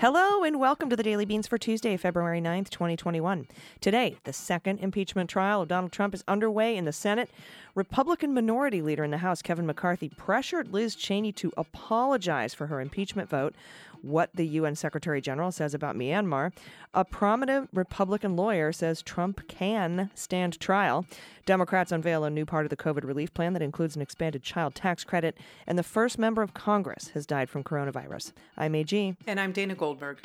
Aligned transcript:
Hello 0.00 0.44
and 0.44 0.58
welcome 0.58 0.88
to 0.88 0.96
the 0.96 1.02
Daily 1.02 1.26
Beans 1.26 1.46
for 1.46 1.58
Tuesday, 1.58 1.94
February 1.98 2.40
9th, 2.40 2.70
2021. 2.70 3.46
Today, 3.82 4.16
the 4.24 4.32
second 4.32 4.78
impeachment 4.80 5.28
trial 5.28 5.60
of 5.60 5.68
Donald 5.68 5.92
Trump 5.92 6.14
is 6.14 6.24
underway 6.26 6.74
in 6.74 6.86
the 6.86 6.90
Senate. 6.90 7.28
Republican 7.74 8.32
minority 8.32 8.80
leader 8.80 9.04
in 9.04 9.10
the 9.10 9.18
House, 9.18 9.42
Kevin 9.42 9.66
McCarthy, 9.66 10.08
pressured 10.08 10.72
Liz 10.72 10.94
Cheney 10.94 11.32
to 11.32 11.52
apologize 11.54 12.54
for 12.54 12.68
her 12.68 12.80
impeachment 12.80 13.28
vote. 13.28 13.54
What 14.02 14.30
the 14.34 14.46
UN 14.46 14.74
Secretary 14.74 15.20
General 15.20 15.52
says 15.52 15.74
about 15.74 15.96
Myanmar. 15.96 16.52
A 16.94 17.04
prominent 17.04 17.68
Republican 17.72 18.36
lawyer 18.36 18.72
says 18.72 19.02
Trump 19.02 19.46
can 19.48 20.10
stand 20.14 20.58
trial. 20.58 21.06
Democrats 21.46 21.92
unveil 21.92 22.24
a 22.24 22.30
new 22.30 22.44
part 22.44 22.66
of 22.66 22.70
the 22.70 22.76
COVID 22.76 23.04
relief 23.04 23.32
plan 23.34 23.52
that 23.52 23.62
includes 23.62 23.96
an 23.96 24.02
expanded 24.02 24.42
child 24.42 24.74
tax 24.74 25.04
credit. 25.04 25.36
And 25.66 25.78
the 25.78 25.82
first 25.82 26.18
member 26.18 26.42
of 26.42 26.54
Congress 26.54 27.08
has 27.10 27.26
died 27.26 27.50
from 27.50 27.64
coronavirus. 27.64 28.32
I'm 28.56 28.74
AG. 28.74 29.16
And 29.26 29.40
I'm 29.40 29.52
Dana 29.52 29.74
Goldberg. 29.74 30.20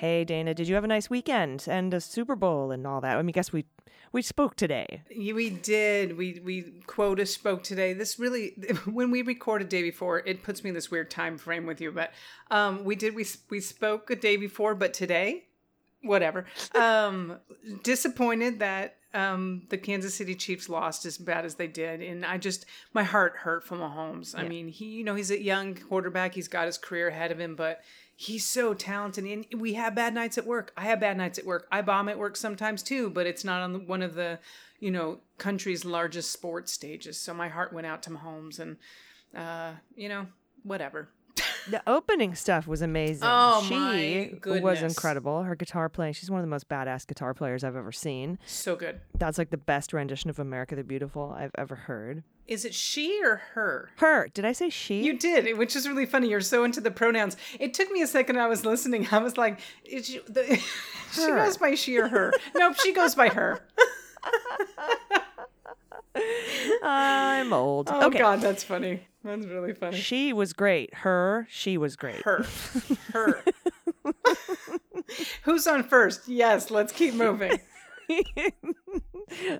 Hey 0.00 0.24
Dana, 0.24 0.54
did 0.54 0.66
you 0.66 0.76
have 0.76 0.84
a 0.84 0.86
nice 0.86 1.10
weekend 1.10 1.66
and 1.68 1.92
a 1.92 2.00
Super 2.00 2.34
Bowl 2.34 2.70
and 2.70 2.86
all 2.86 3.02
that? 3.02 3.18
I 3.18 3.22
mean, 3.22 3.32
guess 3.32 3.52
we 3.52 3.66
we 4.12 4.22
spoke 4.22 4.56
today. 4.56 5.02
We 5.14 5.50
did. 5.50 6.16
We 6.16 6.40
we 6.42 6.62
quota 6.86 7.26
spoke 7.26 7.62
today. 7.62 7.92
This 7.92 8.18
really, 8.18 8.54
when 8.86 9.10
we 9.10 9.20
recorded 9.20 9.68
day 9.68 9.82
before, 9.82 10.20
it 10.20 10.42
puts 10.42 10.64
me 10.64 10.68
in 10.68 10.74
this 10.74 10.90
weird 10.90 11.10
time 11.10 11.36
frame 11.36 11.66
with 11.66 11.82
you. 11.82 11.92
But 11.92 12.12
um, 12.50 12.82
we 12.82 12.96
did. 12.96 13.14
We 13.14 13.26
we 13.50 13.60
spoke 13.60 14.08
a 14.08 14.16
day 14.16 14.38
before, 14.38 14.74
but 14.74 14.94
today, 14.94 15.44
whatever. 16.00 16.46
Um, 16.74 17.36
disappointed 17.82 18.60
that 18.60 18.96
um 19.12 19.66
the 19.68 19.76
Kansas 19.76 20.14
City 20.14 20.34
Chiefs 20.34 20.70
lost 20.70 21.04
as 21.04 21.18
bad 21.18 21.44
as 21.44 21.56
they 21.56 21.66
did, 21.66 22.00
and 22.00 22.24
I 22.24 22.38
just 22.38 22.64
my 22.94 23.02
heart 23.02 23.36
hurt 23.36 23.64
for 23.64 23.76
Mahomes. 23.76 24.34
I 24.34 24.48
mean, 24.48 24.68
he 24.68 24.86
you 24.86 25.04
know 25.04 25.14
he's 25.14 25.30
a 25.30 25.42
young 25.42 25.74
quarterback. 25.74 26.34
He's 26.34 26.48
got 26.48 26.64
his 26.64 26.78
career 26.78 27.08
ahead 27.08 27.32
of 27.32 27.38
him, 27.38 27.54
but 27.54 27.82
he's 28.20 28.44
so 28.44 28.74
talented. 28.74 29.24
And 29.24 29.46
we 29.58 29.72
have 29.74 29.94
bad 29.94 30.12
nights 30.12 30.36
at 30.36 30.46
work. 30.46 30.74
I 30.76 30.82
have 30.82 31.00
bad 31.00 31.16
nights 31.16 31.38
at 31.38 31.46
work. 31.46 31.66
I 31.72 31.80
bomb 31.80 32.06
at 32.10 32.18
work 32.18 32.36
sometimes 32.36 32.82
too, 32.82 33.08
but 33.08 33.26
it's 33.26 33.44
not 33.44 33.62
on 33.62 33.86
one 33.86 34.02
of 34.02 34.14
the 34.14 34.38
you 34.78 34.90
know 34.90 35.20
country's 35.38 35.86
largest 35.86 36.30
sports 36.30 36.70
stages. 36.70 37.18
So 37.18 37.32
my 37.32 37.48
heart 37.48 37.72
went 37.72 37.86
out 37.86 38.02
to 38.04 38.10
Mahomes, 38.10 38.58
and 38.58 38.76
uh, 39.34 39.72
you 39.96 40.10
know 40.10 40.26
whatever. 40.62 41.08
The 41.68 41.82
opening 41.86 42.34
stuff 42.34 42.66
was 42.66 42.82
amazing. 42.82 43.22
Oh, 43.24 43.64
she 43.66 43.74
my 43.74 44.60
was 44.60 44.82
incredible. 44.82 45.42
Her 45.42 45.54
guitar 45.54 45.88
playing, 45.88 46.14
she's 46.14 46.30
one 46.30 46.40
of 46.40 46.44
the 46.44 46.50
most 46.50 46.68
badass 46.68 47.06
guitar 47.06 47.32
players 47.34 47.64
I've 47.64 47.76
ever 47.76 47.92
seen. 47.92 48.38
So 48.46 48.76
good. 48.76 49.00
That's 49.18 49.38
like 49.38 49.50
the 49.50 49.58
best 49.58 49.92
rendition 49.92 50.30
of 50.30 50.38
America 50.38 50.74
the 50.74 50.84
Beautiful 50.84 51.34
I've 51.36 51.52
ever 51.56 51.76
heard. 51.76 52.22
Is 52.50 52.64
it 52.64 52.74
she 52.74 53.22
or 53.24 53.36
her? 53.54 53.90
Her, 53.98 54.26
did 54.34 54.44
I 54.44 54.50
say 54.50 54.70
she? 54.70 55.04
You 55.04 55.16
did, 55.16 55.56
which 55.56 55.76
is 55.76 55.86
really 55.88 56.04
funny. 56.04 56.28
You're 56.28 56.40
so 56.40 56.64
into 56.64 56.80
the 56.80 56.90
pronouns. 56.90 57.36
It 57.60 57.74
took 57.74 57.92
me 57.92 58.02
a 58.02 58.08
second. 58.08 58.40
I 58.40 58.48
was 58.48 58.64
listening. 58.64 59.06
I 59.12 59.18
was 59.18 59.38
like, 59.38 59.60
is 59.84 60.08
she, 60.08 60.20
the, 60.26 60.60
she 61.12 61.26
goes 61.28 61.56
by 61.56 61.76
she 61.76 61.96
or 61.96 62.08
her. 62.08 62.32
nope, 62.56 62.74
she 62.82 62.92
goes 62.92 63.14
by 63.14 63.28
her. 63.28 63.60
I'm 66.82 67.52
old. 67.52 67.88
Oh 67.88 68.08
okay. 68.08 68.18
God, 68.18 68.40
that's 68.40 68.64
funny. 68.64 69.06
That's 69.22 69.46
really 69.46 69.72
funny. 69.72 69.96
She 69.96 70.32
was 70.32 70.52
great. 70.52 70.92
Her, 70.92 71.46
she 71.48 71.78
was 71.78 71.94
great. 71.94 72.22
Her, 72.22 72.44
her. 73.12 73.44
Who's 75.44 75.68
on 75.68 75.84
first? 75.84 76.26
Yes, 76.26 76.68
let's 76.72 76.92
keep 76.92 77.14
moving. 77.14 77.60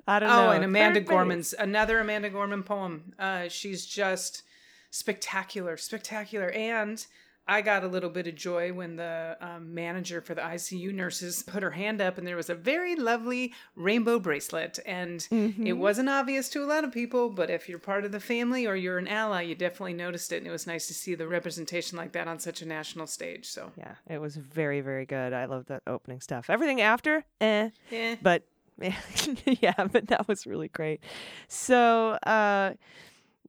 I 0.07 0.19
don't 0.19 0.29
know. 0.29 0.49
Oh, 0.49 0.51
and 0.51 0.65
Amanda. 0.65 1.01
Gorman's 1.01 1.55
another 1.59 2.01
Amanda 2.01 2.31
Gorman 2.31 2.63
poem. 2.63 3.13
Uh, 3.19 3.49
she's 3.49 3.87
just 3.87 4.43
spectacular, 4.91 5.77
spectacular. 5.77 6.51
And 6.51 7.05
I 7.51 7.63
got 7.63 7.83
a 7.83 7.89
little 7.89 8.11
bit 8.11 8.29
of 8.29 8.37
joy 8.37 8.73
when 8.73 8.95
the 8.95 9.37
um, 9.41 9.75
manager 9.75 10.21
for 10.21 10.35
the 10.37 10.41
ICU 10.41 10.95
nurses 10.95 11.43
put 11.47 11.65
her 11.65 11.73
hand 11.73 12.01
up, 12.01 12.17
and 12.17 12.25
there 12.25 12.37
was 12.37 12.49
a 12.49 12.55
very 12.55 12.95
lovely 12.95 13.53
rainbow 13.75 14.21
bracelet. 14.21 14.79
And 14.87 15.27
it 15.67 15.73
wasn't 15.73 16.09
obvious 16.09 16.49
to 16.51 16.63
a 16.63 16.67
lot 16.67 16.85
of 16.85 16.93
people, 16.93 17.29
but 17.29 17.51
if 17.51 17.69
you're 17.69 17.81
part 17.81 18.05
of 18.05 18.13
the 18.13 18.21
family 18.21 18.67
or 18.67 18.77
you're 18.77 18.99
an 18.99 19.09
ally, 19.09 19.43
you 19.43 19.57
definitely 19.57 19.95
noticed 19.95 20.33
it. 20.33 20.37
And 20.37 20.47
it 20.47 20.53
was 20.53 20.67
nice 20.69 20.87
to 20.89 20.95
see 20.95 21.17
the 21.17 21.27
representation 21.27 21.99
like 21.99 22.13
that 22.13 22.29
on 22.29 22.39
such 22.39 22.63
a 22.63 22.67
national 22.67 23.09
stage. 23.09 23.47
So, 23.47 23.73
Yeah, 23.77 23.95
it 24.09 24.21
was 24.21 24.37
very, 24.37 24.81
very 24.81 25.07
good. 25.07 25.33
I 25.33 25.47
love 25.47 25.67
that 25.67 25.83
opening 25.89 26.21
stuff. 26.21 26.51
Everything 26.51 26.81
after, 26.81 27.25
eh. 27.41 27.71
yeah. 27.91 28.15
but 28.23 28.45
yeah, 29.61 29.85
but 29.91 30.09
that 30.09 30.27
was 30.29 30.47
really 30.47 30.69
great. 30.69 31.03
So, 31.49 32.11
uh, 32.25 32.75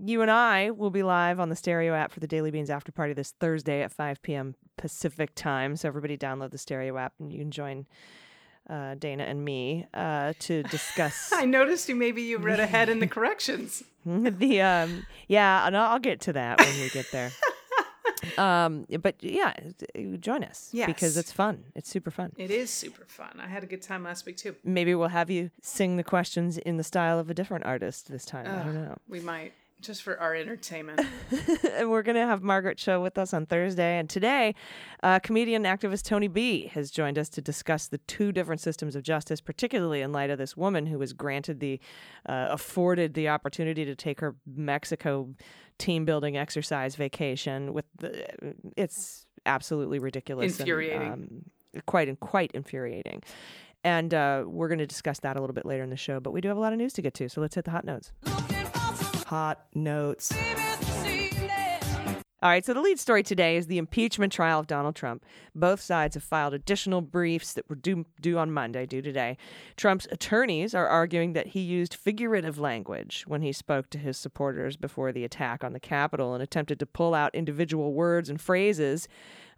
you 0.03 0.21
and 0.21 0.31
I 0.31 0.71
will 0.71 0.89
be 0.89 1.03
live 1.03 1.39
on 1.39 1.49
the 1.49 1.55
stereo 1.55 1.93
app 1.93 2.11
for 2.11 2.19
the 2.19 2.27
Daily 2.27 2.51
Beans 2.51 2.69
after 2.69 2.91
party 2.91 3.13
this 3.13 3.31
Thursday 3.39 3.81
at 3.83 3.91
5 3.91 4.21
p.m. 4.21 4.55
Pacific 4.77 5.31
time. 5.35 5.75
So, 5.75 5.87
everybody 5.87 6.17
download 6.17 6.51
the 6.51 6.57
stereo 6.57 6.97
app 6.97 7.13
and 7.19 7.31
you 7.31 7.39
can 7.39 7.51
join 7.51 7.85
uh, 8.69 8.95
Dana 8.95 9.23
and 9.23 9.43
me 9.43 9.85
uh, 9.93 10.33
to 10.39 10.63
discuss 10.71 11.31
I 11.33 11.45
noticed 11.45 11.89
you 11.89 11.95
maybe 11.95 12.21
you 12.21 12.37
read 12.37 12.59
ahead 12.59 12.89
in 12.89 12.99
the 12.99 13.07
corrections. 13.15 13.83
the. 14.05 14.61
Um, 14.61 15.05
yeah, 15.27 15.65
and 15.67 15.75
I'll 15.75 15.93
I'll 15.93 15.99
get 15.99 16.21
to 16.21 16.33
that 16.33 16.59
when 16.59 16.79
we 16.79 16.89
get 16.89 17.05
there. 17.11 17.31
Um, 18.37 18.85
but 19.01 19.15
yeah, 19.21 19.53
join 20.19 20.43
us 20.43 20.69
because 20.73 21.17
it's 21.17 21.31
fun. 21.31 21.65
It's 21.75 21.89
super 21.89 22.11
fun. 22.11 22.33
It 22.37 22.51
is 22.51 22.69
super 22.69 23.05
fun. 23.07 23.39
I 23.39 23.47
had 23.47 23.63
a 23.63 23.67
good 23.67 23.81
time 23.81 24.03
last 24.03 24.25
week 24.25 24.37
too. 24.37 24.55
Maybe 24.63 24.95
we'll 24.95 25.09
have 25.09 25.29
you 25.29 25.51
sing 25.61 25.97
the 25.97 26.03
questions 26.03 26.57
in 26.57 26.77
the 26.77 26.83
style 26.83 27.19
of 27.19 27.29
a 27.29 27.33
different 27.33 27.65
artist 27.65 28.11
this 28.11 28.25
time. 28.25 28.47
I 28.47 28.63
don't 28.63 28.75
know. 28.75 28.97
We 29.07 29.19
might 29.19 29.53
just 29.81 30.03
for 30.03 30.19
our 30.19 30.35
entertainment. 30.35 31.01
and 31.71 31.89
we're 31.89 32.03
going 32.03 32.15
to 32.15 32.25
have 32.25 32.41
Margaret 32.41 32.77
Cho 32.77 33.01
with 33.01 33.17
us 33.17 33.33
on 33.33 33.45
Thursday. 33.45 33.97
And 33.97 34.09
today, 34.09 34.55
uh, 35.03 35.19
comedian 35.19 35.65
and 35.65 35.79
activist 35.79 36.03
Tony 36.03 36.27
B 36.27 36.67
has 36.67 36.91
joined 36.91 37.17
us 37.17 37.29
to 37.29 37.41
discuss 37.41 37.87
the 37.87 37.97
two 37.99 38.31
different 38.31 38.61
systems 38.61 38.95
of 38.95 39.03
justice, 39.03 39.41
particularly 39.41 40.01
in 40.01 40.11
light 40.11 40.29
of 40.29 40.37
this 40.37 40.55
woman 40.55 40.85
who 40.85 40.97
was 40.97 41.13
granted 41.13 41.59
the, 41.59 41.79
uh, 42.27 42.47
afforded 42.49 43.13
the 43.13 43.27
opportunity 43.27 43.83
to 43.83 43.95
take 43.95 44.19
her 44.21 44.35
Mexico 44.45 45.33
team 45.81 46.05
building 46.05 46.37
exercise 46.37 46.95
vacation. 46.95 47.73
With 47.73 47.85
the, 47.97 48.27
it's 48.77 49.25
absolutely 49.45 49.99
ridiculous, 49.99 50.53
and, 50.53 50.59
Infuriating. 50.61 51.11
um, 51.11 51.83
quite 51.85 52.19
quite 52.19 52.51
infuriating. 52.53 53.23
And 53.83 54.13
uh, 54.13 54.43
we're 54.45 54.67
going 54.67 54.77
to 54.79 54.85
discuss 54.85 55.19
that 55.21 55.37
a 55.37 55.41
little 55.41 55.55
bit 55.55 55.65
later 55.65 55.83
in 55.83 55.89
the 55.89 55.97
show. 55.97 56.19
But 56.19 56.31
we 56.31 56.41
do 56.41 56.47
have 56.49 56.57
a 56.57 56.59
lot 56.59 56.71
of 56.71 56.77
news 56.77 56.93
to 56.93 57.01
get 57.01 57.15
to, 57.15 57.27
so 57.29 57.41
let's 57.41 57.55
hit 57.55 57.65
the 57.65 57.71
hot 57.71 57.83
notes. 57.83 58.11
Hot 59.25 59.65
notes. 59.73 60.31
All 62.43 62.49
right, 62.49 62.65
so 62.65 62.73
the 62.73 62.81
lead 62.81 62.99
story 62.99 63.21
today 63.21 63.55
is 63.55 63.67
the 63.67 63.77
impeachment 63.77 64.33
trial 64.33 64.59
of 64.59 64.65
Donald 64.65 64.95
Trump. 64.95 65.23
Both 65.53 65.79
sides 65.79 66.15
have 66.15 66.23
filed 66.23 66.55
additional 66.55 67.01
briefs 67.01 67.53
that 67.53 67.69
were 67.69 67.75
due, 67.75 68.07
due 68.19 68.39
on 68.39 68.51
Monday, 68.51 68.87
due 68.87 69.03
today. 69.03 69.37
Trump's 69.77 70.07
attorneys 70.09 70.73
are 70.73 70.87
arguing 70.87 71.33
that 71.33 71.47
he 71.47 71.59
used 71.59 71.93
figurative 71.93 72.57
language 72.57 73.25
when 73.27 73.43
he 73.43 73.51
spoke 73.51 73.91
to 73.91 73.99
his 73.99 74.17
supporters 74.17 74.75
before 74.75 75.11
the 75.11 75.23
attack 75.23 75.63
on 75.63 75.73
the 75.73 75.79
Capitol 75.79 76.33
and 76.33 76.41
attempted 76.41 76.79
to 76.79 76.87
pull 76.87 77.13
out 77.13 77.35
individual 77.35 77.93
words 77.93 78.27
and 78.27 78.41
phrases 78.41 79.07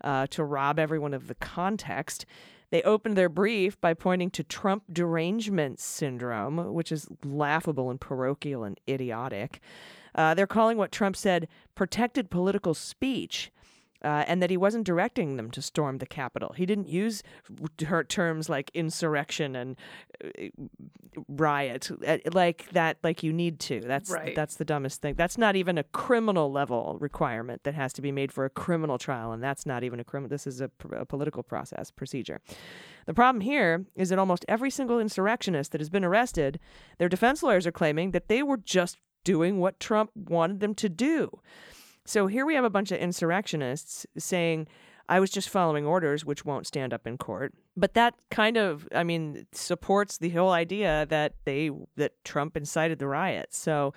uh, 0.04 0.28
to 0.28 0.44
rob 0.44 0.78
everyone 0.78 1.14
of 1.14 1.30
the 1.30 1.36
context. 1.36 2.26
They 2.70 2.82
opened 2.82 3.16
their 3.16 3.30
brief 3.30 3.80
by 3.80 3.94
pointing 3.94 4.30
to 4.32 4.44
Trump 4.44 4.84
derangement 4.92 5.80
syndrome, 5.80 6.74
which 6.74 6.92
is 6.92 7.08
laughable 7.24 7.90
and 7.90 8.02
parochial 8.02 8.66
and 8.66 8.78
idiotic. 8.90 9.62
Uh, 10.16 10.34
they're 10.34 10.48
calling 10.48 10.78
what 10.78 10.92
Trump 10.92 11.16
said 11.16 11.48
protected 11.76 12.30
political 12.30 12.74
speech. 12.74 13.52
Uh, 14.06 14.26
and 14.28 14.44
that 14.44 14.50
he 14.50 14.58
wasn't 14.58 14.86
directing 14.86 15.38
them 15.38 15.50
to 15.50 15.62
storm 15.62 16.00
the 16.00 16.06
Capitol. 16.06 16.54
He 16.58 16.66
didn't 16.66 16.90
use 16.90 17.24
ter- 17.78 18.04
terms 18.04 18.50
like 18.50 18.70
insurrection 18.74 19.56
and 19.56 19.78
uh, 20.22 20.48
riot 21.30 21.90
uh, 22.06 22.18
like 22.34 22.70
that, 22.72 22.98
like 23.02 23.24
you 23.24 23.32
need 23.32 23.62
to. 23.62 23.80
That's 23.80 24.12
Right. 24.12 24.36
that's 24.36 24.56
the 24.56 24.66
dumbest 24.66 25.02
thing. 25.02 25.16
That's 25.16 25.38
not 25.38 25.56
even 25.56 25.78
a 25.78 25.84
criminal 25.86 26.52
level 26.52 26.98
requirement 27.00 27.64
that 27.64 27.76
has 27.76 27.94
to 27.94 28.02
be 28.02 28.12
made 28.12 28.34
for 28.34 28.44
a 28.44 28.50
criminal 28.50 28.98
trial, 28.98 29.32
and 29.32 29.42
that's 29.42 29.66
not 29.66 29.86
even 29.86 30.02
a 30.02 30.04
criminal. 30.04 30.30
This 30.30 30.48
is 30.48 30.60
a, 30.60 30.68
pr- 30.68 30.96
a 30.96 31.06
political 31.06 31.42
process 31.42 31.90
procedure. 31.90 32.42
The 33.06 33.14
problem 33.14 33.40
here 33.40 33.86
is 33.96 34.10
that 34.10 34.20
almost 34.20 34.44
every 34.50 34.70
single 34.70 35.00
insurrectionist 35.00 35.72
that 35.72 35.80
has 35.80 35.90
been 35.90 36.04
arrested, 36.04 36.60
their 36.98 37.08
defense 37.08 37.42
lawyers 37.42 37.66
are 37.66 37.72
claiming 37.72 38.12
that 38.12 38.28
they 38.28 38.44
were 38.44 38.58
just 38.58 38.98
doing 39.24 39.60
what 39.60 39.80
Trump 39.80 40.12
wanted 40.16 40.60
them 40.60 40.76
to 40.76 40.90
do. 40.90 41.40
So 42.06 42.28
here 42.28 42.46
we 42.46 42.56
have 42.56 42.66
a 42.66 42.70
bunch 42.70 42.92
of 42.92 43.00
insurrectionists 43.00 44.06
saying, 44.18 44.68
I 45.10 45.20
was 45.20 45.30
just 45.30 45.50
following 45.50 45.86
orders, 45.86 46.26
which 46.26 46.46
won't 46.46 46.66
stand 46.66 46.94
up 46.94 47.06
in 47.06 47.18
court. 47.18 47.54
But 47.76 47.94
that 47.94 48.16
kind 48.32 48.58
of, 48.58 48.88
I 48.94 49.04
mean, 49.04 49.46
supports 49.52 50.18
the 50.18 50.30
whole 50.30 50.52
idea 50.52 51.06
that 51.10 51.34
they 51.46 51.72
that 51.96 52.14
Trump 52.24 52.56
incited 52.56 53.00
the 53.00 53.08
riot. 53.08 53.54
So 53.54 53.94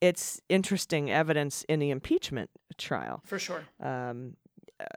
it's 0.00 0.40
interesting 0.48 1.10
evidence 1.10 1.64
in 1.68 1.80
the 1.80 1.90
impeachment 1.90 2.50
trial. 2.76 3.20
For 3.24 3.38
sure. 3.38 3.64
Um, 3.80 4.36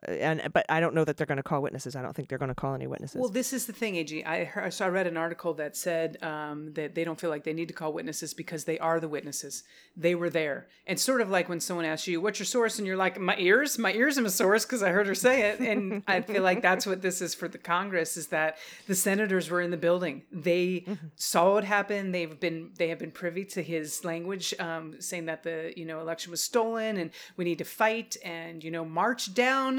and 0.08 0.42
but 0.54 0.66
I 0.70 0.80
don't 0.80 0.94
know 0.94 1.04
that 1.06 1.18
they're 1.18 1.26
going 1.26 1.38
to 1.38 1.44
call 1.44 1.62
witnesses. 1.62 1.96
I 1.96 2.02
don't 2.02 2.16
think 2.16 2.30
they're 2.30 2.38
going 2.38 2.50
to 2.50 2.56
call 2.56 2.76
any 2.76 2.88
witnesses. 2.88 3.20
Well, 3.20 3.30
this 3.30 3.52
is 3.52 3.66
the 3.66 3.74
thing, 3.74 3.96
AG. 3.96 4.24
I 4.26 4.44
heard, 4.44 4.74
so 4.74 4.86
I 4.86 4.90
read 4.90 5.08
an 5.08 5.18
article 5.18 5.54
that 5.56 5.76
said 5.76 6.18
um, 6.22 6.74
that 6.74 6.94
they 6.94 7.04
don't 7.04 7.20
feel 7.20 7.30
like 7.30 7.44
they 7.44 7.54
need 7.54 7.68
to 7.70 7.74
call 7.74 7.92
witnesses 7.92 8.34
because 8.34 8.66
they 8.66 8.78
are 8.80 9.00
the 9.00 9.08
witnesses. 9.08 9.64
They 9.98 10.14
were 10.14 10.30
there. 10.30 10.68
And 10.86 11.00
sort 11.00 11.22
of 11.22 11.30
like 11.30 11.50
when 11.50 11.60
someone 11.60 11.86
asks 11.86 12.08
you, 12.08 12.22
"What's 12.22 12.40
your 12.40 12.46
source?" 12.46 12.78
and 12.78 12.88
you're 12.88 12.98
like, 12.98 13.20
"My 13.20 13.36
ears. 13.38 13.80
My 13.80 13.94
ears 13.94 14.18
are 14.18 14.22
my 14.22 14.30
source 14.30 14.66
because 14.66 14.84
I 14.84 14.90
heard 14.90 15.08
her 15.08 15.16
say 15.16 15.50
it." 15.50 15.60
And 15.60 16.04
I 16.08 16.22
feel 16.22 16.44
like 16.44 16.62
that's 16.62 16.86
what 16.86 17.02
this 17.02 17.22
is 17.22 17.34
for 17.34 17.48
the 17.48 17.58
Congress: 17.58 18.18
is 18.18 18.28
that 18.28 18.58
the 18.88 18.96
senators 18.96 19.50
were 19.50 19.62
in 19.62 19.72
the 19.72 19.78
building. 19.78 20.24
They 20.32 20.86
saw 21.16 21.58
it 21.58 21.64
happen. 21.64 22.12
They've 22.12 22.40
been 22.40 22.72
they 22.78 22.90
have 22.90 23.00
been 23.00 23.12
privy 23.12 23.46
to 23.46 23.64
his 23.64 24.06
language, 24.06 24.54
um, 24.60 25.02
saying 25.02 25.26
that 25.26 25.44
the 25.44 25.74
you 25.76 25.86
know 25.86 26.00
election 26.02 26.30
was 26.30 26.42
stolen 26.42 26.98
and 26.98 27.12
we 27.38 27.46
need 27.46 27.58
to 27.58 27.66
fight 27.66 28.18
and 28.24 28.64
you 28.64 28.70
know 28.70 28.86
march 28.86 29.34
down. 29.34 29.71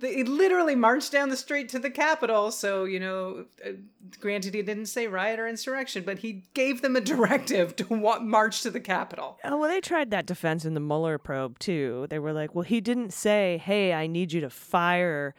They 0.00 0.22
literally 0.22 0.76
marched 0.76 1.10
down 1.10 1.28
the 1.28 1.36
street 1.36 1.68
to 1.70 1.80
the 1.80 1.90
Capitol. 1.90 2.52
So, 2.52 2.84
you 2.84 3.00
know, 3.00 3.46
uh, 3.66 3.70
granted, 4.20 4.54
he 4.54 4.62
didn't 4.62 4.86
say 4.86 5.08
riot 5.08 5.40
or 5.40 5.48
insurrection, 5.48 6.04
but 6.06 6.20
he 6.20 6.44
gave 6.54 6.82
them 6.82 6.94
a 6.94 7.00
directive 7.00 7.74
to 7.76 8.20
march 8.20 8.62
to 8.62 8.70
the 8.70 8.78
Capitol. 8.78 9.38
Oh, 9.42 9.56
well, 9.56 9.68
they 9.68 9.80
tried 9.80 10.12
that 10.12 10.26
defense 10.26 10.64
in 10.64 10.74
the 10.74 10.80
Mueller 10.80 11.18
probe 11.18 11.58
too. 11.58 12.06
They 12.10 12.20
were 12.20 12.32
like, 12.32 12.54
well, 12.54 12.62
he 12.62 12.80
didn't 12.80 13.12
say, 13.12 13.60
hey, 13.64 13.92
I 13.92 14.06
need 14.06 14.32
you 14.32 14.40
to 14.40 14.50
fire 14.50 15.34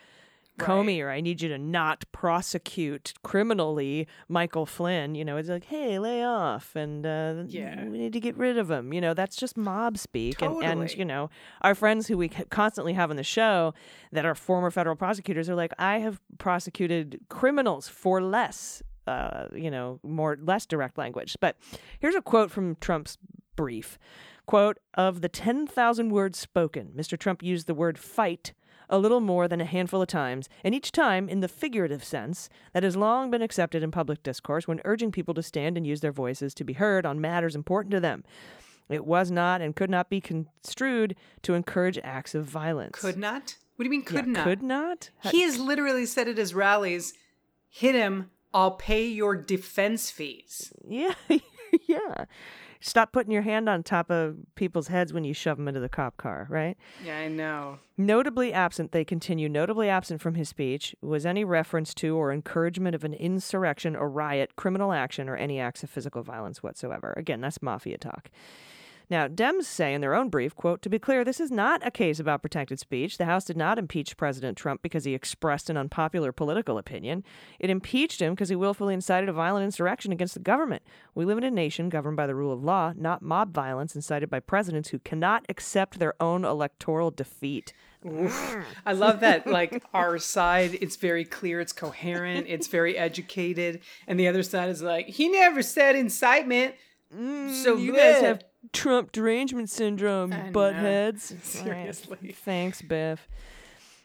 Comey 0.60 1.02
or 1.02 1.10
I 1.10 1.22
need 1.22 1.42
you 1.42 1.50
to 1.50 1.58
not 1.58 2.06
prosecute 2.12 3.14
criminally 3.24 4.08
Michael 4.28 4.66
Flynn. 4.66 5.16
You 5.16 5.26
know, 5.26 5.38
it's 5.38 5.50
like, 5.50 5.66
hey, 5.66 6.00
lay 6.00 6.24
off 6.24 6.76
and 6.76 7.06
uh, 7.06 7.44
Yeah. 7.48 7.86
we 7.86 7.98
need 7.98 8.14
to 8.14 8.20
get 8.20 8.38
rid 8.38 8.58
of 8.58 8.70
him. 8.70 8.94
You 8.94 9.02
know, 9.02 9.14
that's 9.14 9.36
just 9.36 9.58
mob 9.58 9.98
speak. 9.98 10.42
And, 10.42 10.64
and, 10.64 10.94
you 10.96 11.06
know, 11.06 11.30
our 11.62 11.76
friends 11.76 12.08
who 12.08 12.18
we 12.18 12.30
constantly 12.30 12.94
have 12.94 13.10
on 13.10 13.16
the 13.16 13.24
show 13.24 13.74
that 14.12 14.26
are 14.26 14.36
former 14.36 14.72
federal 14.72 14.96
prosecutors 14.96 15.50
are 15.50 15.56
like, 15.56 15.74
I 15.80 16.00
have 16.00 16.20
prosecuted 16.38 17.20
criminals 17.30 17.88
for 17.88 18.22
less. 18.22 18.82
Uh, 19.08 19.48
you 19.56 19.72
know, 19.72 20.00
more 20.04 20.38
less 20.40 20.68
direct 20.68 20.96
language. 21.00 21.36
But 21.42 21.58
here's 22.00 22.14
a 22.14 22.22
quote 22.22 22.52
from 22.52 22.76
Trump's 22.76 23.18
brief. 23.56 23.98
Quote, 24.46 24.78
of 24.94 25.22
the 25.22 25.30
10,000 25.30 26.10
words 26.12 26.38
spoken, 26.38 26.92
Mr. 26.96 27.18
Trump 27.18 27.42
used 27.42 27.66
the 27.66 27.74
word 27.74 27.98
fight 27.98 28.54
a 28.90 28.98
little 28.98 29.20
more 29.20 29.48
than 29.48 29.62
a 29.62 29.66
handful 29.66 30.02
of 30.02 30.08
times, 30.08 30.50
and 30.64 30.74
each 30.74 30.92
time 30.92 31.30
in 31.30 31.40
the 31.40 31.48
figurative 31.48 32.04
sense 32.04 32.50
that 32.74 32.84
has 32.84 32.96
long 32.96 33.30
been 33.30 33.42
accepted 33.42 33.84
in 33.84 33.92
public 33.92 34.24
discourse 34.24 34.68
when 34.68 34.82
urging 34.86 35.12
people 35.12 35.34
to 35.34 35.44
stand 35.44 35.78
and 35.78 35.86
use 35.86 36.02
their 36.02 36.12
voices 36.12 36.54
to 36.56 36.64
be 36.64 36.74
heard 36.74 37.06
on 37.06 37.22
matters 37.22 37.56
important 37.56 37.92
to 37.92 38.00
them. 38.00 38.24
It 38.90 39.06
was 39.06 39.30
not 39.30 39.62
and 39.62 39.76
could 39.76 39.90
not 39.90 40.10
be 40.10 40.20
construed 40.20 41.16
to 41.44 41.54
encourage 41.54 42.00
acts 42.04 42.34
of 42.34 42.46
violence. 42.46 43.00
Could 43.00 43.18
not? 43.18 43.56
What 43.76 43.84
do 43.84 43.86
you 43.86 43.92
mean, 43.92 44.04
could 44.04 44.26
Yeah, 44.26 44.32
not? 44.32 44.44
Could 44.44 44.64
not? 44.64 45.10
He 45.32 45.44
has 45.44 45.60
literally 45.60 46.06
said 46.06 46.28
at 46.28 46.38
his 46.38 46.54
rallies, 46.54 47.14
hit 47.70 47.96
him, 47.96 48.32
I'll 48.54 48.72
pay 48.72 49.06
your 49.06 49.36
defense 49.36 50.10
fees. 50.10 50.74
Yeah, 50.88 51.14
yeah. 51.88 52.26
Stop 52.82 53.12
putting 53.12 53.32
your 53.32 53.42
hand 53.42 53.68
on 53.68 53.84
top 53.84 54.10
of 54.10 54.38
people's 54.56 54.88
heads 54.88 55.12
when 55.12 55.26
you 55.26 55.34
shove 55.34 55.58
them 55.58 55.68
into 55.68 55.82
the 55.82 55.90
cop 55.90 56.16
car, 56.16 56.48
right? 56.50 56.78
Yeah, 57.04 57.18
I 57.18 57.28
know. 57.28 57.80
Notably 57.98 58.54
absent, 58.54 58.94
they 58.94 59.04
continue, 59.04 59.50
notably 59.50 59.90
absent 59.90 60.22
from 60.22 60.36
his 60.36 60.48
speech 60.48 60.96
was 61.02 61.26
any 61.26 61.44
reference 61.44 61.94
to 61.96 62.16
or 62.16 62.32
encouragement 62.32 62.96
of 62.96 63.04
an 63.04 63.14
insurrection 63.14 63.98
or 63.98 64.10
riot, 64.10 64.56
criminal 64.56 64.94
action, 64.94 65.28
or 65.28 65.36
any 65.36 65.60
acts 65.60 65.84
of 65.84 65.90
physical 65.90 66.24
violence 66.24 66.64
whatsoever. 66.64 67.14
Again, 67.18 67.42
that's 67.42 67.62
mafia 67.62 67.98
talk. 67.98 68.30
Now, 69.10 69.28
Dems 69.28 69.64
say 69.64 69.94
in 69.94 70.02
their 70.02 70.14
own 70.14 70.30
brief, 70.30 70.56
quote, 70.56 70.84
to 70.84 70.90
be 70.90 71.00
clear, 71.00 71.24
this 71.24 71.40
is 71.40 71.50
not 71.50 71.86
a 71.86 71.90
case 71.90 72.20
about 72.20 72.44
protected 72.44 72.80
speech. 72.80 73.18
The 73.18 73.26
House 73.26 73.44
did 73.44 73.58
not 73.58 73.80
impeach 73.80 74.18
President 74.18 74.56
Trump 74.56 74.84
because 74.84 75.04
he 75.04 75.16
expressed 75.16 75.70
an 75.70 75.78
unpopular 75.78 76.32
political 76.32 76.78
opinion. 76.78 77.24
It 77.60 77.72
impeached 77.72 78.22
him 78.22 78.34
because 78.34 78.50
he 78.50 78.56
willfully 78.56 78.94
incited 78.94 79.28
a 79.28 79.34
violent 79.34 79.66
insurrection 79.66 80.12
against 80.12 80.36
the 80.36 80.40
government. 80.40 80.84
We 81.16 81.26
live 81.26 81.40
in 81.40 81.44
a 81.44 81.50
nation 81.50 81.90
governed 81.90 82.18
by 82.18 82.28
the 82.28 82.36
rule 82.36 82.54
of 82.54 82.64
law, 82.64 82.94
not 82.96 83.24
mob 83.24 83.52
violence 83.52 83.96
incited 83.96 84.30
by 84.30 84.42
presidents 84.42 84.90
who 84.90 85.00
cannot 85.00 85.44
accept 85.50 85.98
their 85.98 86.14
own 86.22 86.46
electoral 86.46 87.10
defeat. 87.10 87.74
I 88.86 88.94
love 88.94 89.20
that. 89.22 89.48
Like 89.48 89.84
our 89.94 90.20
side, 90.20 90.78
it's 90.82 90.96
very 90.96 91.26
clear, 91.26 91.60
it's 91.60 91.74
coherent, 91.74 92.46
it's 92.48 92.68
very 92.68 92.98
educated, 92.98 93.82
and 94.08 94.20
the 94.20 94.28
other 94.28 94.44
side 94.44 94.70
is 94.70 94.82
like, 94.82 95.08
he 95.08 95.28
never 95.28 95.62
said 95.62 95.96
incitement. 95.96 96.76
so 97.12 97.18
Mm, 97.18 97.82
you 97.82 97.96
guys 97.96 98.22
have 98.22 98.44
Trump 98.74 99.12
derangement 99.12 99.70
syndrome, 99.70 100.34
I 100.34 100.50
know. 100.50 100.52
buttheads. 100.52 101.22
Seriously. 101.44 102.18
All 102.22 102.28
right. 102.28 102.36
Thanks, 102.36 102.82
Biff. 102.82 103.28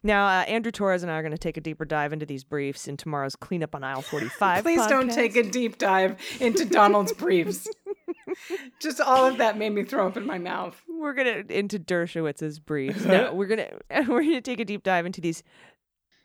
Now, 0.02 0.26
uh, 0.26 0.42
Andrew 0.42 0.70
Torrez 0.70 1.02
and 1.02 1.10
I 1.10 1.14
are 1.14 1.22
going 1.22 1.32
to 1.32 1.38
take 1.38 1.56
a 1.56 1.62
deeper 1.62 1.86
dive 1.86 2.12
into 2.12 2.26
these 2.26 2.44
briefs 2.44 2.86
in 2.88 2.98
tomorrow's 2.98 3.36
Cleanup 3.36 3.74
on 3.74 3.82
Aisle 3.82 4.02
45. 4.02 4.62
Please 4.62 4.86
don't 4.86 5.10
take 5.10 5.34
a 5.34 5.42
deep 5.42 5.78
dive 5.78 6.18
into 6.40 6.66
Donald's 6.66 7.14
briefs. 7.14 7.66
Just 8.80 9.00
all 9.00 9.24
of 9.26 9.38
that 9.38 9.56
made 9.56 9.70
me 9.70 9.82
throw 9.84 10.06
up 10.06 10.18
in 10.18 10.26
my 10.26 10.38
mouth. 10.38 10.80
We're 10.88 11.14
gonna 11.14 11.44
into 11.48 11.78
Dershowitz's 11.78 12.58
briefs. 12.58 13.04
No, 13.06 13.32
we're 13.32 13.46
gonna 13.46 13.68
we're 14.08 14.22
gonna 14.22 14.40
take 14.40 14.60
a 14.60 14.64
deep 14.64 14.82
dive 14.82 15.06
into 15.06 15.20
these 15.20 15.42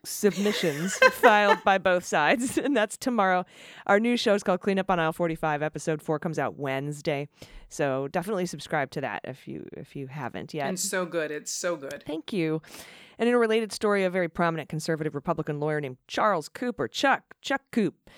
submissions 0.05 0.95
filed 1.11 1.63
by 1.63 1.77
both 1.77 2.05
sides, 2.05 2.57
and 2.63 2.75
that's 2.75 2.97
tomorrow. 2.97 3.45
Our 3.87 3.99
new 3.99 4.17
show 4.17 4.33
is 4.33 4.43
called 4.43 4.61
Cleanup 4.61 4.89
on 4.89 4.99
Aisle 4.99 5.13
45. 5.13 5.61
Episode 5.61 6.01
four 6.01 6.19
comes 6.19 6.39
out 6.39 6.57
Wednesday, 6.57 7.27
so 7.67 8.07
definitely 8.07 8.45
subscribe 8.45 8.91
to 8.91 9.01
that 9.01 9.21
if 9.23 9.47
you 9.47 9.67
if 9.73 9.95
you 9.95 10.07
haven't 10.07 10.53
yet. 10.53 10.67
And 10.67 10.79
so 10.79 11.05
good. 11.05 11.31
It's 11.31 11.51
so 11.51 11.75
good. 11.75 12.03
Thank 12.05 12.33
you. 12.33 12.61
And 13.17 13.27
in 13.27 13.35
a 13.35 13.39
related 13.39 13.73
story, 13.73 14.05
a 14.05 14.09
very 14.09 14.29
prominent 14.29 14.69
conservative 14.69 15.13
Republican 15.13 15.59
lawyer 15.59 15.81
named 15.81 15.97
Charles 16.07 16.47
Cooper, 16.47 16.87
Chuck, 16.87 17.35
Chuck 17.41 17.61
Coop. 17.71 18.09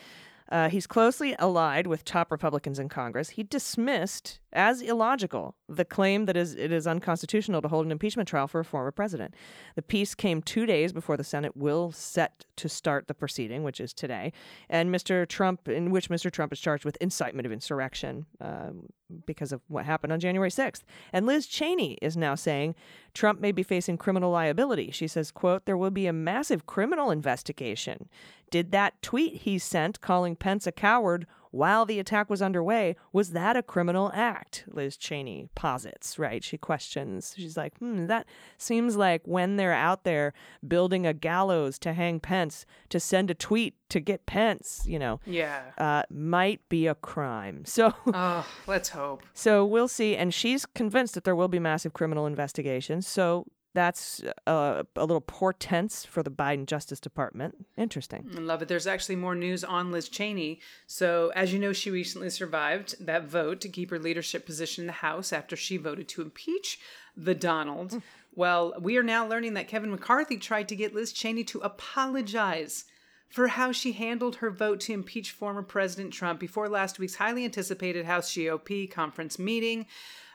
Uh, 0.51 0.69
he's 0.69 0.85
closely 0.85 1.35
allied 1.39 1.87
with 1.87 2.03
top 2.05 2.31
Republicans 2.31 2.77
in 2.77 2.89
Congress. 2.89 3.29
He 3.31 3.43
dismissed 3.43 4.40
as 4.53 4.81
illogical 4.81 5.55
the 5.69 5.85
claim 5.85 6.25
that 6.25 6.35
is, 6.35 6.55
it 6.55 6.71
is 6.71 6.85
unconstitutional 6.85 7.61
to 7.61 7.67
hold 7.67 7.85
an 7.85 7.91
impeachment 7.91 8.27
trial 8.27 8.47
for 8.47 8.59
a 8.59 8.65
former 8.65 8.91
president. 8.91 9.33
The 9.75 9.81
piece 9.81 10.13
came 10.15 10.41
two 10.41 10.65
days 10.65 10.91
before 10.91 11.17
the 11.17 11.23
Senate 11.23 11.55
will 11.55 11.91
set 11.91 12.45
to 12.57 12.67
start 12.67 13.07
the 13.07 13.13
proceeding, 13.13 13.63
which 13.63 13.79
is 13.79 13.93
today, 13.93 14.33
and 14.69 14.93
Mr. 14.93 15.27
Trump, 15.27 15.67
in 15.67 15.91
which 15.91 16.09
Mr. 16.09 16.29
Trump 16.29 16.51
is 16.51 16.59
charged 16.59 16.85
with 16.85 16.97
incitement 16.99 17.45
of 17.45 17.51
insurrection 17.51 18.25
um, 18.39 18.87
because 19.25 19.51
of 19.51 19.61
what 19.67 19.85
happened 19.85 20.11
on 20.13 20.19
January 20.19 20.49
6th. 20.49 20.81
And 21.13 21.25
Liz 21.25 21.47
Cheney 21.47 21.97
is 22.01 22.17
now 22.17 22.35
saying 22.35 22.75
Trump 23.13 23.39
may 23.39 23.51
be 23.51 23.63
facing 23.63 23.97
criminal 23.97 24.31
liability. 24.31 24.91
She 24.91 25.07
says, 25.07 25.31
quote, 25.31 25.65
there 25.65 25.77
will 25.77 25.91
be 25.91 26.07
a 26.07 26.13
massive 26.13 26.65
criminal 26.65 27.11
investigation. 27.11 28.09
Did 28.49 28.71
that 28.71 29.01
tweet 29.01 29.41
he 29.41 29.57
sent 29.57 30.01
calling 30.01 30.35
Pence 30.35 30.67
a 30.67 30.71
coward 30.71 31.25
while 31.51 31.85
the 31.85 31.99
attack 31.99 32.29
was 32.29 32.41
underway, 32.41 32.95
was 33.13 33.31
that 33.31 33.55
a 33.55 33.63
criminal 33.63 34.11
act? 34.13 34.63
Liz 34.67 34.97
Cheney 34.97 35.49
posits, 35.55 36.17
right? 36.17 36.43
She 36.43 36.57
questions. 36.57 37.33
She's 37.37 37.55
like, 37.57 37.77
hmm, 37.77 38.07
that 38.07 38.25
seems 38.57 38.95
like 38.95 39.21
when 39.25 39.57
they're 39.57 39.73
out 39.73 40.03
there 40.03 40.33
building 40.67 41.05
a 41.05 41.13
gallows 41.13 41.77
to 41.79 41.93
hang 41.93 42.19
Pence, 42.19 42.65
to 42.89 42.99
send 42.99 43.29
a 43.29 43.33
tweet 43.35 43.75
to 43.89 43.99
get 43.99 44.25
Pence, 44.25 44.83
you 44.85 44.97
know, 44.97 45.19
Yeah. 45.25 45.61
uh, 45.77 46.03
might 46.09 46.61
be 46.69 46.87
a 46.87 46.95
crime. 46.95 47.63
So 47.65 47.93
Oh, 48.07 48.47
let's 48.67 48.89
hope. 48.89 49.23
so 49.33 49.65
we'll 49.65 49.87
see. 49.87 50.15
And 50.15 50.33
she's 50.33 50.65
convinced 50.65 51.13
that 51.15 51.23
there 51.25 51.35
will 51.35 51.47
be 51.49 51.59
massive 51.59 51.93
criminal 51.93 52.25
investigations. 52.25 53.07
So 53.07 53.45
that's 53.73 54.21
uh, 54.45 54.83
a 54.95 55.05
little 55.05 55.21
portents 55.21 56.05
for 56.05 56.23
the 56.23 56.31
Biden 56.31 56.65
Justice 56.65 56.99
Department. 56.99 57.65
Interesting. 57.77 58.29
I 58.35 58.39
love 58.39 58.61
it. 58.61 58.67
There's 58.67 58.87
actually 58.87 59.15
more 59.15 59.35
news 59.35 59.63
on 59.63 59.91
Liz 59.91 60.09
Cheney. 60.09 60.59
So, 60.87 61.31
as 61.35 61.53
you 61.53 61.59
know, 61.59 61.73
she 61.73 61.89
recently 61.89 62.29
survived 62.29 62.95
that 63.05 63.25
vote 63.25 63.61
to 63.61 63.69
keep 63.69 63.89
her 63.91 63.99
leadership 63.99 64.45
position 64.45 64.83
in 64.83 64.87
the 64.87 64.93
House 64.93 65.31
after 65.31 65.55
she 65.55 65.77
voted 65.77 66.07
to 66.09 66.21
impeach 66.21 66.79
the 67.15 67.35
Donald. 67.35 68.01
Well, 68.33 68.73
we 68.79 68.97
are 68.97 69.03
now 69.03 69.27
learning 69.27 69.53
that 69.55 69.67
Kevin 69.67 69.91
McCarthy 69.91 70.37
tried 70.37 70.69
to 70.69 70.75
get 70.75 70.95
Liz 70.95 71.11
Cheney 71.11 71.43
to 71.45 71.59
apologize 71.59 72.85
for 73.31 73.47
how 73.47 73.71
she 73.71 73.93
handled 73.93 74.37
her 74.37 74.49
vote 74.49 74.81
to 74.81 74.93
impeach 74.93 75.31
former 75.31 75.63
President 75.63 76.13
Trump 76.13 76.39
before 76.39 76.67
last 76.67 76.99
week's 76.99 77.15
highly 77.15 77.45
anticipated 77.45 78.05
House 78.05 78.29
GOP 78.31 78.91
conference 78.91 79.39
meeting. 79.39 79.85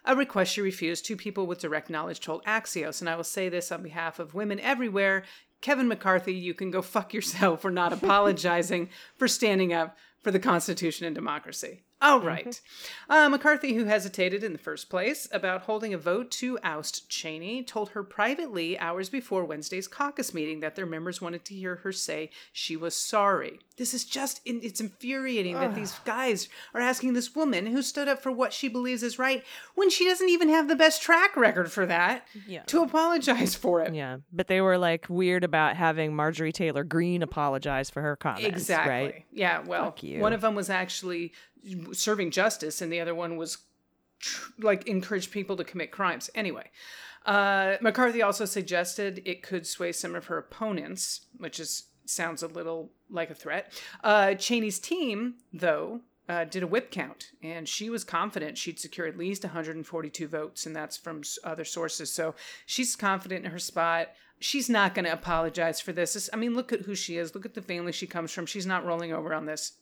A 0.08 0.14
request 0.14 0.52
she 0.52 0.60
refused, 0.60 1.04
two 1.04 1.16
people 1.16 1.46
with 1.46 1.58
direct 1.58 1.90
knowledge 1.90 2.20
told 2.20 2.44
Axios. 2.44 3.00
And 3.00 3.10
I 3.10 3.16
will 3.16 3.24
say 3.24 3.48
this 3.48 3.72
on 3.72 3.82
behalf 3.82 4.18
of 4.18 4.34
women 4.34 4.60
everywhere 4.60 5.24
Kevin 5.60 5.88
McCarthy, 5.88 6.34
you 6.34 6.54
can 6.54 6.70
go 6.70 6.82
fuck 6.82 7.12
yourself 7.12 7.62
for 7.62 7.70
not 7.70 7.92
apologizing 7.92 8.88
for 9.16 9.28
standing 9.28 9.72
up 9.72 9.96
for 10.22 10.30
the 10.30 10.38
Constitution 10.38 11.06
and 11.06 11.14
democracy. 11.14 11.82
All 12.02 12.20
right. 12.20 12.60
Uh, 13.08 13.28
McCarthy, 13.30 13.72
who 13.74 13.86
hesitated 13.86 14.44
in 14.44 14.52
the 14.52 14.58
first 14.58 14.90
place 14.90 15.26
about 15.32 15.62
holding 15.62 15.94
a 15.94 15.98
vote 15.98 16.30
to 16.32 16.58
oust 16.62 17.08
Cheney, 17.08 17.62
told 17.62 17.90
her 17.90 18.02
privately 18.02 18.78
hours 18.78 19.08
before 19.08 19.44
Wednesday's 19.46 19.88
caucus 19.88 20.34
meeting 20.34 20.60
that 20.60 20.76
their 20.76 20.84
members 20.84 21.22
wanted 21.22 21.44
to 21.46 21.54
hear 21.54 21.76
her 21.76 21.92
say 21.92 22.30
she 22.52 22.76
was 22.76 22.94
sorry. 22.94 23.60
This 23.78 23.94
is 23.94 24.04
just, 24.04 24.40
it's 24.44 24.80
infuriating 24.80 25.54
that 25.54 25.74
these 25.74 25.98
guys 26.04 26.48
are 26.74 26.80
asking 26.80 27.14
this 27.14 27.34
woman 27.34 27.66
who 27.66 27.82
stood 27.82 28.08
up 28.08 28.22
for 28.22 28.30
what 28.32 28.52
she 28.52 28.68
believes 28.68 29.02
is 29.02 29.18
right 29.18 29.42
when 29.74 29.88
she 29.90 30.04
doesn't 30.06 30.28
even 30.28 30.48
have 30.48 30.68
the 30.68 30.76
best 30.76 31.02
track 31.02 31.36
record 31.36 31.70
for 31.72 31.86
that 31.86 32.26
Yeah. 32.46 32.62
to 32.64 32.82
apologize 32.82 33.54
for 33.56 33.80
it. 33.82 33.94
Yeah, 33.94 34.18
but 34.32 34.48
they 34.48 34.60
were 34.60 34.78
like 34.78 35.06
weird 35.08 35.44
about 35.44 35.76
having 35.76 36.14
Marjorie 36.14 36.52
Taylor 36.52 36.84
Greene 36.84 37.22
apologize 37.22 37.88
for 37.90 38.02
her 38.02 38.16
comments. 38.16 38.46
Exactly. 38.46 38.90
Right? 38.92 39.24
Yeah. 39.32 39.60
Well, 39.66 39.94
one 40.18 40.32
of 40.32 40.40
them 40.42 40.54
was 40.54 40.68
actually 40.70 41.32
serving 41.92 42.30
justice, 42.30 42.80
and 42.80 42.92
the 42.92 43.00
other 43.00 43.14
one 43.14 43.36
was 43.36 43.58
tr- 44.20 44.50
like 44.58 44.86
encourage 44.86 45.30
people 45.30 45.56
to 45.56 45.64
commit 45.64 45.90
crimes. 45.90 46.30
Anyway, 46.34 46.70
uh, 47.24 47.76
McCarthy 47.80 48.22
also 48.22 48.44
suggested 48.44 49.22
it 49.24 49.42
could 49.42 49.66
sway 49.66 49.92
some 49.92 50.14
of 50.14 50.26
her 50.26 50.38
opponents, 50.38 51.26
which 51.38 51.58
is 51.60 51.84
sounds 52.04 52.42
a 52.42 52.46
little 52.46 52.90
like 53.10 53.30
a 53.30 53.34
threat. 53.34 53.72
Uh, 54.04 54.34
Cheney's 54.34 54.78
team, 54.78 55.34
though. 55.52 56.00
Uh, 56.28 56.42
did 56.42 56.64
a 56.64 56.66
whip 56.66 56.90
count, 56.90 57.30
and 57.40 57.68
she 57.68 57.88
was 57.88 58.02
confident 58.02 58.58
she'd 58.58 58.80
secure 58.80 59.06
at 59.06 59.16
least 59.16 59.44
142 59.44 60.26
votes, 60.26 60.66
and 60.66 60.74
that's 60.74 60.96
from 60.96 61.22
other 61.44 61.64
sources. 61.64 62.12
So 62.12 62.34
she's 62.66 62.96
confident 62.96 63.44
in 63.44 63.52
her 63.52 63.60
spot. 63.60 64.08
She's 64.40 64.68
not 64.68 64.92
going 64.92 65.04
to 65.04 65.12
apologize 65.12 65.80
for 65.80 65.92
this. 65.92 66.14
This- 66.14 66.28
I 66.32 66.36
mean, 66.36 66.54
look 66.54 66.72
at 66.72 66.80
who 66.80 66.96
she 66.96 67.16
is. 67.16 67.32
Look 67.36 67.46
at 67.46 67.54
the 67.54 67.62
family 67.62 67.92
she 67.92 68.08
comes 68.08 68.32
from. 68.32 68.44
She's 68.44 68.66
not 68.66 68.84
rolling 68.84 69.12
over 69.12 69.32
on 69.32 69.46
this. 69.46 69.74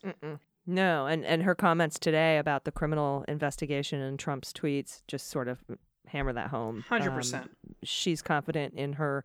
No, 0.66 1.06
and 1.06 1.24
and 1.24 1.42
her 1.42 1.54
comments 1.54 1.98
today 1.98 2.38
about 2.38 2.64
the 2.64 2.72
criminal 2.72 3.24
investigation 3.28 4.00
and 4.00 4.18
Trump's 4.18 4.52
tweets 4.52 5.02
just 5.06 5.28
sort 5.28 5.48
of 5.48 5.58
hammer 6.06 6.32
that 6.32 6.48
home. 6.48 6.84
100%. 6.90 7.34
Um, 7.34 7.48
she's 7.82 8.22
confident 8.22 8.74
in 8.74 8.94
her 8.94 9.24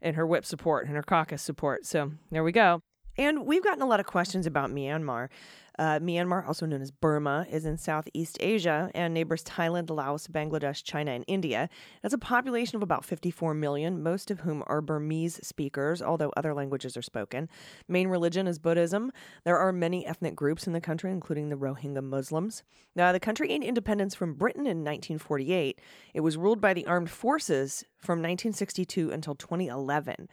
in 0.00 0.14
her 0.14 0.26
whip 0.26 0.44
support 0.44 0.86
and 0.86 0.94
her 0.96 1.02
caucus 1.02 1.42
support. 1.42 1.84
So 1.86 2.12
there 2.30 2.44
we 2.44 2.52
go. 2.52 2.82
And 3.18 3.46
we've 3.46 3.64
gotten 3.64 3.82
a 3.82 3.86
lot 3.86 4.00
of 4.00 4.06
questions 4.06 4.46
about 4.46 4.70
Myanmar. 4.70 5.28
Uh, 5.78 5.98
Myanmar, 5.98 6.46
also 6.46 6.64
known 6.64 6.80
as 6.80 6.90
Burma, 6.90 7.46
is 7.50 7.66
in 7.66 7.76
Southeast 7.76 8.38
Asia 8.40 8.90
and 8.94 9.12
neighbors 9.12 9.44
Thailand, 9.44 9.90
Laos, 9.90 10.26
Bangladesh, 10.26 10.82
China, 10.82 11.10
and 11.10 11.24
India. 11.26 11.64
It 11.64 12.02
has 12.02 12.14
a 12.14 12.18
population 12.18 12.76
of 12.76 12.82
about 12.82 13.04
54 13.04 13.52
million, 13.52 14.02
most 14.02 14.30
of 14.30 14.40
whom 14.40 14.62
are 14.66 14.80
Burmese 14.80 15.38
speakers, 15.46 16.00
although 16.00 16.32
other 16.36 16.54
languages 16.54 16.96
are 16.96 17.02
spoken. 17.02 17.48
Main 17.88 18.08
religion 18.08 18.46
is 18.46 18.58
Buddhism. 18.58 19.12
There 19.44 19.58
are 19.58 19.72
many 19.72 20.06
ethnic 20.06 20.34
groups 20.34 20.66
in 20.66 20.72
the 20.72 20.80
country, 20.80 21.10
including 21.10 21.50
the 21.50 21.56
Rohingya 21.56 22.02
Muslims. 22.02 22.62
Now, 22.94 23.12
the 23.12 23.20
country 23.20 23.48
gained 23.48 23.64
independence 23.64 24.14
from 24.14 24.34
Britain 24.34 24.62
in 24.62 24.78
1948. 24.78 25.80
It 26.14 26.20
was 26.20 26.38
ruled 26.38 26.60
by 26.60 26.72
the 26.72 26.86
armed 26.86 27.10
forces 27.10 27.84
from 27.98 28.18
1962 28.20 29.10
until 29.10 29.34
2011. 29.34 30.28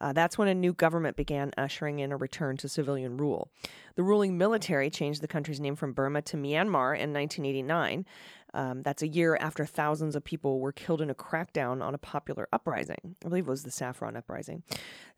Uh, 0.00 0.12
that's 0.12 0.38
when 0.38 0.48
a 0.48 0.54
new 0.54 0.72
government 0.72 1.16
began 1.16 1.52
ushering 1.58 1.98
in 1.98 2.12
a 2.12 2.16
return 2.16 2.56
to 2.56 2.68
civilian 2.68 3.16
rule. 3.16 3.50
The 3.96 4.02
ruling 4.02 4.38
military 4.38 4.90
changed 4.90 5.20
the 5.20 5.28
country's 5.28 5.60
name 5.60 5.76
from 5.76 5.92
Burma 5.92 6.22
to 6.22 6.36
Myanmar 6.36 6.96
in 6.96 7.12
1989. 7.12 8.06
Um, 8.52 8.82
that's 8.82 9.02
a 9.02 9.08
year 9.08 9.36
after 9.40 9.64
thousands 9.64 10.16
of 10.16 10.24
people 10.24 10.58
were 10.58 10.72
killed 10.72 11.00
in 11.00 11.10
a 11.10 11.14
crackdown 11.14 11.82
on 11.82 11.94
a 11.94 11.98
popular 11.98 12.48
uprising. 12.52 13.16
I 13.24 13.28
believe 13.28 13.46
it 13.46 13.50
was 13.50 13.62
the 13.62 13.70
Saffron 13.70 14.16
Uprising. 14.16 14.62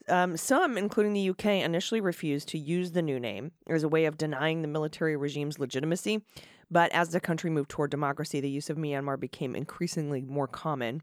Um, 0.08 0.36
some, 0.36 0.76
including 0.76 1.12
the 1.12 1.30
UK, 1.30 1.46
initially 1.46 2.00
refused 2.00 2.48
to 2.48 2.58
use 2.58 2.92
the 2.92 3.02
new 3.02 3.18
name 3.18 3.52
as 3.68 3.84
a 3.84 3.88
way 3.88 4.04
of 4.04 4.18
denying 4.18 4.62
the 4.62 4.68
military 4.68 5.16
regime's 5.16 5.58
legitimacy. 5.58 6.22
But 6.70 6.90
as 6.92 7.10
the 7.10 7.20
country 7.20 7.50
moved 7.50 7.70
toward 7.70 7.90
democracy, 7.90 8.40
the 8.40 8.50
use 8.50 8.70
of 8.70 8.76
Myanmar 8.76 9.20
became 9.20 9.54
increasingly 9.54 10.22
more 10.22 10.48
common. 10.48 11.02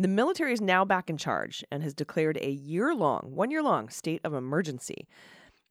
The 0.00 0.08
military 0.08 0.54
is 0.54 0.62
now 0.62 0.86
back 0.86 1.10
in 1.10 1.18
charge 1.18 1.62
and 1.70 1.82
has 1.82 1.92
declared 1.92 2.38
a 2.38 2.50
year 2.50 2.94
long, 2.94 3.32
one 3.34 3.50
year 3.50 3.62
long 3.62 3.90
state 3.90 4.22
of 4.24 4.32
emergency. 4.32 5.06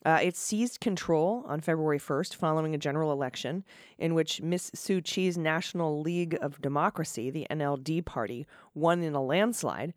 Uh, 0.05 0.19
it 0.21 0.37
seized 0.37 0.79
control 0.79 1.43
on 1.47 1.61
February 1.61 1.97
1st 1.97 2.35
following 2.35 2.75
a 2.75 2.77
general 2.77 3.11
election 3.11 3.63
in 3.97 4.13
which 4.13 4.39
Miss 4.39 4.69
Suu 4.69 5.03
Kyi's 5.03 5.35
National 5.35 5.99
League 5.99 6.37
of 6.43 6.61
Democracy, 6.61 7.31
the 7.31 7.47
NLD 7.49 8.05
party, 8.05 8.45
won 8.75 9.01
in 9.01 9.15
a 9.15 9.23
landslide. 9.23 9.95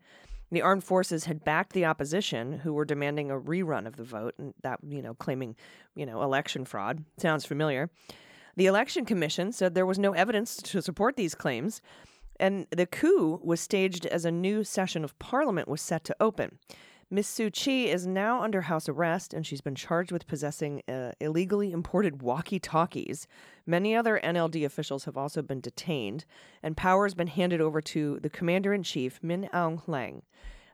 The 0.51 0.63
armed 0.63 0.83
forces 0.83 1.25
had 1.25 1.45
backed 1.45 1.73
the 1.73 1.85
opposition, 1.85 2.53
who 2.53 2.73
were 2.73 2.85
demanding 2.85 3.29
a 3.29 3.39
rerun 3.39 3.85
of 3.85 3.97
the 3.97 4.03
vote, 4.03 4.33
and 4.39 4.55
that, 4.63 4.79
you 4.81 5.03
know, 5.03 5.13
claiming, 5.13 5.55
you 5.93 6.07
know, 6.07 6.23
election 6.23 6.65
fraud. 6.65 7.05
Sounds 7.19 7.45
familiar. 7.45 7.91
The 8.55 8.65
Election 8.65 9.05
Commission 9.05 9.51
said 9.51 9.73
there 9.73 9.85
was 9.85 9.99
no 9.99 10.13
evidence 10.13 10.57
to 10.57 10.81
support 10.81 11.17
these 11.17 11.33
claims, 11.35 11.81
and 12.39 12.67
the 12.71 12.85
coup 12.85 13.39
was 13.43 13.61
staged 13.61 14.05
as 14.05 14.25
a 14.25 14.31
new 14.31 14.63
session 14.63 15.03
of 15.03 15.17
parliament 15.19 15.67
was 15.67 15.81
set 15.81 16.03
to 16.05 16.15
open. 16.19 16.57
Miss 17.13 17.31
Suu 17.31 17.53
Kyi 17.53 17.91
is 17.91 18.07
now 18.07 18.41
under 18.41 18.61
house 18.61 18.89
arrest, 18.89 19.35
and 19.35 19.45
she's 19.45 19.61
been 19.61 19.75
charged 19.75 20.11
with 20.11 20.25
possessing 20.25 20.81
uh, 20.87 21.11
illegally 21.19 21.71
imported 21.71 22.23
walkie 22.23 22.59
talkies. 22.59 23.27
Many 23.67 23.95
other 23.95 24.19
NLD 24.23 24.65
officials 24.65 25.05
have 25.05 25.15
also 25.15 25.43
been 25.43 25.61
detained, 25.61 26.25
and 26.63 26.75
power 26.75 27.05
has 27.05 27.13
been 27.13 27.27
handed 27.27 27.61
over 27.61 27.81
to 27.81 28.19
the 28.19 28.31
commander 28.31 28.73
in 28.73 28.81
chief, 28.81 29.19
Min 29.21 29.47
Aung 29.53 29.83
Hlaing. 29.83 30.23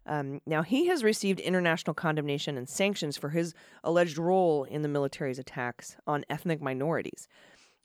Um, 0.05 0.39
now, 0.45 0.63
he 0.63 0.87
has 0.87 1.03
received 1.03 1.41
international 1.41 1.93
condemnation 1.93 2.57
and 2.57 2.69
sanctions 2.69 3.17
for 3.17 3.29
his 3.29 3.53
alleged 3.83 4.17
role 4.17 4.63
in 4.63 4.81
the 4.81 4.87
military's 4.87 5.39
attacks 5.39 5.97
on 6.07 6.23
ethnic 6.29 6.61
minorities. 6.61 7.27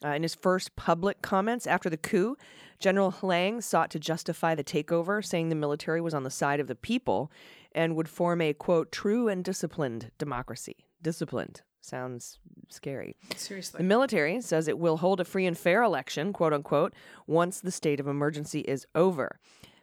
Uh, 0.05 0.09
in 0.09 0.23
his 0.23 0.35
first 0.35 0.77
public 0.77 1.23
comments 1.23 1.67
after 1.67 1.89
the 1.89 1.97
coup, 1.97 2.37
General 2.79 3.11
Hlaing 3.11 3.63
sought 3.63 3.91
to 3.91 3.99
justify 3.99 4.55
the 4.55 4.65
takeover, 4.65 5.25
saying 5.25 5.49
the 5.49 5.55
military 5.55 6.01
was 6.01 6.13
on 6.13 6.25
the 6.25 6.31
side 6.31 6.61
of 6.61 6.67
the 6.67 6.75
people 6.75 7.33
and 7.73 7.97
would 7.97 8.09
form 8.09 8.41
a, 8.41 8.53
quote, 8.53 8.93
true 8.93 9.29
and 9.29 9.43
disciplined 9.43 10.11
democracy. 10.19 10.85
Disciplined 11.01 11.63
sounds 11.81 12.39
scary. 12.69 13.17
Seriously. 13.37 13.79
The 13.79 13.85
military 13.85 14.41
says 14.41 14.69
it 14.69 14.79
will 14.79 14.99
hold 14.99 15.21
a 15.21 15.25
free 15.25 15.47
and 15.47 15.57
fair 15.57 15.83
election, 15.83 16.33
quote 16.33 16.53
unquote, 16.53 16.95
once 17.27 17.61
the 17.61 17.71
state 17.71 18.01
of 18.01 18.07
emergency 18.07 18.61
is 18.61 18.87
over. 18.95 19.39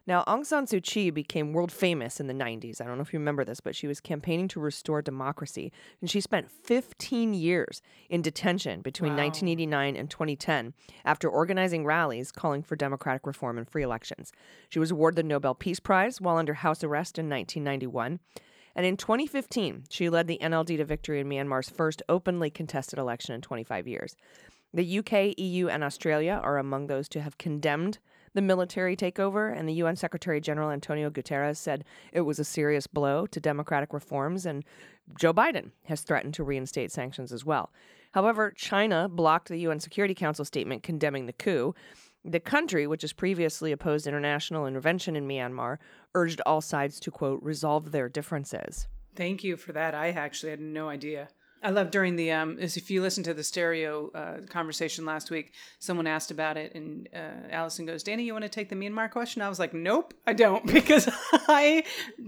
Now, 0.07 0.23
Aung 0.27 0.45
San 0.45 0.65
Suu 0.65 0.81
Kyi 0.81 1.11
became 1.11 1.53
world 1.53 1.71
famous 1.71 2.19
in 2.19 2.27
the 2.27 2.33
90s. 2.33 2.81
I 2.81 2.85
don't 2.85 2.97
know 2.97 3.03
if 3.03 3.13
you 3.13 3.19
remember 3.19 3.45
this, 3.45 3.59
but 3.59 3.75
she 3.75 3.87
was 3.87 3.99
campaigning 3.99 4.47
to 4.49 4.59
restore 4.59 5.01
democracy. 5.01 5.71
And 6.01 6.09
she 6.09 6.21
spent 6.21 6.49
15 6.49 7.35
years 7.35 7.81
in 8.09 8.23
detention 8.23 8.81
between 8.81 9.11
1989 9.11 9.95
and 9.95 10.09
2010 10.09 10.73
after 11.05 11.29
organizing 11.29 11.85
rallies 11.85 12.31
calling 12.31 12.63
for 12.63 12.75
democratic 12.75 13.27
reform 13.27 13.59
and 13.59 13.69
free 13.69 13.83
elections. 13.83 14.31
She 14.69 14.79
was 14.79 14.89
awarded 14.89 15.17
the 15.17 15.23
Nobel 15.23 15.53
Peace 15.53 15.79
Prize 15.79 16.19
while 16.19 16.37
under 16.37 16.55
house 16.55 16.83
arrest 16.83 17.19
in 17.19 17.29
1991. 17.29 18.19
And 18.75 18.85
in 18.85 18.97
2015, 18.97 19.83
she 19.89 20.09
led 20.09 20.27
the 20.27 20.39
NLD 20.41 20.77
to 20.77 20.85
victory 20.85 21.19
in 21.19 21.29
Myanmar's 21.29 21.69
first 21.69 22.01
openly 22.09 22.49
contested 22.49 22.97
election 22.97 23.35
in 23.35 23.41
25 23.41 23.87
years. 23.87 24.15
The 24.73 24.99
UK, 24.99 25.37
EU, 25.37 25.67
and 25.67 25.83
Australia 25.83 26.39
are 26.41 26.57
among 26.57 26.87
those 26.87 27.09
to 27.09 27.21
have 27.21 27.37
condemned 27.37 27.99
the 28.33 28.41
military 28.41 28.95
takeover, 28.95 29.57
and 29.57 29.67
the 29.67 29.73
UN 29.73 29.95
Secretary 29.95 30.39
General 30.39 30.71
Antonio 30.71 31.09
Guterres 31.09 31.57
said 31.57 31.83
it 32.13 32.21
was 32.21 32.39
a 32.39 32.45
serious 32.45 32.87
blow 32.87 33.25
to 33.27 33.39
democratic 33.39 33.93
reforms, 33.93 34.45
and 34.45 34.63
Joe 35.19 35.33
Biden 35.33 35.71
has 35.85 36.01
threatened 36.01 36.33
to 36.35 36.43
reinstate 36.43 36.91
sanctions 36.91 37.31
as 37.31 37.45
well. 37.45 37.71
However, 38.11 38.51
China 38.51 39.09
blocked 39.09 39.49
the 39.49 39.59
UN 39.59 39.79
Security 39.79 40.13
Council 40.13 40.45
statement 40.45 40.83
condemning 40.83 41.25
the 41.25 41.33
coup. 41.33 41.73
The 42.23 42.39
country, 42.39 42.85
which 42.85 43.01
has 43.01 43.13
previously 43.13 43.71
opposed 43.71 44.05
international 44.05 44.67
intervention 44.67 45.15
in 45.15 45.27
Myanmar, 45.27 45.77
urged 46.13 46.41
all 46.45 46.61
sides 46.61 46.99
to, 47.01 47.11
quote, 47.11 47.41
resolve 47.41 47.91
their 47.91 48.09
differences. 48.09 48.87
Thank 49.15 49.43
you 49.43 49.57
for 49.57 49.73
that. 49.73 49.95
I 49.95 50.09
actually 50.09 50.51
had 50.51 50.61
no 50.61 50.87
idea. 50.87 51.29
I 51.63 51.69
love 51.69 51.91
during 51.91 52.15
the 52.15 52.31
um, 52.31 52.57
if 52.59 52.89
you 52.89 53.01
listen 53.01 53.23
to 53.23 53.33
the 53.33 53.43
stereo 53.43 54.09
uh, 54.11 54.45
conversation 54.47 55.05
last 55.05 55.29
week, 55.29 55.53
someone 55.79 56.07
asked 56.07 56.31
about 56.31 56.57
it, 56.57 56.73
and 56.73 57.07
uh, 57.13 57.49
Allison 57.51 57.85
goes, 57.85 58.03
"Danny, 58.03 58.23
you 58.23 58.33
want 58.33 58.43
to 58.43 58.49
take 58.49 58.69
the 58.69 58.75
Myanmar 58.75 59.11
question?" 59.11 59.41
I 59.41 59.49
was 59.49 59.59
like, 59.59 59.73
"Nope, 59.73 60.13
I 60.25 60.33
don't," 60.33 60.65
because 60.73 61.07
I 61.47 61.83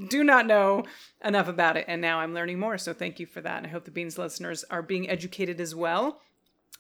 do 0.09 0.23
not 0.23 0.45
know 0.45 0.83
enough 1.23 1.47
about 1.47 1.77
it, 1.77 1.85
and 1.87 2.01
now 2.01 2.19
I'm 2.19 2.33
learning 2.33 2.59
more. 2.59 2.77
So 2.77 2.93
thank 2.93 3.19
you 3.19 3.25
for 3.25 3.41
that, 3.41 3.57
and 3.57 3.67
I 3.67 3.69
hope 3.69 3.85
the 3.85 3.91
Beans 3.91 4.17
listeners 4.17 4.63
are 4.69 4.81
being 4.81 5.09
educated 5.09 5.59
as 5.59 5.73
well. 5.73 6.21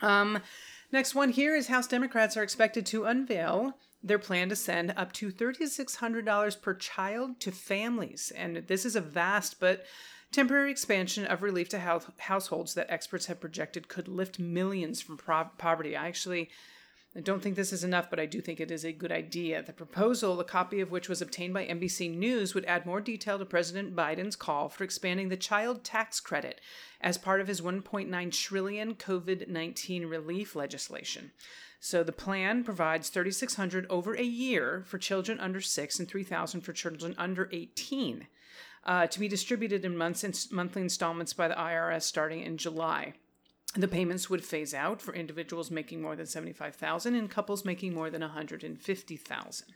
Um, 0.01 0.39
next 0.91 1.15
one 1.15 1.29
here 1.29 1.55
is 1.55 1.67
House 1.67 1.87
Democrats 1.87 2.37
are 2.37 2.43
expected 2.43 2.85
to 2.87 3.05
unveil 3.05 3.77
their 4.03 4.19
plan 4.19 4.49
to 4.49 4.55
send 4.55 4.93
up 4.97 5.13
to 5.13 5.31
$3,600 5.31 6.61
per 6.61 6.73
child 6.73 7.39
to 7.39 7.51
families. 7.51 8.33
And 8.35 8.57
this 8.67 8.85
is 8.85 8.97
a 8.97 9.01
vast 9.01 9.59
but 9.61 9.85
temporary 10.33 10.71
expansion 10.71 11.25
of 11.25 11.41
relief 11.41 11.69
to 11.69 11.79
hou- 11.79 12.01
households 12.17 12.73
that 12.73 12.91
experts 12.91 13.27
have 13.27 13.39
projected 13.39 13.87
could 13.87 14.07
lift 14.07 14.39
millions 14.39 15.01
from 15.01 15.17
pro- 15.17 15.49
poverty. 15.57 15.95
I 15.95 16.07
actually 16.07 16.49
I 17.15 17.19
don't 17.19 17.43
think 17.43 17.55
this 17.55 17.71
is 17.71 17.83
enough, 17.83 18.09
but 18.09 18.19
I 18.19 18.25
do 18.25 18.41
think 18.41 18.59
it 18.59 18.71
is 18.71 18.83
a 18.83 18.91
good 18.91 19.11
idea. 19.11 19.61
The 19.61 19.71
proposal, 19.71 20.39
a 20.39 20.43
copy 20.43 20.79
of 20.79 20.89
which 20.89 21.07
was 21.07 21.21
obtained 21.21 21.53
by 21.53 21.67
NBC 21.67 22.09
News, 22.15 22.55
would 22.55 22.65
add 22.65 22.87
more 22.87 23.01
detail 23.01 23.37
to 23.37 23.45
President 23.45 23.95
Biden's 23.95 24.35
call 24.35 24.67
for 24.67 24.83
expanding 24.83 25.29
the 25.29 25.37
child 25.37 25.83
tax 25.83 26.19
credit 26.19 26.59
as 26.99 27.19
part 27.19 27.39
of 27.39 27.47
his 27.47 27.61
1.9 27.61 28.31
trillion 28.31 28.95
COVID-19 28.95 30.09
relief 30.09 30.55
legislation. 30.55 31.31
So 31.79 32.03
the 32.03 32.11
plan 32.11 32.63
provides 32.63 33.09
3600 33.09 33.85
over 33.91 34.15
a 34.15 34.23
year 34.23 34.83
for 34.87 34.97
children 34.97 35.39
under 35.39 35.61
6 35.61 35.99
and 35.99 36.07
3000 36.07 36.61
for 36.61 36.73
children 36.73 37.13
under 37.19 37.47
18. 37.51 38.25
Uh, 38.85 39.07
to 39.07 39.19
be 39.19 39.29
distributed 39.29 39.85
in 39.85 39.95
months 39.95 40.25
in 40.25 40.33
monthly 40.51 40.81
installments 40.81 41.31
by 41.31 41.47
the 41.47 41.53
IRS 41.55 42.01
starting 42.01 42.41
in 42.41 42.57
July. 42.57 43.13
The 43.75 43.87
payments 43.87 44.29
would 44.29 44.43
phase 44.43 44.73
out 44.73 45.01
for 45.01 45.15
individuals 45.15 45.71
making 45.71 46.01
more 46.01 46.15
than 46.15 46.25
75,000 46.25 47.15
and 47.15 47.29
couples 47.29 47.65
making 47.65 47.95
more 47.95 48.09
than 48.09 48.21
150,000. 48.21 49.67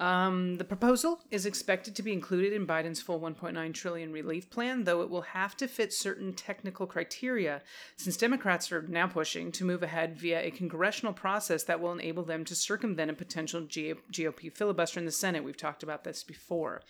Um, 0.00 0.56
the 0.56 0.64
proposal 0.64 1.20
is 1.30 1.46
expected 1.46 1.94
to 1.94 2.02
be 2.02 2.12
included 2.12 2.52
in 2.52 2.66
Biden's 2.66 3.00
full 3.00 3.20
1.9 3.20 3.74
trillion 3.74 4.12
relief 4.12 4.50
plan, 4.50 4.82
though 4.82 5.02
it 5.02 5.10
will 5.10 5.22
have 5.22 5.56
to 5.58 5.68
fit 5.68 5.92
certain 5.92 6.32
technical 6.32 6.86
criteria, 6.86 7.62
since 7.96 8.16
Democrats 8.16 8.72
are 8.72 8.82
now 8.88 9.06
pushing 9.06 9.52
to 9.52 9.64
move 9.64 9.82
ahead 9.82 10.18
via 10.18 10.40
a 10.40 10.50
congressional 10.50 11.12
process 11.12 11.62
that 11.64 11.80
will 11.80 11.92
enable 11.92 12.24
them 12.24 12.44
to 12.46 12.56
circumvent 12.56 13.10
a 13.10 13.14
potential 13.14 13.60
GOP 13.60 14.50
filibuster 14.52 14.98
in 14.98 15.06
the 15.06 15.12
Senate. 15.12 15.44
We've 15.44 15.56
talked 15.56 15.84
about 15.84 16.02
this 16.02 16.24
before. 16.24 16.82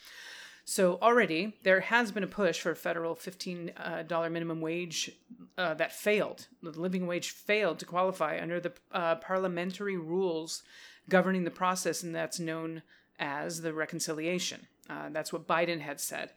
So 0.72 0.98
already 1.02 1.52
there 1.64 1.80
has 1.80 2.12
been 2.12 2.22
a 2.22 2.26
push 2.26 2.58
for 2.58 2.70
a 2.70 2.76
federal 2.76 3.14
$15 3.14 4.10
uh, 4.10 4.30
minimum 4.30 4.62
wage 4.62 5.10
uh, 5.58 5.74
that 5.74 5.92
failed. 5.92 6.46
The 6.62 6.70
living 6.70 7.06
wage 7.06 7.28
failed 7.28 7.78
to 7.80 7.84
qualify 7.84 8.38
under 8.40 8.58
the 8.58 8.72
uh, 8.90 9.16
parliamentary 9.16 9.98
rules 9.98 10.62
governing 11.10 11.44
the 11.44 11.50
process, 11.50 12.02
and 12.02 12.14
that's 12.14 12.40
known 12.40 12.80
as 13.18 13.60
the 13.60 13.74
reconciliation. 13.74 14.66
Uh, 14.88 15.10
that's 15.10 15.30
what 15.30 15.46
Biden 15.46 15.82
had 15.82 16.00
said. 16.00 16.30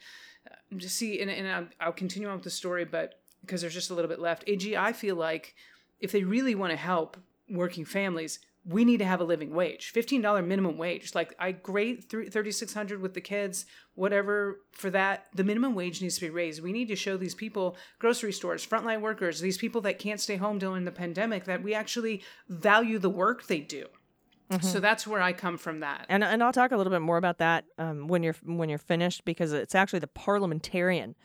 Uh, 0.45 0.79
see, 0.79 1.21
and, 1.21 1.31
and 1.31 1.47
I'll, 1.47 1.67
I'll 1.79 1.93
continue 1.93 2.27
on 2.27 2.35
with 2.35 2.43
the 2.43 2.49
story, 2.49 2.83
but 2.83 3.21
because 3.39 3.61
there's 3.61 3.73
just 3.73 3.89
a 3.89 3.93
little 3.93 4.09
bit 4.09 4.19
left. 4.19 4.43
AG, 4.47 4.75
I 4.75 4.91
feel 4.91 5.15
like 5.15 5.55
if 6.01 6.11
they 6.11 6.25
really 6.25 6.55
want 6.55 6.71
to 6.71 6.77
help 6.77 7.15
working 7.49 7.85
families, 7.85 8.39
we 8.67 8.83
need 8.83 8.97
to 8.97 9.05
have 9.05 9.21
a 9.21 9.23
living 9.23 9.53
wage 9.53 9.93
$15 9.93 10.45
minimum 10.45 10.77
wage. 10.77 11.13
Like 11.13 11.35
i 11.39 11.51
grade 11.51 12.09
3600 12.09 13.01
with 13.01 13.13
the 13.13 13.21
kids 13.21 13.65
whatever 13.93 14.61
for 14.71 14.89
that 14.89 15.27
the 15.33 15.43
minimum 15.43 15.75
wage 15.75 16.01
needs 16.01 16.15
to 16.15 16.21
be 16.21 16.29
raised. 16.29 16.61
We 16.61 16.73
need 16.73 16.87
to 16.87 16.95
show 16.95 17.17
these 17.17 17.35
people 17.35 17.77
grocery 17.99 18.33
stores 18.33 18.65
frontline 18.65 19.01
workers 19.01 19.39
these 19.39 19.57
people 19.57 19.81
that 19.81 19.99
can't 19.99 20.19
stay 20.19 20.35
home 20.37 20.59
during 20.59 20.85
the 20.85 20.91
pandemic 20.91 21.45
that 21.45 21.63
we 21.63 21.73
actually 21.73 22.23
value 22.49 22.99
the 22.99 23.09
work 23.09 23.47
they 23.47 23.59
do. 23.59 23.85
So 24.61 24.79
that's 24.79 25.07
where 25.07 25.21
i 25.21 25.33
come 25.33 25.57
from 25.57 25.79
that. 25.79 26.05
And 26.07 26.23
and 26.23 26.43
I'll 26.43 26.53
talk 26.53 26.71
a 26.71 26.77
little 26.77 26.91
bit 26.91 27.01
more 27.01 27.17
about 27.17 27.39
that 27.39 27.65
um, 27.77 28.07
when 28.07 28.21
you're 28.21 28.35
when 28.43 28.69
you're 28.69 28.77
finished 28.77 29.25
because 29.25 29.51
it's 29.53 29.75
actually 29.75 29.99
the 29.99 30.07
parliamentarian 30.07 31.15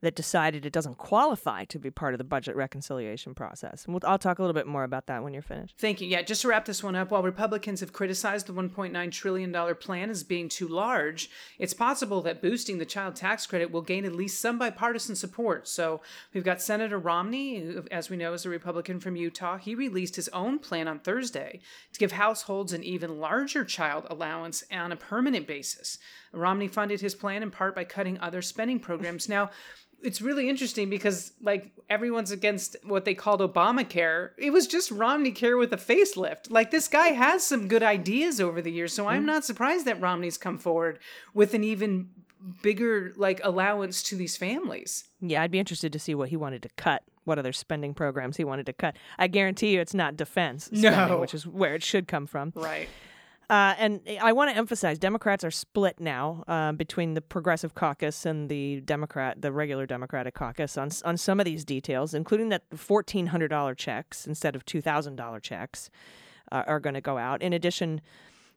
that 0.00 0.14
decided 0.14 0.66
it 0.66 0.72
doesn't 0.72 0.98
qualify 0.98 1.64
to 1.66 1.78
be 1.78 1.90
part 1.90 2.14
of 2.14 2.18
the 2.18 2.24
budget 2.24 2.56
reconciliation 2.56 3.34
process. 3.34 3.84
And 3.84 3.94
we'll, 3.94 4.02
I'll 4.10 4.18
talk 4.18 4.38
a 4.38 4.42
little 4.42 4.54
bit 4.54 4.66
more 4.66 4.84
about 4.84 5.06
that 5.06 5.22
when 5.22 5.32
you're 5.32 5.42
finished. 5.42 5.76
Thank 5.78 6.00
you. 6.00 6.08
Yeah, 6.08 6.22
just 6.22 6.42
to 6.42 6.48
wrap 6.48 6.64
this 6.64 6.82
one 6.82 6.96
up, 6.96 7.10
while 7.10 7.22
Republicans 7.22 7.80
have 7.80 7.92
criticized 7.92 8.46
the 8.46 8.52
$1.9 8.52 9.10
trillion 9.10 9.74
plan 9.76 10.10
as 10.10 10.22
being 10.22 10.48
too 10.48 10.68
large, 10.68 11.30
it's 11.58 11.74
possible 11.74 12.22
that 12.22 12.42
boosting 12.42 12.78
the 12.78 12.84
child 12.84 13.16
tax 13.16 13.46
credit 13.46 13.70
will 13.70 13.82
gain 13.82 14.04
at 14.04 14.14
least 14.14 14.40
some 14.40 14.58
bipartisan 14.58 15.16
support. 15.16 15.68
So 15.68 16.00
we've 16.32 16.44
got 16.44 16.62
Senator 16.62 16.98
Romney, 16.98 17.60
who, 17.60 17.84
as 17.90 18.10
we 18.10 18.16
know, 18.16 18.32
is 18.32 18.44
a 18.44 18.50
Republican 18.50 19.00
from 19.00 19.16
Utah. 19.16 19.58
He 19.58 19.74
released 19.74 20.16
his 20.16 20.28
own 20.28 20.58
plan 20.58 20.88
on 20.88 20.98
Thursday 20.98 21.60
to 21.92 21.98
give 21.98 22.12
households 22.12 22.72
an 22.72 22.84
even 22.84 23.18
larger 23.18 23.64
child 23.64 24.06
allowance 24.10 24.64
on 24.70 24.92
a 24.92 24.96
permanent 24.96 25.46
basis. 25.46 25.98
Romney 26.32 26.68
funded 26.68 27.00
his 27.00 27.14
plan 27.14 27.42
in 27.42 27.50
part 27.50 27.74
by 27.74 27.84
cutting 27.84 28.18
other 28.18 28.42
spending 28.42 28.78
programs. 28.78 29.28
Now, 29.28 29.50
it's 30.06 30.22
really 30.22 30.48
interesting 30.48 30.88
because 30.88 31.32
like 31.42 31.72
everyone's 31.90 32.30
against 32.30 32.76
what 32.84 33.04
they 33.04 33.14
called 33.14 33.40
Obamacare. 33.40 34.30
It 34.38 34.52
was 34.52 34.66
just 34.66 34.90
Romney 34.90 35.32
Care 35.32 35.56
with 35.56 35.72
a 35.72 35.76
facelift. 35.76 36.50
Like 36.50 36.70
this 36.70 36.86
guy 36.86 37.08
has 37.08 37.44
some 37.44 37.66
good 37.66 37.82
ideas 37.82 38.40
over 38.40 38.62
the 38.62 38.70
years, 38.70 38.92
so 38.92 39.08
I'm 39.08 39.18
mm-hmm. 39.18 39.26
not 39.26 39.44
surprised 39.44 39.84
that 39.86 40.00
Romney's 40.00 40.38
come 40.38 40.58
forward 40.58 41.00
with 41.34 41.54
an 41.54 41.64
even 41.64 42.08
bigger 42.62 43.12
like 43.16 43.40
allowance 43.42 44.02
to 44.04 44.16
these 44.16 44.36
families. 44.36 45.04
Yeah, 45.20 45.42
I'd 45.42 45.50
be 45.50 45.58
interested 45.58 45.92
to 45.92 45.98
see 45.98 46.14
what 46.14 46.28
he 46.28 46.36
wanted 46.36 46.62
to 46.62 46.68
cut, 46.76 47.02
what 47.24 47.38
other 47.38 47.52
spending 47.52 47.92
programs 47.92 48.36
he 48.36 48.44
wanted 48.44 48.66
to 48.66 48.72
cut. 48.72 48.96
I 49.18 49.26
guarantee 49.26 49.72
you 49.72 49.80
it's 49.80 49.94
not 49.94 50.16
defense 50.16 50.66
spending, 50.66 50.92
No. 50.92 51.18
which 51.18 51.34
is 51.34 51.46
where 51.46 51.74
it 51.74 51.82
should 51.82 52.06
come 52.06 52.26
from. 52.26 52.52
Right. 52.54 52.88
Uh, 53.48 53.74
and 53.78 54.00
I 54.20 54.32
want 54.32 54.50
to 54.50 54.56
emphasize 54.56 54.98
Democrats 54.98 55.44
are 55.44 55.52
split 55.52 56.00
now 56.00 56.42
uh, 56.48 56.72
between 56.72 57.14
the 57.14 57.20
Progressive 57.20 57.74
Caucus 57.74 58.26
and 58.26 58.48
the 58.48 58.80
Democrat, 58.80 59.40
the 59.40 59.52
regular 59.52 59.86
Democratic 59.86 60.34
Caucus 60.34 60.76
on 60.76 60.90
on 61.04 61.16
some 61.16 61.38
of 61.38 61.44
these 61.44 61.64
details, 61.64 62.12
including 62.12 62.48
that 62.48 62.64
fourteen 62.74 63.26
hundred 63.28 63.48
dollar 63.48 63.74
checks 63.74 64.26
instead 64.26 64.56
of 64.56 64.64
two 64.64 64.82
thousand 64.82 65.14
dollar 65.14 65.38
checks 65.38 65.90
uh, 66.50 66.64
are 66.66 66.80
going 66.80 66.94
to 66.94 67.00
go 67.00 67.18
out. 67.18 67.42
In 67.42 67.52
addition. 67.52 68.00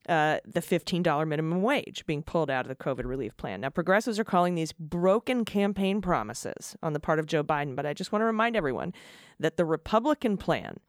Uh, 0.08 0.40
the 0.46 0.62
$15 0.62 1.28
minimum 1.28 1.62
wage 1.62 2.04
being 2.08 2.24
pulled 2.24 2.50
out 2.50 2.66
of 2.66 2.70
the 2.70 2.84
COVID 2.84 3.06
relief 3.06 3.36
plan. 3.38 3.62
Now, 3.62 3.70
progressives 3.70 4.18
are 4.18 4.24
calling 4.24 4.56
these 4.56 4.72
broken 4.72 5.46
campaign 5.46 6.02
promises 6.02 6.76
on 6.82 6.94
the 6.94 7.00
part 7.00 7.20
of 7.20 7.28
Joe 7.28 7.44
Biden, 7.44 7.76
but 7.76 7.86
I 7.86 7.94
just 7.94 8.12
want 8.12 8.22
to 8.22 8.26
remind 8.26 8.56
everyone 8.56 8.94
that 9.40 9.58
the 9.58 9.66
Republican 9.66 10.38
plan 10.38 10.80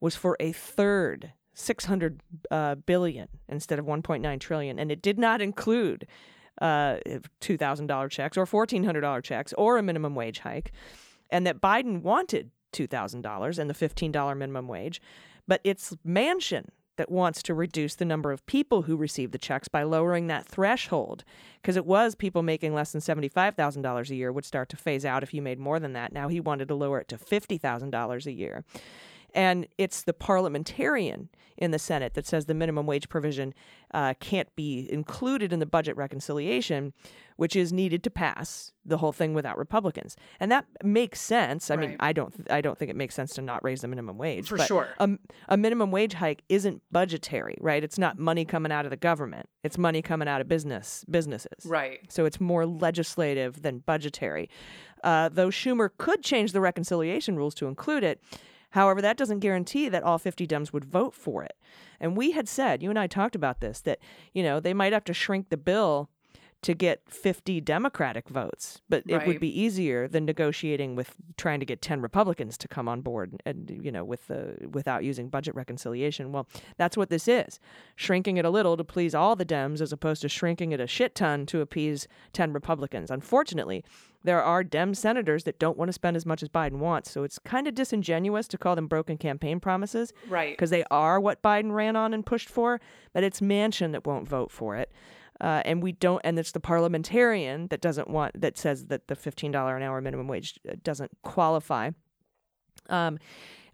was 0.00 0.14
for 0.14 0.36
a 0.40 0.52
third 0.52 1.32
600 1.56 2.20
uh, 2.50 2.74
billion 2.74 3.28
instead 3.48 3.78
of 3.78 3.86
1.9 3.86 4.40
trillion 4.40 4.78
and 4.78 4.92
it 4.92 5.02
did 5.02 5.18
not 5.18 5.40
include 5.40 6.06
uh, 6.60 6.96
$2000 7.40 8.10
checks 8.10 8.36
or 8.36 8.46
$1400 8.46 9.22
checks 9.22 9.52
or 9.56 9.78
a 9.78 9.82
minimum 9.82 10.14
wage 10.14 10.40
hike 10.40 10.72
and 11.30 11.46
that 11.46 11.60
biden 11.60 12.02
wanted 12.02 12.50
$2000 12.72 13.58
and 13.58 13.70
the 13.70 13.74
$15 13.74 14.36
minimum 14.36 14.68
wage 14.68 15.00
but 15.48 15.60
it's 15.64 15.94
Manchin 16.06 16.66
that 16.96 17.10
wants 17.10 17.42
to 17.42 17.54
reduce 17.54 17.94
the 17.94 18.04
number 18.04 18.32
of 18.32 18.44
people 18.46 18.82
who 18.82 18.96
receive 18.96 19.30
the 19.30 19.38
checks 19.38 19.68
by 19.68 19.82
lowering 19.82 20.26
that 20.26 20.46
threshold 20.46 21.24
because 21.60 21.76
it 21.76 21.86
was 21.86 22.14
people 22.14 22.42
making 22.42 22.74
less 22.74 22.92
than 22.92 23.00
$75,000 23.00 24.10
a 24.10 24.14
year 24.14 24.32
would 24.32 24.44
start 24.44 24.68
to 24.70 24.76
phase 24.76 25.04
out 25.04 25.22
if 25.22 25.32
you 25.32 25.42
made 25.42 25.58
more 25.58 25.78
than 25.78 25.92
that. 25.92 26.12
Now 26.12 26.28
he 26.28 26.40
wanted 26.40 26.68
to 26.68 26.74
lower 26.74 27.00
it 27.00 27.08
to 27.08 27.18
$50,000 27.18 28.26
a 28.26 28.32
year 28.32 28.64
and 29.36 29.68
it's 29.76 30.02
the 30.02 30.14
parliamentarian 30.14 31.28
in 31.58 31.70
the 31.70 31.78
Senate 31.78 32.14
that 32.14 32.26
says 32.26 32.46
the 32.46 32.54
minimum 32.54 32.86
wage 32.86 33.08
provision 33.08 33.54
uh, 33.92 34.14
can't 34.18 34.54
be 34.56 34.90
included 34.90 35.52
in 35.52 35.58
the 35.58 35.66
budget 35.66 35.96
reconciliation, 35.96 36.92
which 37.36 37.54
is 37.54 37.72
needed 37.72 38.02
to 38.02 38.10
pass 38.10 38.72
the 38.84 38.98
whole 38.98 39.12
thing 39.12 39.34
without 39.34 39.56
Republicans, 39.58 40.16
and 40.40 40.50
that 40.50 40.66
makes 40.82 41.20
sense. 41.20 41.70
I 41.70 41.76
mean, 41.76 41.96
I 42.00 42.12
don't, 42.12 42.34
I 42.50 42.60
don't 42.60 42.78
think 42.78 42.90
it 42.90 42.96
makes 42.96 43.14
sense 43.14 43.34
to 43.34 43.42
not 43.42 43.62
raise 43.62 43.82
the 43.82 43.88
minimum 43.88 44.16
wage 44.16 44.48
For 44.48 44.56
but 44.56 44.66
sure. 44.66 44.88
A, 44.98 45.10
a 45.50 45.56
minimum 45.56 45.90
wage 45.90 46.14
hike 46.14 46.42
isn't 46.48 46.82
budgetary, 46.90 47.56
right? 47.60 47.84
It's 47.84 47.98
not 47.98 48.18
money 48.18 48.44
coming 48.44 48.72
out 48.72 48.86
of 48.86 48.90
the 48.90 48.96
government; 48.96 49.48
it's 49.62 49.76
money 49.76 50.00
coming 50.02 50.28
out 50.28 50.40
of 50.40 50.48
business 50.48 51.04
businesses. 51.10 51.64
Right. 51.64 52.00
So 52.08 52.24
it's 52.24 52.40
more 52.40 52.64
legislative 52.64 53.62
than 53.62 53.78
budgetary. 53.80 54.48
Uh, 55.04 55.28
though 55.28 55.48
Schumer 55.48 55.90
could 55.98 56.22
change 56.22 56.52
the 56.52 56.60
reconciliation 56.60 57.36
rules 57.36 57.54
to 57.56 57.66
include 57.66 58.02
it. 58.02 58.22
However, 58.76 59.00
that 59.00 59.16
doesn't 59.16 59.40
guarantee 59.40 59.88
that 59.88 60.02
all 60.02 60.18
50 60.18 60.46
Dems 60.46 60.70
would 60.70 60.84
vote 60.84 61.14
for 61.14 61.42
it. 61.42 61.56
And 61.98 62.14
we 62.14 62.32
had 62.32 62.46
said, 62.46 62.82
you 62.82 62.90
and 62.90 62.98
I 62.98 63.06
talked 63.06 63.34
about 63.34 63.60
this, 63.60 63.80
that, 63.80 64.00
you 64.34 64.42
know, 64.42 64.60
they 64.60 64.74
might 64.74 64.92
have 64.92 65.04
to 65.04 65.14
shrink 65.14 65.48
the 65.48 65.56
bill 65.56 66.10
to 66.60 66.74
get 66.74 67.00
50 67.08 67.60
Democratic 67.62 68.28
votes, 68.28 68.82
but 68.88 69.02
it 69.06 69.26
would 69.26 69.40
be 69.40 69.60
easier 69.60 70.06
than 70.08 70.26
negotiating 70.26 70.94
with 70.94 71.14
trying 71.36 71.60
to 71.60 71.66
get 71.66 71.80
10 71.80 72.02
Republicans 72.02 72.58
to 72.58 72.68
come 72.68 72.86
on 72.86 73.00
board 73.00 73.40
and, 73.46 73.80
you 73.82 73.90
know, 73.90 74.04
with 74.04 74.26
the 74.26 74.56
without 74.72 75.04
using 75.04 75.28
budget 75.28 75.54
reconciliation. 75.54 76.32
Well, 76.32 76.46
that's 76.76 76.96
what 76.96 77.08
this 77.08 77.28
is. 77.28 77.60
Shrinking 77.94 78.36
it 78.36 78.44
a 78.44 78.50
little 78.50 78.76
to 78.76 78.84
please 78.84 79.14
all 79.14 79.36
the 79.36 79.46
Dems 79.46 79.80
as 79.80 79.92
opposed 79.92 80.20
to 80.22 80.28
shrinking 80.28 80.72
it 80.72 80.80
a 80.80 80.86
shit 80.86 81.14
ton 81.14 81.46
to 81.46 81.60
appease 81.60 82.08
10 82.32 82.52
Republicans. 82.52 83.10
Unfortunately, 83.10 83.84
there 84.26 84.42
are 84.42 84.62
Dem 84.62 84.92
senators 84.92 85.44
that 85.44 85.58
don't 85.58 85.78
want 85.78 85.88
to 85.88 85.92
spend 85.94 86.16
as 86.16 86.26
much 86.26 86.42
as 86.42 86.50
Biden 86.50 86.78
wants, 86.78 87.10
so 87.10 87.22
it's 87.22 87.38
kind 87.38 87.66
of 87.66 87.74
disingenuous 87.74 88.46
to 88.48 88.58
call 88.58 88.74
them 88.76 88.86
broken 88.86 89.16
campaign 89.16 89.58
promises 89.60 90.12
Right. 90.28 90.52
because 90.52 90.70
they 90.70 90.84
are 90.90 91.18
what 91.18 91.42
Biden 91.42 91.72
ran 91.72 91.96
on 91.96 92.12
and 92.12 92.24
pushed 92.26 92.48
for, 92.50 92.80
but 93.14 93.22
it's 93.24 93.40
Manchin 93.40 93.92
that 93.92 94.06
won't 94.06 94.28
vote 94.28 94.50
for 94.50 94.76
it. 94.76 94.92
Uh, 95.40 95.62
and 95.64 95.82
we 95.82 95.92
don't, 95.92 96.20
and 96.24 96.38
it's 96.38 96.52
the 96.52 96.60
parliamentarian 96.60 97.66
that 97.68 97.80
doesn't 97.80 98.08
want, 98.08 98.40
that 98.40 98.56
says 98.56 98.86
that 98.86 99.08
the 99.08 99.14
$15 99.14 99.76
an 99.76 99.82
hour 99.82 100.00
minimum 100.00 100.28
wage 100.28 100.58
uh, 100.68 100.74
doesn't 100.82 101.10
qualify. 101.22 101.90
Um, 102.88 103.18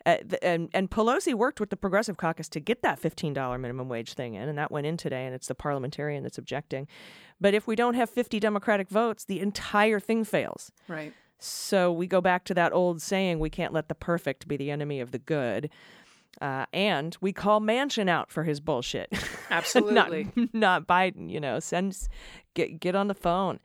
uh, 0.07 0.17
and, 0.43 0.69
and 0.75 0.91
Pelosi 0.91 1.35
worked 1.35 1.61
with 1.61 1.71
the 1.71 1.77
Progressive 1.77 2.17
Caucus 2.17 2.49
to 2.51 2.61
get 2.61 2.83
that 2.83 3.01
$15 3.01 3.61
minimum 3.61 3.89
wage 3.89 4.15
thing 4.15 4.35
in, 4.35 4.49
and 4.49 4.59
that 4.59 4.71
went 4.71 4.87
in 4.87 4.97
today, 4.97 5.25
and 5.25 5.35
it's 5.35 5.49
the 5.49 5.55
parliamentarian 5.55 6.23
that's 6.23 6.39
objecting. 6.39 6.87
But 7.41 7.55
if 7.55 7.67
we 7.67 7.77
don't 7.77 7.95
have 7.95 8.11
50 8.11 8.41
Democratic 8.41 8.89
votes, 8.89 9.25
the 9.25 9.41
entire 9.41 10.01
thing 10.01 10.25
fails. 10.25 10.73
Right. 10.89 11.13
So 11.39 11.93
we 11.93 12.07
go 12.07 12.21
back 12.21 12.45
to 12.45 12.55
that 12.55 12.73
old 12.73 13.03
saying 13.03 13.41
we 13.41 13.51
can't 13.51 13.73
let 13.73 13.89
the 13.89 13.97
perfect 13.97 14.47
be 14.47 14.57
the 14.57 14.71
enemy 14.71 15.01
of 15.01 15.11
the 15.11 15.19
good. 15.19 15.71
Uh, 16.41 16.67
and 16.73 17.17
we 17.21 17.33
call 17.33 17.61
Manchin 17.61 18.09
out 18.09 18.31
for 18.31 18.45
his 18.45 18.61
bullshit. 18.61 19.13
Absolutely. 19.51 20.31
not, 20.35 20.49
not 20.55 20.87
Biden. 20.87 21.31
You 21.31 21.41
know, 21.41 21.59
send 21.61 21.97
get 22.55 22.81
get 22.81 22.95
on 22.95 23.09
the 23.09 23.15
phone, 23.15 23.59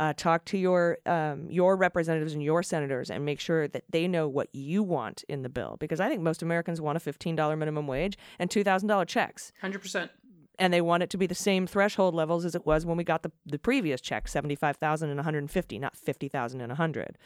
uh, 0.00 0.14
talk 0.14 0.44
to 0.46 0.56
your 0.58 0.98
um, 1.06 1.48
your 1.50 1.76
representatives 1.76 2.32
and 2.32 2.42
your 2.42 2.62
senators, 2.62 3.10
and 3.10 3.24
make 3.24 3.38
sure 3.38 3.68
that 3.68 3.84
they 3.90 4.08
know 4.08 4.26
what 4.26 4.48
you 4.52 4.82
want 4.82 5.22
in 5.28 5.42
the 5.42 5.48
bill. 5.48 5.76
Because 5.78 6.00
I 6.00 6.08
think 6.08 6.22
most 6.22 6.42
Americans 6.42 6.80
want 6.80 6.96
a 6.96 7.00
fifteen 7.00 7.36
dollar 7.36 7.54
minimum 7.54 7.86
wage 7.86 8.16
and 8.38 8.50
two 8.50 8.64
thousand 8.64 8.88
dollar 8.88 9.04
checks, 9.04 9.52
100%. 9.62 10.08
and 10.58 10.72
they 10.72 10.80
want 10.80 11.02
it 11.02 11.10
to 11.10 11.18
be 11.18 11.26
the 11.26 11.34
same 11.34 11.66
threshold 11.66 12.14
levels 12.14 12.44
as 12.44 12.54
it 12.54 12.64
was 12.64 12.86
when 12.86 12.96
we 12.96 13.04
got 13.04 13.22
the 13.22 13.30
the 13.44 13.58
previous 13.58 14.00
check 14.00 14.26
seventy 14.26 14.54
five 14.56 14.76
thousand 14.78 15.10
and 15.10 15.18
one 15.18 15.24
hundred 15.24 15.38
and 15.40 15.50
fifty, 15.50 15.78
not 15.78 15.94
fifty 15.94 16.28
thousand 16.28 16.62
and 16.62 16.72
a 16.72 16.76
hundred. 16.76 17.18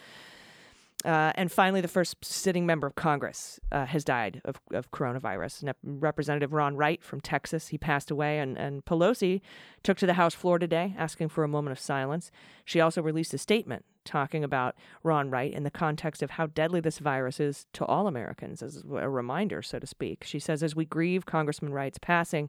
Uh, 1.05 1.33
and 1.35 1.53
finally, 1.53 1.83
the 1.83 1.89
first 1.89 2.25
sitting 2.25 2.65
member 2.65 2.87
of 2.87 2.95
Congress 2.95 3.61
uh, 3.71 3.85
has 3.85 4.05
died 4.05 4.41
of, 4.45 4.59
of 4.73 4.91
coronavirus. 4.91 5.63
Nep- 5.65 5.77
Representative 5.83 6.55
Ron 6.55 6.77
Wright 6.77 7.03
from 7.03 7.21
Texas, 7.21 7.69
he 7.69 7.77
passed 7.79 8.11
away, 8.11 8.39
and, 8.39 8.57
and 8.57 8.85
Pelosi 8.87 9.43
took 9.83 9.99
to 9.99 10.07
the 10.07 10.15
House 10.15 10.35
floor 10.35 10.59
today 10.59 10.95
asking 10.97 11.29
for 11.29 11.45
a 11.45 11.49
moment 11.49 11.73
of 11.73 11.79
silence. 11.79 12.31
She 12.65 12.81
also 12.81 13.03
released 13.03 13.35
a 13.35 13.39
statement 13.39 13.85
talking 14.05 14.45
about 14.45 14.77
Ron 15.03 15.31
Wright 15.31 15.53
in 15.53 15.63
the 15.63 15.71
context 15.71 16.23
of 16.23 16.31
how 16.31 16.47
deadly 16.47 16.81
this 16.81 16.99
virus 16.99 17.41
is 17.41 17.67
to 17.75 17.85
all 17.85 18.07
Americans, 18.07 18.63
as 18.63 18.83
a 18.91 19.09
reminder, 19.09 19.63
so 19.63 19.79
to 19.79 19.87
speak. 19.87 20.25
She 20.25 20.39
says, 20.39 20.63
as 20.63 20.77
we 20.77 20.85
grieve 20.85 21.27
Congressman 21.27 21.73
Wright's 21.73 21.99
passing, 21.99 22.49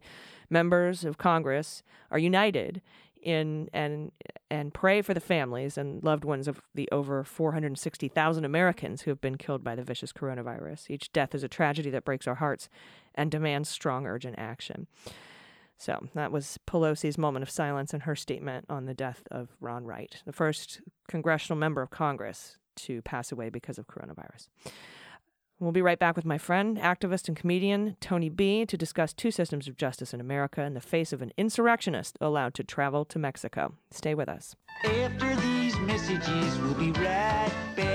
members 0.50 1.04
of 1.04 1.18
Congress 1.18 1.84
are 2.12 2.20
united 2.20 2.82
in 3.26 3.68
and 3.74 4.12
and 4.52 4.74
pray 4.74 5.02
for 5.02 5.14
the 5.14 5.20
families 5.20 5.78
and 5.78 6.04
loved 6.04 6.24
ones 6.24 6.48
of 6.48 6.62
the 6.76 6.88
over 6.92 7.24
460,000 7.24 8.46
Americans 8.46 9.02
who 9.02 9.12
have 9.12 9.20
been 9.20 9.38
killed 9.38 9.64
by 9.64 9.76
the 9.76 9.84
vicious 9.84 10.14
coronavirus. 10.14 10.90
Each 10.90 11.12
death 11.12 11.34
is 11.34 11.44
a 11.44 11.50
tragedy 11.50 11.90
that 11.90 12.06
breaks 12.06 12.28
our 12.28 12.36
hearts 12.36 12.70
and 13.16 13.32
demands 13.32 13.68
strong 13.68 14.06
urgent 14.06 14.36
action. 14.38 14.88
So 15.78 16.08
that 16.14 16.32
was 16.32 16.60
Pelosi's 16.68 17.18
moment 17.18 17.44
of 17.44 17.50
silence 17.50 17.94
and 17.94 18.04
her 18.04 18.16
statement 18.16 18.66
on 18.70 18.86
the 18.86 18.94
death 18.94 19.24
of 19.32 19.50
Ron 19.60 19.84
Wright, 19.84 20.22
the 20.26 20.32
first 20.32 20.80
congressional 21.08 21.58
member 21.58 21.82
of 21.82 21.90
Congress 21.90 22.58
to 22.76 23.02
pass 23.02 23.32
away 23.32 23.50
because 23.50 23.78
of 23.78 23.88
coronavirus. 23.88 24.48
We'll 25.58 25.72
be 25.72 25.82
right 25.82 25.98
back 25.98 26.18
with 26.18 26.26
my 26.26 26.38
friend, 26.38 26.78
activist, 26.78 27.30
and 27.30 27.38
comedian 27.38 27.96
Tony 28.02 28.28
B 28.28 28.66
to 28.66 28.76
discuss 28.76 29.14
two 29.14 29.32
systems 29.32 29.70
of 29.70 29.78
justice 29.78 30.14
in 30.14 30.20
America 30.20 30.62
in 30.64 30.74
the 30.74 30.82
face 30.82 31.14
of 31.14 31.22
an 31.22 31.32
insurrectionist 31.38 32.18
allowed 32.20 32.54
to 32.56 32.64
travel 32.64 33.06
to 33.06 33.18
Mexico. 33.18 33.74
Stay 33.90 34.14
with 34.14 34.28
us. 34.28 34.56
After 34.84 35.34
these 35.38 35.78
messages, 35.80 36.60
we'll 36.60 36.74
be 36.74 36.92
right 36.92 37.54
back. 37.76 37.95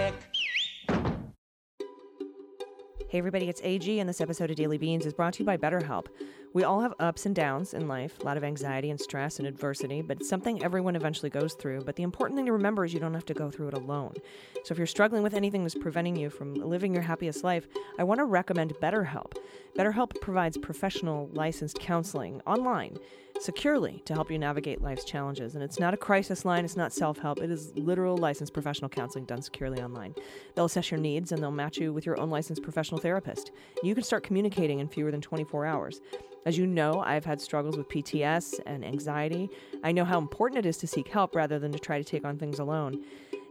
Hey, 3.11 3.19
everybody, 3.19 3.49
it's 3.49 3.61
AG, 3.65 3.99
and 3.99 4.09
this 4.09 4.21
episode 4.21 4.51
of 4.51 4.57
Daily 4.57 4.79
Beans 4.79 5.05
is 5.05 5.13
brought 5.13 5.33
to 5.33 5.41
you 5.41 5.45
by 5.45 5.57
BetterHelp. 5.57 6.07
We 6.53 6.63
all 6.63 6.81
have 6.81 6.95
ups 7.01 7.27
and 7.27 7.35
downs 7.35 7.75
in 7.75 7.89
life, 7.89 8.21
a 8.21 8.25
lot 8.25 8.37
of 8.37 8.45
anxiety 8.45 8.89
and 8.89 9.01
stress 9.01 9.41
and 9.41 9.49
adversity, 9.49 10.01
but 10.01 10.21
it's 10.21 10.29
something 10.29 10.63
everyone 10.63 10.95
eventually 10.95 11.29
goes 11.29 11.55
through. 11.55 11.81
But 11.81 11.97
the 11.97 12.05
important 12.05 12.39
thing 12.39 12.47
to 12.47 12.53
remember 12.53 12.85
is 12.85 12.95
you 12.95 13.01
don't 13.01 13.15
have 13.15 13.27
to 13.27 13.35
go 13.35 13.51
through 13.51 13.67
it 13.67 13.75
alone. 13.75 14.15
So 14.63 14.71
if 14.71 14.79
you're 14.79 14.87
struggling 14.87 15.25
with 15.25 15.35
anything 15.35 15.65
that's 15.65 15.75
preventing 15.75 16.15
you 16.15 16.31
from 16.31 16.55
living 16.55 16.95
your 16.95 17.03
happiest 17.03 17.43
life, 17.43 17.67
I 17.99 18.05
want 18.05 18.21
to 18.21 18.27
recommend 18.27 18.75
BetterHelp. 18.75 19.37
BetterHelp 19.77 20.21
provides 20.21 20.57
professional, 20.57 21.31
licensed 21.33 21.81
counseling 21.81 22.41
online 22.47 22.97
securely 23.41 24.03
to 24.05 24.15
help 24.15 24.31
you 24.31 24.39
navigate 24.39 24.83
life's 24.83 25.05
challenges. 25.05 25.55
And 25.55 25.65
it's 25.65 25.81
not 25.81 25.95
a 25.95 25.97
crisis 25.97 26.45
line, 26.45 26.65
it's 26.65 26.77
not 26.77 26.93
self 26.93 27.19
help, 27.19 27.41
it 27.41 27.51
is 27.51 27.73
literal 27.77 28.17
licensed 28.17 28.53
professional 28.53 28.89
counseling 28.89 29.25
done 29.25 29.43
securely 29.43 29.83
online. 29.83 30.15
They'll 30.55 30.67
assess 30.67 30.91
your 30.91 31.01
needs 31.01 31.33
and 31.33 31.43
they'll 31.43 31.51
match 31.51 31.79
you 31.79 31.93
with 31.93 32.07
your 32.07 32.21
own 32.21 32.31
licensed 32.31 32.63
professional 32.63 33.01
therapist. 33.01 33.51
You 33.83 33.95
can 33.95 34.05
start 34.05 34.25
communicating 34.25 34.81
in 34.81 34.89
fewer 34.89 35.11
than 35.11 35.21
24 35.21 35.67
hours. 35.67 36.01
As 36.47 36.57
you 36.57 36.67
know, 36.67 37.01
I've 37.01 37.25
had 37.25 37.41
struggles 37.41 37.77
with 37.77 37.89
PTS 37.89 38.61
and 38.65 38.85
anxiety. 38.85 39.51
I 39.85 39.93
know 39.93 40.05
how 40.05 40.19
important 40.19 40.65
it 40.65 40.69
is 40.69 40.79
to 40.79 40.87
seek 40.87 41.09
help 41.09 41.35
rather 41.35 41.59
than 41.59 41.73
to 41.73 41.79
try 41.79 41.99
to 41.99 42.05
take 42.05 42.25
on 42.25 42.39
things 42.39 42.59
alone. 42.59 43.05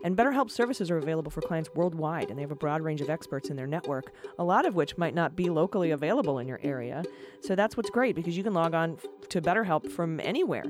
And 0.03 0.15
BetterHelp 0.15 0.49
services 0.49 0.89
are 0.89 0.97
available 0.97 1.31
for 1.31 1.41
clients 1.41 1.69
worldwide, 1.75 2.29
and 2.29 2.37
they 2.37 2.41
have 2.41 2.51
a 2.51 2.55
broad 2.55 2.81
range 2.81 3.01
of 3.01 3.09
experts 3.09 3.49
in 3.49 3.55
their 3.55 3.67
network, 3.67 4.13
a 4.37 4.43
lot 4.43 4.65
of 4.65 4.75
which 4.75 4.97
might 4.97 5.13
not 5.13 5.35
be 5.35 5.49
locally 5.49 5.91
available 5.91 6.39
in 6.39 6.47
your 6.47 6.59
area. 6.63 7.03
So 7.41 7.55
that's 7.55 7.75
what's 7.75 7.89
great 7.89 8.15
because 8.15 8.37
you 8.37 8.43
can 8.43 8.53
log 8.53 8.73
on 8.73 8.97
to 9.29 9.41
BetterHelp 9.41 9.91
from 9.91 10.19
anywhere, 10.21 10.65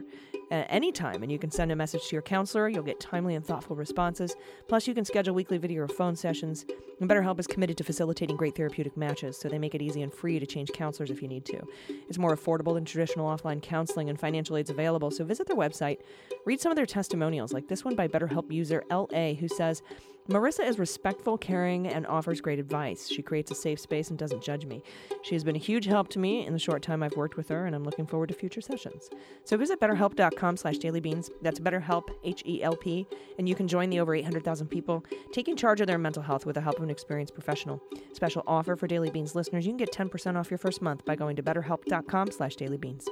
at 0.52 0.66
any 0.70 0.92
time, 0.92 1.22
and 1.22 1.32
you 1.32 1.38
can 1.38 1.52
send 1.52 1.72
a 1.72 1.76
message 1.76 2.08
to 2.08 2.16
your 2.16 2.22
counselor. 2.22 2.70
You'll 2.70 2.84
get 2.84 3.00
timely 3.00 3.36
and 3.36 3.46
thoughtful 3.46 3.76
responses. 3.76 4.36
Plus, 4.68 4.88
you 4.88 4.94
can 4.94 5.06
schedule 5.06 5.36
weekly 5.36 5.58
video 5.58 5.84
or 5.84 5.88
phone 5.88 6.16
sessions. 6.16 6.66
And 7.00 7.10
BetterHelp 7.10 7.40
is 7.40 7.48
committed 7.48 7.78
to 7.78 7.84
facilitating 7.84 8.36
great 8.36 8.56
therapeutic 8.56 8.98
matches, 8.98 9.38
so 9.38 9.48
they 9.48 9.60
make 9.60 9.76
it 9.76 9.82
easy 9.82 10.02
and 10.02 10.14
free 10.14 10.40
to 10.40 10.46
change 10.46 10.72
counselors 10.74 11.12
if 11.12 11.22
you 11.22 11.28
need 11.28 11.46
to. 11.46 11.62
It's 12.08 12.18
more 12.18 12.36
affordable 12.36 12.74
than 12.74 12.84
traditional 12.84 13.28
offline 13.28 13.62
counseling, 13.62 14.10
and 14.10 14.20
financial 14.20 14.58
aid's 14.58 14.70
available. 14.70 15.12
So 15.12 15.24
visit 15.24 15.48
their 15.48 15.56
website, 15.56 16.00
read 16.46 16.60
some 16.60 16.72
of 16.72 16.76
their 16.76 16.86
testimonials, 16.86 17.54
like 17.54 17.68
this 17.68 17.86
one 17.86 17.96
by 17.96 18.08
BetterHelp 18.08 18.52
user 18.52 18.84
LA, 18.90 19.19
who 19.40 19.48
says, 19.48 19.82
Marissa 20.30 20.64
is 20.64 20.78
respectful, 20.78 21.40
caring, 21.40 21.88
and 21.88 22.06
offers 22.06 22.40
great 22.40 22.60
advice. 22.60 23.10
She 23.10 23.24
creates 23.24 23.50
a 23.50 23.56
safe 23.56 23.80
space 23.80 24.12
and 24.12 24.20
doesn't 24.20 24.44
judge 24.44 24.64
me. 24.64 24.84
She 25.24 25.34
has 25.34 25.44
been 25.44 25.56
a 25.56 25.60
huge 25.60 25.86
help 25.86 26.08
to 26.10 26.20
me 26.20 26.46
in 26.46 26.54
the 26.54 26.60
short 26.60 26.84
time 26.84 27.02
I've 27.02 27.16
worked 27.18 27.36
with 27.36 27.50
her, 27.50 27.66
and 27.66 27.76
I'm 27.76 27.84
looking 27.84 28.06
forward 28.06 28.28
to 28.28 28.36
future 28.36 28.62
sessions. 28.62 29.10
So 29.44 29.58
visit 29.58 29.80
betterhelp.com 29.80 30.58
slash 30.58 30.78
dailybeans. 30.78 31.32
That's 31.42 31.60
betterhelp, 31.60 32.10
H-E-L-P, 32.24 33.08
and 33.40 33.50
you 33.50 33.56
can 33.56 33.68
join 33.68 33.90
the 33.90 34.00
over 34.00 34.14
800,000 34.14 34.68
people 34.68 35.04
taking 35.34 35.56
charge 35.56 35.82
of 35.82 35.88
their 35.88 35.98
mental 35.98 36.22
health 36.22 36.46
with 36.46 36.54
the 36.54 36.62
help 36.62 36.78
of 36.78 36.84
an 36.84 36.92
experienced 36.92 37.34
professional. 37.34 37.82
Special 38.14 38.44
offer 38.46 38.76
for 38.76 38.86
Daily 38.86 39.10
Beans 39.10 39.34
listeners. 39.34 39.66
You 39.66 39.72
can 39.72 39.78
get 39.78 39.92
10% 39.92 40.36
off 40.36 40.52
your 40.52 40.60
first 40.60 40.84
month 40.84 41.04
by 41.06 41.16
going 41.16 41.38
to 41.38 41.44
betterhelp.com 41.44 42.30
slash 42.30 42.56
dailybeans. 42.56 43.08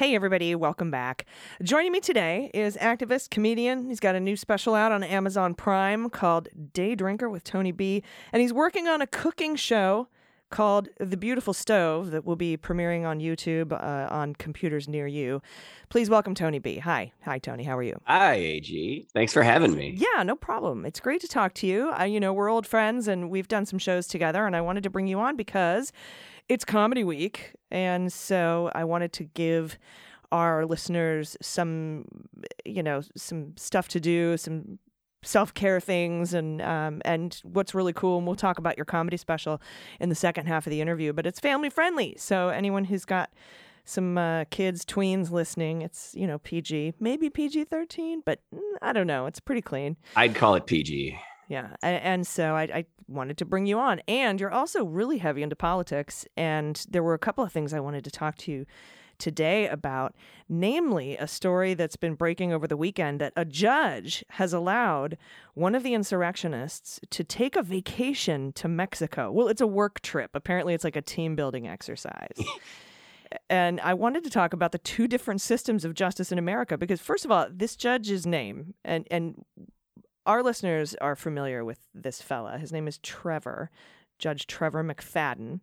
Hey, 0.00 0.14
everybody, 0.14 0.54
welcome 0.54 0.90
back. 0.90 1.26
Joining 1.62 1.92
me 1.92 2.00
today 2.00 2.50
is 2.54 2.74
activist, 2.78 3.28
comedian. 3.28 3.90
He's 3.90 4.00
got 4.00 4.14
a 4.14 4.20
new 4.20 4.34
special 4.34 4.74
out 4.74 4.92
on 4.92 5.02
Amazon 5.02 5.54
Prime 5.54 6.08
called 6.08 6.48
Day 6.72 6.94
Drinker 6.94 7.28
with 7.28 7.44
Tony 7.44 7.70
B. 7.70 8.02
And 8.32 8.40
he's 8.40 8.50
working 8.50 8.88
on 8.88 9.02
a 9.02 9.06
cooking 9.06 9.56
show 9.56 10.08
called 10.48 10.88
The 10.98 11.18
Beautiful 11.18 11.52
Stove 11.52 12.12
that 12.12 12.24
will 12.24 12.34
be 12.34 12.56
premiering 12.56 13.04
on 13.04 13.20
YouTube 13.20 13.72
uh, 13.72 14.08
on 14.10 14.34
computers 14.36 14.88
near 14.88 15.06
you. 15.06 15.42
Please 15.90 16.08
welcome 16.08 16.34
Tony 16.34 16.58
B. 16.58 16.78
Hi. 16.78 17.12
Hi, 17.26 17.38
Tony. 17.38 17.64
How 17.64 17.76
are 17.76 17.82
you? 17.82 18.00
Hi, 18.06 18.36
AG. 18.36 19.06
Thanks 19.12 19.34
for 19.34 19.42
having 19.42 19.74
me. 19.76 19.98
Yeah, 19.98 20.22
no 20.22 20.34
problem. 20.34 20.86
It's 20.86 20.98
great 20.98 21.20
to 21.20 21.28
talk 21.28 21.52
to 21.56 21.66
you. 21.66 21.92
Uh, 21.92 22.04
you 22.04 22.20
know, 22.20 22.32
we're 22.32 22.48
old 22.48 22.66
friends 22.66 23.06
and 23.06 23.28
we've 23.28 23.48
done 23.48 23.66
some 23.66 23.78
shows 23.78 24.06
together, 24.06 24.46
and 24.46 24.56
I 24.56 24.62
wanted 24.62 24.82
to 24.84 24.90
bring 24.90 25.08
you 25.08 25.20
on 25.20 25.36
because 25.36 25.92
it's 26.50 26.64
comedy 26.64 27.04
week. 27.04 27.52
And 27.70 28.12
so 28.12 28.72
I 28.74 28.82
wanted 28.82 29.12
to 29.14 29.24
give 29.24 29.78
our 30.32 30.66
listeners 30.66 31.36
some, 31.40 32.04
you 32.64 32.82
know, 32.82 33.02
some 33.16 33.56
stuff 33.56 33.86
to 33.88 34.00
do, 34.00 34.36
some 34.36 34.80
self 35.22 35.54
care 35.54 35.80
things, 35.80 36.34
and 36.34 36.60
um, 36.60 37.00
and 37.04 37.40
what's 37.44 37.72
really 37.74 37.92
cool. 37.92 38.18
And 38.18 38.26
we'll 38.26 38.36
talk 38.36 38.58
about 38.58 38.76
your 38.76 38.84
comedy 38.84 39.16
special 39.16 39.62
in 40.00 40.08
the 40.08 40.14
second 40.14 40.46
half 40.46 40.66
of 40.66 40.72
the 40.72 40.80
interview. 40.80 41.12
But 41.12 41.24
it's 41.24 41.38
family 41.38 41.70
friendly, 41.70 42.16
so 42.18 42.48
anyone 42.48 42.84
who's 42.84 43.04
got 43.04 43.30
some 43.84 44.18
uh, 44.18 44.44
kids, 44.50 44.84
tweens 44.84 45.30
listening, 45.30 45.82
it's 45.82 46.14
you 46.16 46.26
know 46.26 46.38
PG, 46.38 46.94
maybe 46.98 47.30
PG 47.30 47.64
thirteen, 47.64 48.22
but 48.26 48.40
mm, 48.52 48.60
I 48.82 48.92
don't 48.92 49.06
know. 49.06 49.26
It's 49.26 49.40
pretty 49.40 49.62
clean. 49.62 49.96
I'd 50.16 50.34
call 50.34 50.56
it 50.56 50.66
PG. 50.66 51.16
Yeah, 51.50 51.70
a- 51.82 51.86
and 51.86 52.24
so 52.24 52.54
I, 52.54 52.62
I 52.62 52.84
wanted 53.08 53.36
to 53.38 53.44
bring 53.44 53.66
you 53.66 53.80
on. 53.80 54.00
And 54.06 54.40
you're 54.40 54.52
also 54.52 54.84
really 54.84 55.18
heavy 55.18 55.42
into 55.42 55.56
politics, 55.56 56.24
and 56.36 56.86
there 56.88 57.02
were 57.02 57.12
a 57.12 57.18
couple 57.18 57.42
of 57.42 57.52
things 57.52 57.74
I 57.74 57.80
wanted 57.80 58.04
to 58.04 58.10
talk 58.10 58.36
to 58.38 58.52
you 58.52 58.66
today 59.18 59.66
about, 59.66 60.14
namely 60.48 61.16
a 61.16 61.26
story 61.26 61.74
that's 61.74 61.96
been 61.96 62.14
breaking 62.14 62.52
over 62.52 62.68
the 62.68 62.76
weekend 62.76 63.20
that 63.20 63.32
a 63.36 63.44
judge 63.44 64.24
has 64.30 64.52
allowed 64.52 65.18
one 65.54 65.74
of 65.74 65.82
the 65.82 65.92
insurrectionists 65.92 67.00
to 67.10 67.24
take 67.24 67.56
a 67.56 67.64
vacation 67.64 68.52
to 68.52 68.68
Mexico. 68.68 69.32
Well, 69.32 69.48
it's 69.48 69.60
a 69.60 69.66
work 69.66 70.00
trip. 70.02 70.30
Apparently, 70.34 70.72
it's 70.72 70.84
like 70.84 70.96
a 70.96 71.02
team 71.02 71.34
building 71.34 71.66
exercise. 71.66 72.38
and 73.50 73.80
I 73.80 73.94
wanted 73.94 74.22
to 74.22 74.30
talk 74.30 74.52
about 74.52 74.70
the 74.70 74.78
two 74.78 75.08
different 75.08 75.40
systems 75.40 75.84
of 75.84 75.94
justice 75.94 76.30
in 76.30 76.38
America 76.38 76.78
because, 76.78 77.00
first 77.00 77.24
of 77.24 77.32
all, 77.32 77.48
this 77.50 77.74
judge's 77.74 78.24
name 78.24 78.74
and 78.84 79.04
and 79.10 79.44
our 80.30 80.44
listeners 80.44 80.94
are 81.00 81.16
familiar 81.16 81.64
with 81.64 81.80
this 81.92 82.22
fella. 82.22 82.56
His 82.56 82.70
name 82.70 82.86
is 82.86 82.98
Trevor, 82.98 83.68
Judge 84.16 84.46
Trevor 84.46 84.84
McFadden. 84.84 85.58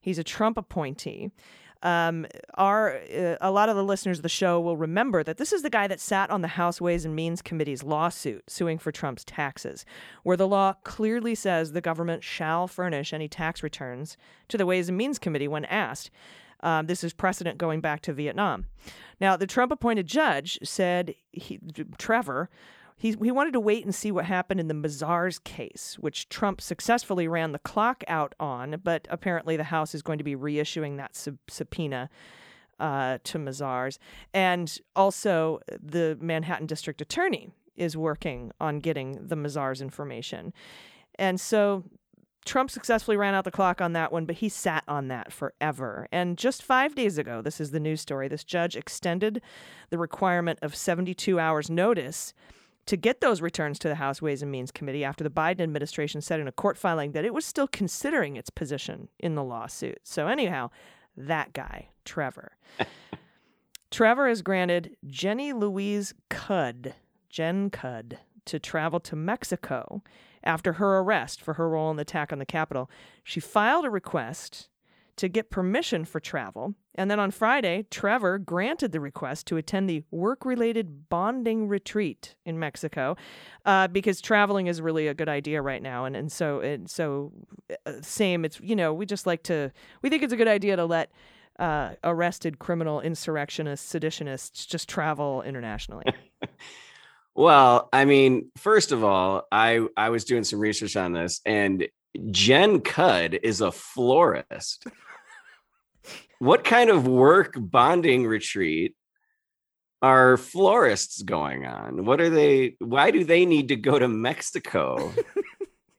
He's 0.00 0.18
a 0.18 0.24
Trump 0.24 0.56
appointee. 0.56 1.32
Um, 1.82 2.26
our 2.54 2.96
uh, 3.14 3.36
a 3.42 3.50
lot 3.50 3.68
of 3.68 3.76
the 3.76 3.84
listeners 3.84 4.18
of 4.18 4.22
the 4.22 4.30
show 4.30 4.58
will 4.58 4.78
remember 4.78 5.22
that 5.22 5.36
this 5.36 5.52
is 5.52 5.60
the 5.60 5.68
guy 5.68 5.86
that 5.88 6.00
sat 6.00 6.30
on 6.30 6.40
the 6.40 6.48
House 6.48 6.80
Ways 6.80 7.04
and 7.04 7.14
Means 7.14 7.42
Committee's 7.42 7.82
lawsuit 7.82 8.42
suing 8.48 8.78
for 8.78 8.90
Trump's 8.90 9.22
taxes, 9.22 9.84
where 10.22 10.38
the 10.38 10.48
law 10.48 10.72
clearly 10.82 11.34
says 11.34 11.72
the 11.72 11.82
government 11.82 12.24
shall 12.24 12.66
furnish 12.66 13.12
any 13.12 13.28
tax 13.28 13.62
returns 13.62 14.16
to 14.48 14.56
the 14.56 14.64
Ways 14.64 14.88
and 14.88 14.96
Means 14.96 15.18
Committee 15.18 15.46
when 15.46 15.66
asked. 15.66 16.10
Um, 16.60 16.86
this 16.86 17.04
is 17.04 17.12
precedent 17.12 17.58
going 17.58 17.82
back 17.82 18.00
to 18.02 18.14
Vietnam. 18.14 18.64
Now, 19.20 19.36
the 19.36 19.46
Trump 19.46 19.70
appointed 19.70 20.06
judge 20.06 20.58
said 20.62 21.14
he, 21.32 21.60
Trevor 21.98 22.48
He, 22.98 23.14
he 23.22 23.30
wanted 23.30 23.52
to 23.52 23.60
wait 23.60 23.84
and 23.84 23.94
see 23.94 24.10
what 24.10 24.24
happened 24.24 24.58
in 24.58 24.68
the 24.68 24.74
Mazars 24.74 25.42
case, 25.42 25.96
which 26.00 26.28
Trump 26.30 26.60
successfully 26.62 27.28
ran 27.28 27.52
the 27.52 27.58
clock 27.58 28.02
out 28.08 28.34
on, 28.40 28.80
but 28.82 29.06
apparently 29.10 29.56
the 29.56 29.64
House 29.64 29.94
is 29.94 30.00
going 30.00 30.18
to 30.18 30.24
be 30.24 30.34
reissuing 30.34 30.96
that 30.96 31.14
sub- 31.14 31.38
subpoena 31.48 32.08
uh, 32.80 33.18
to 33.24 33.38
Mazars. 33.38 33.98
And 34.32 34.78
also, 34.94 35.60
the 35.68 36.16
Manhattan 36.20 36.66
District 36.66 37.00
Attorney 37.00 37.50
is 37.76 37.96
working 37.96 38.52
on 38.60 38.78
getting 38.78 39.18
the 39.28 39.36
Mazars 39.36 39.82
information. 39.82 40.54
And 41.18 41.38
so 41.38 41.84
Trump 42.46 42.70
successfully 42.70 43.16
ran 43.16 43.34
out 43.34 43.44
the 43.44 43.50
clock 43.50 43.80
on 43.80 43.92
that 43.92 44.12
one, 44.12 44.24
but 44.24 44.36
he 44.36 44.48
sat 44.48 44.84
on 44.88 45.08
that 45.08 45.32
forever. 45.32 46.08
And 46.12 46.38
just 46.38 46.62
five 46.62 46.94
days 46.94 47.18
ago, 47.18 47.42
this 47.42 47.60
is 47.60 47.72
the 47.72 47.80
news 47.80 48.00
story, 48.00 48.28
this 48.28 48.44
judge 48.44 48.76
extended 48.76 49.42
the 49.90 49.98
requirement 49.98 50.58
of 50.62 50.74
72 50.74 51.38
hours 51.38 51.68
notice 51.68 52.32
to 52.86 52.96
get 52.96 53.20
those 53.20 53.40
returns 53.40 53.78
to 53.80 53.88
the 53.88 53.96
House 53.96 54.22
Ways 54.22 54.42
and 54.42 54.50
Means 54.50 54.70
Committee 54.70 55.04
after 55.04 55.24
the 55.24 55.30
Biden 55.30 55.60
administration 55.60 56.20
said 56.20 56.40
in 56.40 56.48
a 56.48 56.52
court 56.52 56.78
filing 56.78 57.12
that 57.12 57.24
it 57.24 57.34
was 57.34 57.44
still 57.44 57.68
considering 57.68 58.36
its 58.36 58.50
position 58.50 59.08
in 59.18 59.34
the 59.34 59.44
lawsuit. 59.44 59.98
So, 60.04 60.28
anyhow, 60.28 60.70
that 61.16 61.52
guy, 61.52 61.88
Trevor. 62.04 62.56
Trevor 63.90 64.28
has 64.28 64.42
granted 64.42 64.96
Jenny 65.06 65.52
Louise 65.52 66.14
Cudd, 66.30 66.94
Jen 67.28 67.70
Cudd, 67.70 68.18
to 68.46 68.58
travel 68.58 69.00
to 69.00 69.16
Mexico 69.16 70.02
after 70.44 70.74
her 70.74 70.98
arrest 70.98 71.42
for 71.42 71.54
her 71.54 71.68
role 71.68 71.90
in 71.90 71.96
the 71.96 72.02
attack 72.02 72.32
on 72.32 72.38
the 72.38 72.46
Capitol. 72.46 72.88
She 73.24 73.40
filed 73.40 73.84
a 73.84 73.90
request 73.90 74.68
to 75.16 75.28
get 75.28 75.50
permission 75.50 76.04
for 76.04 76.20
travel. 76.20 76.74
And 76.94 77.10
then 77.10 77.20
on 77.20 77.30
Friday, 77.30 77.86
Trevor 77.90 78.38
granted 78.38 78.92
the 78.92 79.00
request 79.00 79.46
to 79.48 79.56
attend 79.56 79.88
the 79.88 80.02
work 80.10 80.44
related 80.44 81.08
bonding 81.08 81.68
retreat 81.68 82.34
in 82.44 82.58
Mexico 82.58 83.16
uh, 83.64 83.88
because 83.88 84.20
traveling 84.20 84.66
is 84.66 84.80
really 84.80 85.08
a 85.08 85.14
good 85.14 85.28
idea 85.28 85.60
right 85.60 85.82
now. 85.82 86.04
And, 86.04 86.16
and 86.16 86.32
so, 86.32 86.60
and 86.60 86.88
so 86.88 87.32
uh, 87.86 87.92
same, 88.02 88.44
it's, 88.44 88.60
you 88.60 88.76
know, 88.76 88.92
we 88.94 89.06
just 89.06 89.26
like 89.26 89.42
to, 89.44 89.72
we 90.02 90.10
think 90.10 90.22
it's 90.22 90.32
a 90.32 90.36
good 90.36 90.48
idea 90.48 90.76
to 90.76 90.84
let 90.84 91.10
uh, 91.58 91.92
arrested 92.04 92.58
criminal 92.58 93.00
insurrectionists, 93.00 93.92
seditionists 93.92 94.66
just 94.66 94.88
travel 94.88 95.42
internationally. 95.42 96.04
Well, 97.36 97.90
I 97.92 98.06
mean, 98.06 98.50
first 98.56 98.92
of 98.92 99.04
all, 99.04 99.46
I 99.52 99.86
I 99.94 100.08
was 100.08 100.24
doing 100.24 100.42
some 100.42 100.58
research 100.58 100.96
on 100.96 101.12
this, 101.12 101.42
and 101.44 101.86
Jen 102.30 102.80
Cudd 102.80 103.38
is 103.42 103.60
a 103.60 103.70
florist. 103.70 104.86
What 106.38 106.64
kind 106.64 106.90
of 106.90 107.06
work 107.06 107.54
bonding 107.56 108.26
retreat 108.26 108.94
are 110.02 110.36
florists 110.36 111.22
going 111.22 111.66
on? 111.66 112.04
What 112.04 112.20
are 112.20 112.30
they? 112.30 112.76
Why 112.78 113.10
do 113.10 113.24
they 113.24 113.46
need 113.46 113.68
to 113.68 113.76
go 113.76 113.98
to 113.98 114.08
Mexico? 114.08 115.12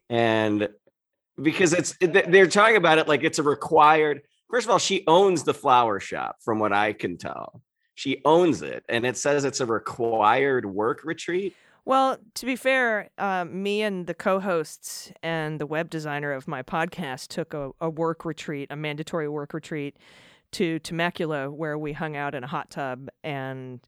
and 0.10 0.69
because 1.41 1.73
it's 1.73 1.95
they're 2.00 2.47
talking 2.47 2.78
about 2.78 3.00
it 3.00 3.08
like 3.08 3.23
it's 3.23 3.39
a 3.39 3.43
required. 3.43 4.21
First 4.50 4.65
of 4.65 4.71
all, 4.71 4.80
she 4.80 5.04
owns 5.08 5.43
the 5.43 5.54
flower 5.54 6.00
shop, 6.00 6.38
from 6.41 6.60
what 6.60 6.71
I 6.71 6.93
can 6.93 7.17
tell 7.17 7.62
she 7.97 8.21
owns 8.26 8.62
it 8.62 8.86
and 8.88 9.08
it 9.08 9.17
says 9.17 9.43
it's 9.43 9.60
a 9.60 9.65
required 9.65 10.67
work 10.67 11.02
retreat 11.04 11.56
well 11.88 12.17
to 12.34 12.45
be 12.45 12.56
fair 12.56 13.10
uh, 13.17 13.45
me 13.45 13.82
and 13.82 14.08
the 14.08 14.13
co-hosts 14.13 15.10
and 15.23 15.60
the 15.60 15.65
web 15.65 15.89
designer 15.89 16.34
of 16.34 16.45
my 16.45 16.62
podcast 16.62 17.30
took 17.30 17.54
a, 17.54 17.71
a 17.80 17.89
work 17.89 18.26
retreat 18.26 18.67
a 18.69 18.76
mandatory 18.76 19.30
work 19.30 19.54
retreat 19.54 19.95
to 20.52 20.80
temecula 20.80 21.50
where 21.50 21.78
we 21.78 21.93
hung 21.93 22.17
out 22.17 22.36
in 22.36 22.43
a 22.43 22.47
hot 22.47 22.69
tub 22.69 23.08
and 23.23 23.80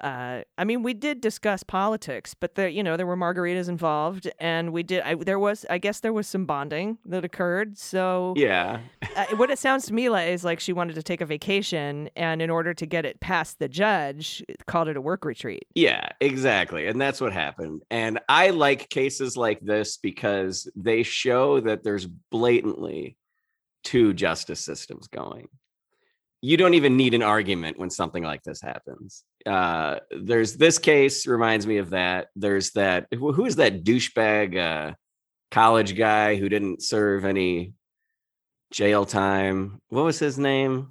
uh, 0.00 0.42
I 0.58 0.64
mean, 0.64 0.82
we 0.82 0.92
did 0.92 1.20
discuss 1.20 1.62
politics, 1.62 2.34
but 2.34 2.54
there, 2.54 2.68
you 2.68 2.82
know, 2.82 2.96
there 2.96 3.06
were 3.06 3.16
margaritas 3.16 3.68
involved, 3.68 4.30
and 4.38 4.72
we 4.72 4.82
did. 4.82 5.00
I, 5.02 5.14
there 5.14 5.38
was, 5.38 5.64
I 5.70 5.78
guess, 5.78 6.00
there 6.00 6.12
was 6.12 6.28
some 6.28 6.44
bonding 6.44 6.98
that 7.06 7.24
occurred. 7.24 7.78
So 7.78 8.34
yeah, 8.36 8.80
uh, 9.16 9.24
what 9.36 9.50
it 9.50 9.58
sounds 9.58 9.86
to 9.86 9.94
me 9.94 10.10
like 10.10 10.28
is 10.28 10.44
like 10.44 10.60
she 10.60 10.74
wanted 10.74 10.96
to 10.96 11.02
take 11.02 11.22
a 11.22 11.26
vacation, 11.26 12.10
and 12.14 12.42
in 12.42 12.50
order 12.50 12.74
to 12.74 12.84
get 12.84 13.06
it 13.06 13.20
past 13.20 13.58
the 13.58 13.68
judge, 13.68 14.44
called 14.66 14.88
it 14.88 14.98
a 14.98 15.00
work 15.00 15.24
retreat. 15.24 15.66
Yeah, 15.74 16.06
exactly, 16.20 16.86
and 16.88 17.00
that's 17.00 17.20
what 17.20 17.32
happened. 17.32 17.82
And 17.90 18.20
I 18.28 18.50
like 18.50 18.90
cases 18.90 19.36
like 19.36 19.60
this 19.60 19.96
because 19.96 20.70
they 20.76 21.04
show 21.04 21.60
that 21.60 21.84
there's 21.84 22.06
blatantly 22.06 23.16
two 23.82 24.12
justice 24.12 24.60
systems 24.60 25.08
going 25.08 25.48
you 26.42 26.56
don't 26.56 26.74
even 26.74 26.96
need 26.96 27.14
an 27.14 27.22
argument 27.22 27.78
when 27.78 27.90
something 27.90 28.22
like 28.22 28.42
this 28.42 28.60
happens. 28.60 29.24
Uh, 29.46 30.00
there's 30.10 30.56
this 30.56 30.78
case 30.78 31.26
reminds 31.26 31.66
me 31.66 31.78
of 31.78 31.90
that. 31.90 32.28
There's 32.34 32.72
that 32.72 33.06
who, 33.12 33.44
is 33.44 33.56
that 33.56 33.84
douchebag 33.84 34.56
uh, 34.56 34.94
college 35.50 35.96
guy 35.96 36.36
who 36.36 36.48
didn't 36.48 36.82
serve 36.82 37.24
any 37.24 37.74
jail 38.72 39.04
time? 39.04 39.80
What 39.88 40.04
was 40.04 40.18
his 40.18 40.38
name? 40.38 40.88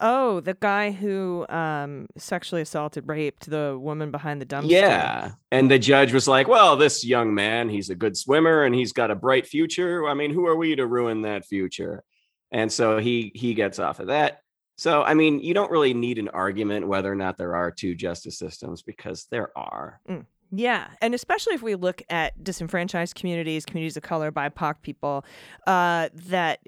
Oh, 0.00 0.40
the 0.40 0.54
guy 0.54 0.92
who 0.92 1.44
um, 1.48 2.06
sexually 2.16 2.62
assaulted, 2.62 3.08
raped 3.08 3.50
the 3.50 3.76
woman 3.78 4.12
behind 4.12 4.40
the 4.40 4.46
dumpster. 4.46 4.70
Yeah. 4.70 5.32
And 5.50 5.68
the 5.68 5.78
judge 5.78 6.12
was 6.12 6.28
like, 6.28 6.46
well, 6.46 6.76
this 6.76 7.04
young 7.04 7.34
man, 7.34 7.68
he's 7.68 7.90
a 7.90 7.96
good 7.96 8.16
swimmer 8.16 8.62
and 8.62 8.74
he's 8.74 8.92
got 8.92 9.10
a 9.10 9.16
bright 9.16 9.46
future. 9.46 10.08
I 10.08 10.14
mean, 10.14 10.32
who 10.32 10.46
are 10.46 10.56
we 10.56 10.76
to 10.76 10.86
ruin 10.86 11.22
that 11.22 11.44
future? 11.44 12.04
And 12.52 12.72
so 12.72 12.98
he 12.98 13.32
he 13.34 13.54
gets 13.54 13.78
off 13.78 14.00
of 14.00 14.06
that. 14.06 14.40
So, 14.78 15.02
I 15.02 15.14
mean, 15.14 15.40
you 15.40 15.54
don't 15.54 15.72
really 15.72 15.92
need 15.92 16.18
an 16.18 16.28
argument 16.28 16.86
whether 16.86 17.10
or 17.10 17.16
not 17.16 17.36
there 17.36 17.56
are 17.56 17.72
two 17.72 17.96
justice 17.96 18.38
systems 18.38 18.80
because 18.80 19.26
there 19.30 19.50
are. 19.58 20.00
Mm. 20.08 20.24
Yeah, 20.50 20.86
and 21.02 21.14
especially 21.14 21.54
if 21.54 21.62
we 21.62 21.74
look 21.74 22.00
at 22.08 22.42
disenfranchised 22.42 23.14
communities, 23.14 23.66
communities 23.66 23.98
of 23.98 24.02
color, 24.04 24.32
BIPOC 24.32 24.80
people, 24.80 25.26
uh, 25.66 26.08
that 26.14 26.60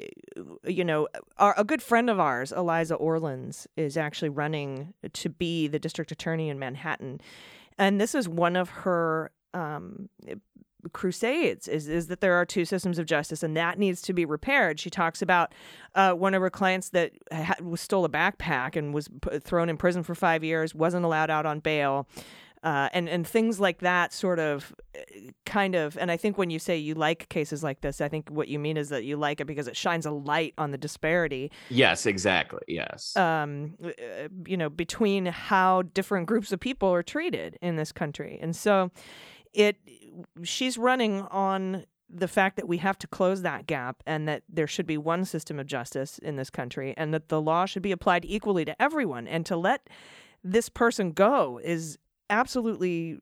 you 0.67 0.85
know, 0.85 1.09
our, 1.39 1.55
a 1.57 1.65
good 1.65 1.83
friend 1.83 2.11
of 2.11 2.21
ours, 2.21 2.53
Eliza 2.53 2.97
Orlins, 2.97 3.67
is 3.77 3.97
actually 3.97 4.29
running 4.29 4.93
to 5.15 5.31
be 5.31 5.67
the 5.67 5.79
district 5.79 6.13
attorney 6.13 6.51
in 6.51 6.59
Manhattan, 6.59 7.23
and 7.79 7.99
this 7.99 8.15
is 8.15 8.29
one 8.29 8.55
of 8.55 8.69
her 8.69 9.31
um, 9.55 10.11
crusades 10.93 11.69
is 11.69 11.89
is 11.89 12.07
that 12.09 12.21
there 12.21 12.35
are 12.35 12.45
two 12.45 12.65
systems 12.65 12.99
of 12.99 13.07
justice 13.07 13.43
and 13.43 13.57
that 13.57 13.79
needs 13.79 14.03
to 14.03 14.13
be 14.13 14.25
repaired. 14.25 14.81
She 14.81 14.91
talks 14.91 15.23
about 15.23 15.55
uh, 15.95 16.13
one 16.13 16.35
of 16.35 16.43
her 16.43 16.51
clients 16.51 16.91
that 16.91 17.13
was 17.63 17.81
stole 17.81 18.05
a 18.05 18.09
backpack 18.09 18.77
and 18.77 18.95
was 18.95 19.09
p- 19.09 19.39
thrown 19.39 19.69
in 19.69 19.77
prison 19.77 20.03
for 20.03 20.15
five 20.15 20.45
years, 20.45 20.75
wasn't 20.75 21.05
allowed 21.05 21.31
out 21.31 21.47
on 21.47 21.61
bail. 21.61 22.07
Uh, 22.63 22.91
and 22.93 23.09
and 23.09 23.27
things 23.27 23.59
like 23.59 23.79
that 23.79 24.13
sort 24.13 24.39
of 24.39 24.75
uh, 24.95 25.01
kind 25.47 25.75
of 25.75 25.97
and 25.97 26.11
I 26.11 26.19
think 26.19 26.37
when 26.37 26.51
you 26.51 26.59
say 26.59 26.77
you 26.77 26.95
like 26.95 27.31
cases 27.31 27.63
like 27.63 27.81
this 27.81 28.03
I 28.03 28.09
think 28.11 28.29
what 28.29 28.49
you 28.49 28.59
mean 28.59 28.77
is 28.77 28.91
that 28.91 29.05
you 29.05 29.17
like 29.17 29.41
it 29.41 29.47
because 29.47 29.67
it 29.67 29.79
shines 29.79 30.05
a 30.05 30.11
light 30.11 30.53
on 30.59 30.71
the 30.71 30.77
disparity 30.77 31.51
yes 31.71 32.05
exactly 32.05 32.61
yes 32.69 33.17
um 33.17 33.79
uh, 33.83 34.29
you 34.47 34.59
know 34.59 34.69
between 34.69 35.25
how 35.25 35.81
different 35.95 36.27
groups 36.27 36.53
of 36.53 36.61
people 36.61 36.91
are 36.91 37.03
treated 37.03 37.59
in 37.63 37.77
this 37.77 37.93
country 37.93 38.39
and 38.43 38.55
so 38.55 38.91
it 39.55 39.79
she's 40.43 40.77
running 40.79 41.23
on 41.23 41.85
the 42.13 42.29
fact 42.29 42.57
that 42.57 42.67
we 42.67 42.79
have 42.79 42.99
to 42.99 43.07
close 43.07 43.43
that 43.43 43.67
gap 43.67 44.03
and 44.07 44.27
that 44.27 44.43
there 44.49 44.67
should 44.67 44.87
be 44.87 44.99
one 44.99 45.25
system 45.25 45.61
of 45.61 45.67
justice 45.67 46.19
in 46.19 46.35
this 46.37 46.51
country 46.51 46.93
and 46.97 47.15
that 47.15 47.29
the 47.29 47.41
law 47.41 47.67
should 47.67 47.83
be 47.83 47.93
applied 47.93 48.25
equally 48.25 48.65
to 48.65 48.83
everyone. 48.83 49.29
And 49.29 49.47
to 49.47 49.57
let 49.57 49.89
this 50.43 50.69
person 50.69 51.13
go 51.13 51.61
is 51.63 51.99
absolutely 52.29 53.19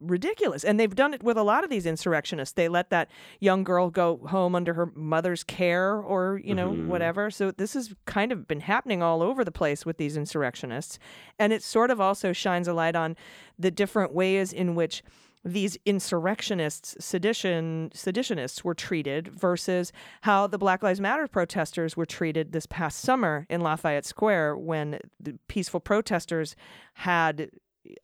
ridiculous. 0.00 0.62
And 0.62 0.78
they've 0.78 0.94
done 0.94 1.14
it 1.14 1.22
with 1.22 1.38
a 1.38 1.42
lot 1.42 1.64
of 1.64 1.70
these 1.70 1.86
insurrectionists. 1.86 2.52
They 2.52 2.68
let 2.68 2.90
that 2.90 3.10
young 3.40 3.64
girl 3.64 3.88
go 3.88 4.18
home 4.28 4.54
under 4.54 4.74
her 4.74 4.86
mother's 4.94 5.42
care 5.42 5.94
or 5.96 6.38
you 6.44 6.54
know 6.54 6.72
Mhm. 6.72 6.86
whatever. 6.88 7.30
So 7.30 7.50
this 7.50 7.72
has 7.74 7.94
kind 8.04 8.30
of 8.30 8.46
been 8.46 8.60
happening 8.60 9.02
all 9.02 9.22
over 9.22 9.42
the 9.42 9.50
place 9.52 9.86
with 9.86 9.96
these 9.96 10.16
insurrectionists. 10.16 10.98
And 11.38 11.50
it 11.52 11.62
sort 11.62 11.90
of 11.90 12.00
also 12.00 12.32
shines 12.34 12.68
a 12.68 12.74
light 12.74 12.94
on 12.94 13.16
the 13.58 13.70
different 13.70 14.12
ways 14.12 14.52
in 14.52 14.74
which 14.74 15.02
these 15.46 15.78
insurrectionists, 15.86 16.96
sedition 16.98 17.90
seditionists 17.94 18.64
were 18.64 18.74
treated 18.74 19.28
versus 19.28 19.92
how 20.22 20.48
the 20.48 20.58
Black 20.58 20.82
Lives 20.82 21.00
Matter 21.00 21.28
protesters 21.28 21.96
were 21.96 22.04
treated 22.04 22.50
this 22.50 22.66
past 22.66 23.00
summer 23.00 23.46
in 23.48 23.60
Lafayette 23.60 24.04
Square 24.04 24.56
when 24.56 24.98
the 25.20 25.38
peaceful 25.46 25.78
protesters 25.78 26.56
had 26.94 27.50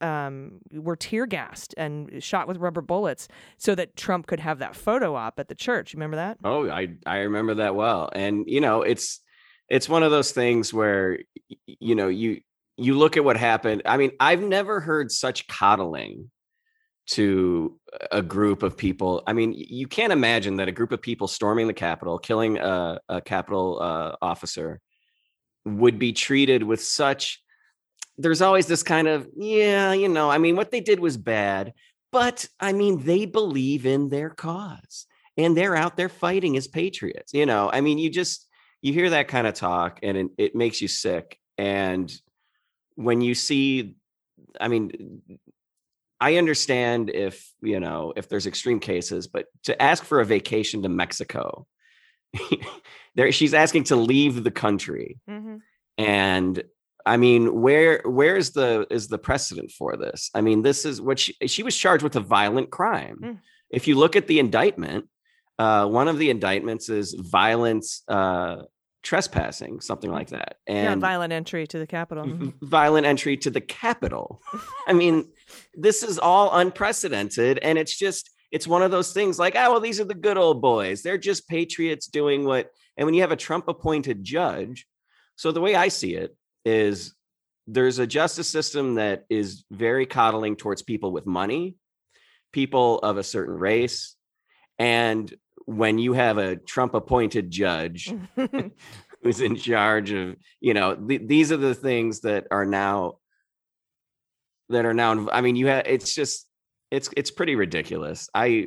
um, 0.00 0.60
were 0.70 0.94
tear 0.94 1.26
gassed 1.26 1.74
and 1.76 2.22
shot 2.22 2.46
with 2.46 2.58
rubber 2.58 2.80
bullets 2.80 3.26
so 3.58 3.74
that 3.74 3.96
Trump 3.96 4.28
could 4.28 4.38
have 4.38 4.60
that 4.60 4.76
photo 4.76 5.16
op 5.16 5.40
at 5.40 5.48
the 5.48 5.56
church. 5.56 5.94
Remember 5.94 6.16
that? 6.16 6.38
Oh, 6.44 6.70
I 6.70 6.94
I 7.04 7.18
remember 7.18 7.54
that 7.54 7.74
well. 7.74 8.08
And 8.14 8.44
you 8.46 8.60
know, 8.60 8.82
it's 8.82 9.20
it's 9.68 9.88
one 9.88 10.04
of 10.04 10.12
those 10.12 10.30
things 10.30 10.72
where 10.72 11.18
you 11.66 11.96
know, 11.96 12.06
you 12.06 12.40
you 12.76 12.96
look 12.96 13.16
at 13.16 13.24
what 13.24 13.36
happened. 13.36 13.82
I 13.84 13.96
mean, 13.96 14.12
I've 14.20 14.42
never 14.42 14.78
heard 14.78 15.10
such 15.10 15.48
coddling 15.48 16.30
to 17.12 17.78
a 18.10 18.22
group 18.22 18.62
of 18.62 18.76
people. 18.76 19.22
I 19.26 19.32
mean, 19.32 19.54
you 19.54 19.86
can't 19.86 20.12
imagine 20.12 20.56
that 20.56 20.68
a 20.68 20.72
group 20.72 20.92
of 20.92 21.02
people 21.02 21.28
storming 21.28 21.66
the 21.66 21.74
Capitol, 21.74 22.18
killing 22.18 22.58
a, 22.58 23.00
a 23.08 23.20
Capitol 23.20 23.78
uh, 23.80 24.16
officer, 24.22 24.80
would 25.64 25.98
be 25.98 26.12
treated 26.12 26.62
with 26.62 26.82
such. 26.82 27.42
There's 28.18 28.42
always 28.42 28.66
this 28.66 28.82
kind 28.82 29.08
of, 29.08 29.28
yeah, 29.36 29.92
you 29.92 30.08
know, 30.08 30.30
I 30.30 30.38
mean, 30.38 30.56
what 30.56 30.70
they 30.70 30.80
did 30.80 31.00
was 31.00 31.16
bad, 31.16 31.72
but 32.10 32.46
I 32.60 32.72
mean, 32.72 33.02
they 33.04 33.26
believe 33.26 33.86
in 33.86 34.08
their 34.08 34.30
cause 34.30 35.06
and 35.36 35.56
they're 35.56 35.76
out 35.76 35.96
there 35.96 36.08
fighting 36.08 36.56
as 36.56 36.68
patriots. 36.68 37.32
You 37.32 37.46
know, 37.46 37.70
I 37.72 37.80
mean, 37.80 37.98
you 37.98 38.10
just 38.10 38.46
you 38.80 38.92
hear 38.92 39.10
that 39.10 39.28
kind 39.28 39.46
of 39.46 39.54
talk 39.54 40.00
and 40.02 40.16
it, 40.16 40.26
it 40.38 40.54
makes 40.54 40.80
you 40.80 40.88
sick. 40.88 41.38
And 41.56 42.12
when 42.96 43.20
you 43.20 43.34
see, 43.34 43.96
I 44.60 44.68
mean, 44.68 45.22
I 46.22 46.36
understand 46.36 47.10
if 47.10 47.52
you 47.62 47.80
know 47.80 48.12
if 48.14 48.28
there's 48.28 48.46
extreme 48.46 48.78
cases, 48.78 49.26
but 49.26 49.46
to 49.64 49.82
ask 49.82 50.04
for 50.04 50.20
a 50.20 50.24
vacation 50.24 50.82
to 50.82 50.88
Mexico, 50.88 51.66
there 53.16 53.32
she's 53.32 53.54
asking 53.54 53.84
to 53.84 53.96
leave 53.96 54.44
the 54.44 54.52
country, 54.52 55.18
hmm 55.28 55.56
and 55.98 56.62
I 57.04 57.16
mean, 57.16 57.60
where 57.60 58.02
where 58.04 58.36
is 58.36 58.52
the 58.52 58.86
is 58.88 59.08
the 59.08 59.18
precedent 59.18 59.72
for 59.72 59.96
this? 59.96 60.30
I 60.32 60.40
mean, 60.42 60.62
this 60.62 60.84
is 60.84 61.00
what 61.00 61.18
she 61.18 61.34
she 61.46 61.64
was 61.64 61.76
charged 61.76 62.04
with 62.04 62.14
a 62.14 62.20
violent 62.20 62.70
crime. 62.70 63.18
Mm. 63.22 63.38
If 63.70 63.88
you 63.88 63.96
look 63.96 64.14
at 64.14 64.28
the 64.28 64.38
indictment, 64.38 65.08
uh, 65.58 65.86
one 65.86 66.06
of 66.06 66.18
the 66.18 66.30
indictments 66.30 66.88
is 66.88 67.14
violence 67.14 68.02
uh, 68.06 68.62
trespassing, 69.02 69.80
something 69.80 70.10
like 70.10 70.28
that, 70.30 70.56
yeah, 70.68 70.92
and 70.92 71.00
violent 71.00 71.32
entry 71.32 71.66
to 71.66 71.78
the 71.78 71.86
Capitol. 71.86 72.24
Mhm. 72.24 72.38
v- 72.38 72.52
violent 72.62 73.06
entry 73.06 73.36
to 73.38 73.50
the 73.50 73.60
Capitol. 73.60 74.40
I 74.86 74.92
mean, 74.92 75.28
this 75.74 76.02
is 76.02 76.18
all 76.18 76.54
unprecedented, 76.56 77.58
and 77.58 77.78
it's 77.78 77.96
just 77.98 78.30
it's 78.50 78.66
one 78.66 78.82
of 78.82 78.90
those 78.90 79.12
things 79.12 79.38
like, 79.38 79.54
oh 79.56 79.72
well, 79.72 79.80
these 79.80 79.98
are 80.00 80.04
the 80.04 80.14
good 80.14 80.36
old 80.38 80.60
boys. 80.62 81.02
They're 81.02 81.18
just 81.18 81.48
patriots 81.48 82.06
doing 82.06 82.44
what. 82.44 82.70
And 82.96 83.06
when 83.06 83.14
you 83.14 83.22
have 83.22 83.32
a 83.32 83.36
Trump 83.36 83.68
appointed 83.68 84.22
judge, 84.22 84.86
so 85.36 85.50
the 85.50 85.60
way 85.62 85.74
I 85.74 85.88
see 85.88 86.14
it 86.14 86.36
is 86.64 87.14
there's 87.66 87.98
a 87.98 88.06
justice 88.06 88.48
system 88.48 88.96
that 88.96 89.24
is 89.30 89.64
very 89.70 90.04
coddling 90.04 90.56
towards 90.56 90.82
people 90.82 91.10
with 91.12 91.24
money, 91.26 91.76
people 92.52 92.98
of 92.98 93.16
a 93.16 93.22
certain 93.22 93.54
race, 93.54 94.14
and 94.78 95.32
when 95.66 95.98
you 95.98 96.12
have 96.12 96.38
a 96.38 96.56
Trump 96.56 96.94
appointed 96.94 97.50
judge 97.50 98.12
who's 99.22 99.40
in 99.40 99.56
charge 99.56 100.10
of 100.12 100.36
you 100.60 100.74
know 100.74 100.94
th- 100.94 101.22
these 101.26 101.52
are 101.52 101.56
the 101.56 101.74
things 101.74 102.20
that 102.20 102.46
are 102.50 102.66
now 102.66 103.18
that 104.68 104.84
are 104.84 104.94
now 104.94 105.28
i 105.32 105.40
mean 105.40 105.54
you 105.54 105.66
have 105.66 105.84
it's 105.86 106.14
just 106.14 106.46
it's 106.92 107.08
it's 107.16 107.30
pretty 107.30 107.56
ridiculous. 107.56 108.28
I 108.34 108.66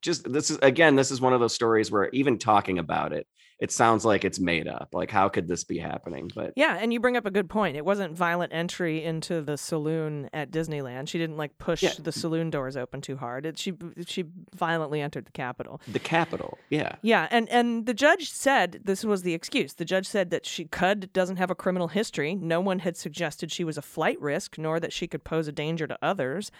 just 0.00 0.32
this 0.32 0.50
is 0.50 0.58
again 0.62 0.94
this 0.94 1.10
is 1.10 1.20
one 1.20 1.32
of 1.32 1.40
those 1.40 1.54
stories 1.54 1.90
where 1.90 2.08
even 2.12 2.38
talking 2.38 2.78
about 2.78 3.12
it 3.12 3.26
it 3.60 3.70
sounds 3.70 4.04
like 4.04 4.24
it's 4.24 4.40
made 4.40 4.66
up 4.66 4.88
like 4.92 5.10
how 5.10 5.28
could 5.28 5.46
this 5.46 5.64
be 5.64 5.78
happening 5.78 6.30
but 6.34 6.52
Yeah, 6.56 6.76
and 6.80 6.92
you 6.92 7.00
bring 7.00 7.16
up 7.16 7.24
a 7.26 7.30
good 7.30 7.48
point. 7.48 7.76
It 7.76 7.84
wasn't 7.84 8.16
violent 8.16 8.52
entry 8.52 9.04
into 9.04 9.40
the 9.42 9.56
saloon 9.56 10.28
at 10.32 10.50
Disneyland. 10.50 11.08
She 11.08 11.18
didn't 11.18 11.36
like 11.36 11.56
push 11.58 11.82
Yeah. 11.82 11.92
the 11.98 12.12
saloon 12.12 12.50
doors 12.50 12.76
open 12.76 13.00
too 13.00 13.16
hard. 13.16 13.46
It, 13.46 13.58
she 13.58 13.72
she 14.06 14.24
violently 14.54 15.00
entered 15.00 15.26
the 15.26 15.32
Capitol. 15.32 15.80
the 15.86 15.98
Capitol, 16.00 16.58
yeah 16.68 16.96
Yeah, 17.02 17.28
and 17.30 17.48
and 17.48 17.86
the 17.86 17.94
judge 17.94 18.30
said 18.30 18.80
this 18.84 19.04
was 19.04 19.22
the 19.22 19.34
excuse. 19.34 19.74
The 19.74 19.84
judge 19.84 20.06
said 20.06 20.30
that 20.30 20.44
she 20.46 20.64
Cudd 20.64 21.12
doesn't 21.12 21.36
have 21.36 21.50
a 21.50 21.54
criminal 21.54 21.88
history. 21.88 22.34
No 22.34 22.60
one 22.60 22.80
had 22.80 22.96
suggested 22.96 23.52
she 23.52 23.64
was 23.64 23.78
a 23.78 23.82
flight 23.82 24.20
risk, 24.20 24.58
nor 24.58 24.80
that 24.80 24.92
she 24.92 25.06
could 25.06 25.24
pose 25.24 25.46
a 25.48 25.52
danger 25.52 25.86
to 25.86 25.98
others. 26.02 26.50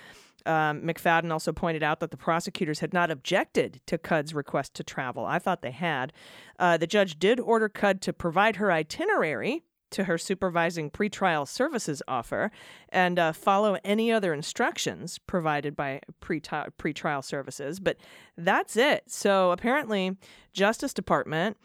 Um, 0.47 0.83
McFadden 0.83 1.33
also 1.33 1.53
pointed 1.53 1.83
out 1.83 2.01
that 2.01 2.11
the 2.11 2.17
prosecutors 2.17 2.81
had 2.81 2.93
not 2.93 3.11
objected 3.11 3.81
to 3.87 3.97
Cudd's 3.97 4.35
request 4.35 4.75
to 4.75 4.85
travel. 4.85 5.25
I 5.25 5.39
thought 5.39 5.63
they 5.63 5.71
had. 5.71 6.13
Uh, 6.59 6.77
the 6.77 6.87
judge 6.87 7.19
did 7.19 7.41
order 7.41 7.69
Cudd 7.69 8.01
to 8.03 8.13
provide 8.13 8.57
her 8.57 8.71
itinerary 8.71 9.65
to 9.95 10.05
her 10.05 10.19
supervising 10.19 10.91
pretrial 10.91 11.47
services 11.47 12.03
offer 12.09 12.51
and 12.89 13.19
uh, 13.19 13.33
follow 13.33 13.79
any 13.85 14.11
other 14.11 14.35
instructions 14.35 15.19
provided 15.19 15.77
by 15.77 16.01
pre 16.21 16.41
pretrial 16.41 17.23
services. 17.23 17.79
But 17.79 17.97
that's 18.37 18.77
it. 18.77 19.05
So 19.07 19.53
apparently, 19.53 20.17
Justice 20.53 20.93
Department 20.93 21.57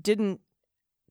didn't 0.00 0.40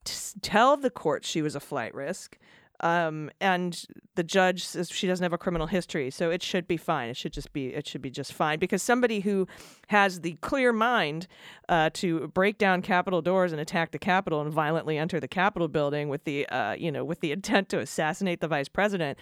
t- 0.03 0.39
tell 0.41 0.75
the 0.75 0.89
court 0.89 1.25
she 1.25 1.41
was 1.41 1.55
a 1.55 1.59
flight 1.59 1.93
risk. 1.93 2.37
Um, 2.83 3.31
and 3.39 3.81
the 4.15 4.23
judge 4.23 4.65
says 4.65 4.91
she 4.91 5.07
doesn't 5.07 5.23
have 5.23 5.31
a 5.31 5.37
criminal 5.37 5.67
history, 5.67 6.11
so 6.11 6.29
it 6.29 6.43
should 6.43 6.67
be 6.67 6.75
fine. 6.75 7.09
It 7.09 7.15
should 7.15 7.31
just 7.31 7.53
be 7.53 7.67
it 7.67 7.87
should 7.87 8.01
be 8.01 8.09
just 8.09 8.33
fine 8.33 8.59
because 8.59 8.83
somebody 8.83 9.21
who 9.21 9.47
has 9.87 10.19
the 10.19 10.33
clear 10.41 10.73
mind 10.73 11.27
uh, 11.69 11.91
to 11.93 12.27
break 12.27 12.57
down 12.57 12.81
Capitol 12.81 13.21
doors 13.21 13.53
and 13.53 13.61
attack 13.61 13.91
the 13.91 13.99
Capitol 13.99 14.41
and 14.41 14.51
violently 14.51 14.97
enter 14.97 15.21
the 15.21 15.29
Capitol 15.29 15.69
building 15.69 16.09
with 16.09 16.25
the 16.25 16.45
uh, 16.49 16.73
you 16.73 16.91
know 16.91 17.05
with 17.05 17.21
the 17.21 17.31
intent 17.31 17.69
to 17.69 17.79
assassinate 17.79 18.41
the 18.41 18.49
vice 18.49 18.67
president 18.67 19.17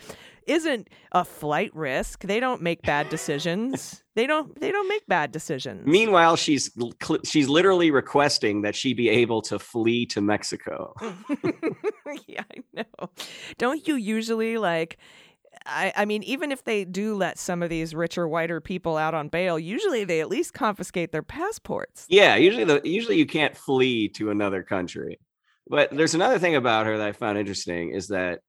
isn't 0.47 0.89
a 1.12 1.24
flight 1.24 1.69
risk. 1.76 2.24
They 2.24 2.39
don't 2.39 2.63
make 2.63 2.82
bad 2.82 3.10
decisions. 3.10 4.04
They 4.15 4.28
don't 4.28 4.60
they 4.60 4.71
don't 4.71 4.88
make 4.88 5.06
bad 5.08 5.32
decisions. 5.32 5.86
meanwhile 5.88 6.36
she's 6.36 6.71
she's 7.24 7.47
literally 7.47 7.91
requesting 7.91 8.62
that 8.62 8.76
she 8.76 8.93
be 8.93 9.10
able 9.10 9.41
to 9.41 9.58
flee 9.58 10.06
to 10.06 10.21
mexico 10.21 10.93
yeah, 12.28 12.43
I 12.56 12.63
know. 12.74 13.10
Don't 13.58 13.88
you 13.88 13.95
usually 13.95 14.58
like 14.58 14.97
I, 15.65 15.93
I 15.95 16.06
mean, 16.06 16.24
even 16.24 16.52
if 16.52 16.63
they 16.63 16.86
do 16.86 17.15
let 17.15 17.38
some 17.38 17.62
of 17.62 17.69
these 17.69 17.93
richer, 17.93 18.28
whiter 18.28 18.62
people 18.62 18.97
out 18.97 19.13
on 19.13 19.28
bail, 19.28 19.60
usually 19.60 20.04
they 20.04 20.21
at 20.21 20.30
least 20.30 20.54
confiscate 20.54 21.12
their 21.12 21.21
passports. 21.21 22.06
Yeah, 22.10 22.36
usually 22.36 22.63
the 22.63 22.82
usually 22.84 23.17
you 23.17 23.26
can't 23.26 23.56
flee 23.56 24.10
to 24.10 24.32
another 24.32 24.63
country. 24.63 25.19
But 25.67 25.91
there's 25.91 26.15
another 26.15 26.39
thing 26.39 26.56
about 26.56 26.86
her 26.86 26.97
that 26.97 27.08
I 27.08 27.12
found 27.12 27.38
interesting 27.38 27.91
is 27.91 28.08
that 28.08 28.39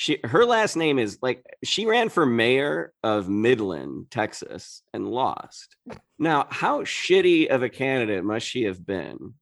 she 0.00 0.20
her 0.22 0.44
last 0.44 0.76
name 0.76 0.96
is 1.00 1.18
like 1.22 1.44
she 1.64 1.84
ran 1.84 2.08
for 2.08 2.24
mayor 2.24 2.92
of 3.02 3.28
Midland, 3.28 4.12
Texas, 4.12 4.80
and 4.94 5.08
lost. 5.08 5.74
Now, 6.20 6.46
how 6.50 6.84
shitty 6.84 7.48
of 7.48 7.64
a 7.64 7.68
candidate 7.68 8.22
must 8.22 8.46
she 8.46 8.62
have 8.62 8.86
been 8.86 9.34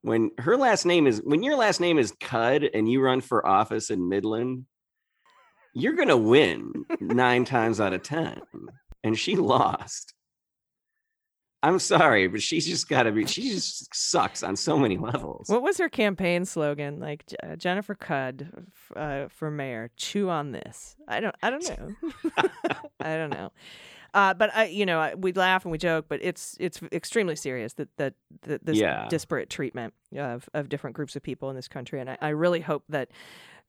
when 0.00 0.30
her 0.38 0.56
last 0.56 0.86
name 0.86 1.06
is 1.06 1.20
when 1.22 1.42
your 1.42 1.56
last 1.56 1.78
name 1.78 1.98
is 1.98 2.12
Cudd 2.12 2.70
and 2.72 2.90
you 2.90 3.02
run 3.02 3.20
for 3.20 3.46
office 3.46 3.90
in 3.90 4.08
Midland? 4.08 4.64
You're 5.74 5.92
gonna 5.92 6.16
win 6.16 6.72
nine 6.98 7.44
times 7.44 7.78
out 7.78 7.92
of 7.92 8.02
ten, 8.02 8.40
and 9.04 9.18
she 9.18 9.36
lost. 9.56 10.14
I'm 11.62 11.78
sorry, 11.78 12.26
but 12.26 12.42
she's 12.42 12.66
just 12.66 12.88
got 12.88 13.04
to 13.04 13.12
be. 13.12 13.24
She 13.26 13.50
just 13.50 13.94
sucks 13.94 14.42
on 14.42 14.56
so 14.56 14.76
many 14.78 14.96
levels. 14.98 15.48
What 15.48 15.62
was 15.62 15.78
her 15.78 15.88
campaign 15.88 16.44
slogan? 16.44 16.98
Like 16.98 17.24
uh, 17.42 17.54
Jennifer 17.56 17.94
Cudd 17.94 18.48
uh, 18.96 19.28
for 19.28 19.50
mayor. 19.50 19.90
Chew 19.96 20.28
on 20.28 20.52
this. 20.52 20.96
I 21.06 21.20
don't. 21.20 21.36
I 21.42 21.50
don't 21.50 21.68
know. 21.68 22.10
I 23.00 23.16
don't 23.16 23.30
know. 23.30 23.52
Uh, 24.14 24.34
but 24.34 24.54
I, 24.54 24.64
you 24.66 24.84
know, 24.84 24.98
I- 25.00 25.14
we 25.14 25.32
laugh 25.32 25.64
and 25.64 25.72
we 25.72 25.78
joke, 25.78 26.06
but 26.08 26.20
it's 26.22 26.56
it's 26.60 26.80
extremely 26.92 27.36
serious 27.36 27.74
that 27.74 27.88
that, 27.96 28.14
that 28.42 28.64
this 28.66 28.76
Yeah. 28.78 29.06
disparate 29.08 29.48
treatment 29.48 29.94
of 30.16 30.48
of 30.54 30.68
different 30.68 30.96
groups 30.96 31.16
of 31.16 31.22
people 31.22 31.48
in 31.48 31.56
this 31.56 31.68
country, 31.68 32.00
and 32.00 32.10
I, 32.10 32.18
I 32.20 32.28
really 32.30 32.60
hope 32.60 32.84
that 32.88 33.08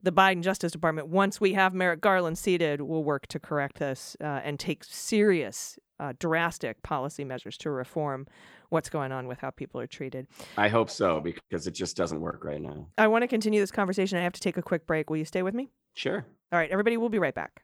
the 0.03 0.11
Biden 0.11 0.41
Justice 0.41 0.71
Department, 0.71 1.07
once 1.07 1.41
we 1.41 1.53
have 1.53 1.73
Merrick 1.73 2.01
Garland 2.01 2.37
seated, 2.37 2.81
will 2.81 3.03
work 3.03 3.25
to 3.27 3.39
correct 3.39 3.79
this 3.79 4.15
uh, 4.21 4.41
and 4.43 4.59
take 4.59 4.83
serious, 4.83 5.79
uh, 5.99 6.13
drastic 6.19 6.83
policy 6.83 7.23
measures 7.23 7.57
to 7.59 7.71
reform 7.71 8.27
what's 8.69 8.89
going 8.89 9.11
on 9.11 9.27
with 9.27 9.39
how 9.39 9.49
people 9.49 9.79
are 9.79 9.87
treated. 9.87 10.27
I 10.57 10.67
hope 10.67 10.89
so 10.89 11.21
because 11.21 11.67
it 11.67 11.71
just 11.71 11.95
doesn't 11.95 12.19
work 12.19 12.43
right 12.43 12.61
now. 12.61 12.87
I 12.97 13.07
want 13.07 13.23
to 13.23 13.27
continue 13.27 13.61
this 13.61 13.71
conversation. 13.71 14.17
I 14.17 14.21
have 14.21 14.33
to 14.33 14.41
take 14.41 14.57
a 14.57 14.61
quick 14.61 14.85
break. 14.85 15.09
Will 15.09 15.17
you 15.17 15.25
stay 15.25 15.41
with 15.41 15.53
me? 15.53 15.71
Sure. 15.93 16.25
All 16.51 16.59
right, 16.59 16.69
everybody, 16.69 16.97
we'll 16.97 17.09
be 17.09 17.19
right 17.19 17.33
back. 17.33 17.63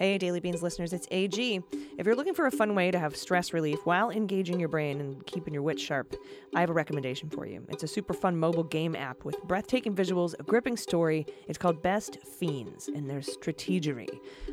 Hey, 0.00 0.16
Daily 0.16 0.40
Beans 0.40 0.62
listeners, 0.62 0.94
it's 0.94 1.06
AG. 1.10 1.60
If 1.98 2.06
you're 2.06 2.16
looking 2.16 2.32
for 2.32 2.46
a 2.46 2.50
fun 2.50 2.74
way 2.74 2.90
to 2.90 2.98
have 2.98 3.14
stress 3.14 3.52
relief 3.52 3.84
while 3.84 4.08
engaging 4.08 4.58
your 4.58 4.70
brain 4.70 4.98
and 4.98 5.26
keeping 5.26 5.52
your 5.52 5.62
wit 5.62 5.78
sharp, 5.78 6.16
I 6.54 6.60
have 6.60 6.70
a 6.70 6.72
recommendation 6.72 7.28
for 7.28 7.44
you. 7.44 7.66
It's 7.68 7.82
a 7.82 7.86
super 7.86 8.14
fun 8.14 8.38
mobile 8.38 8.64
game 8.64 8.96
app 8.96 9.26
with 9.26 9.42
breathtaking 9.42 9.94
visuals, 9.94 10.32
a 10.40 10.42
gripping 10.42 10.78
story. 10.78 11.26
It's 11.48 11.58
called 11.58 11.82
Best 11.82 12.16
Fiends, 12.24 12.88
and 12.88 13.10
there's 13.10 13.28
strategery. 13.36 14.08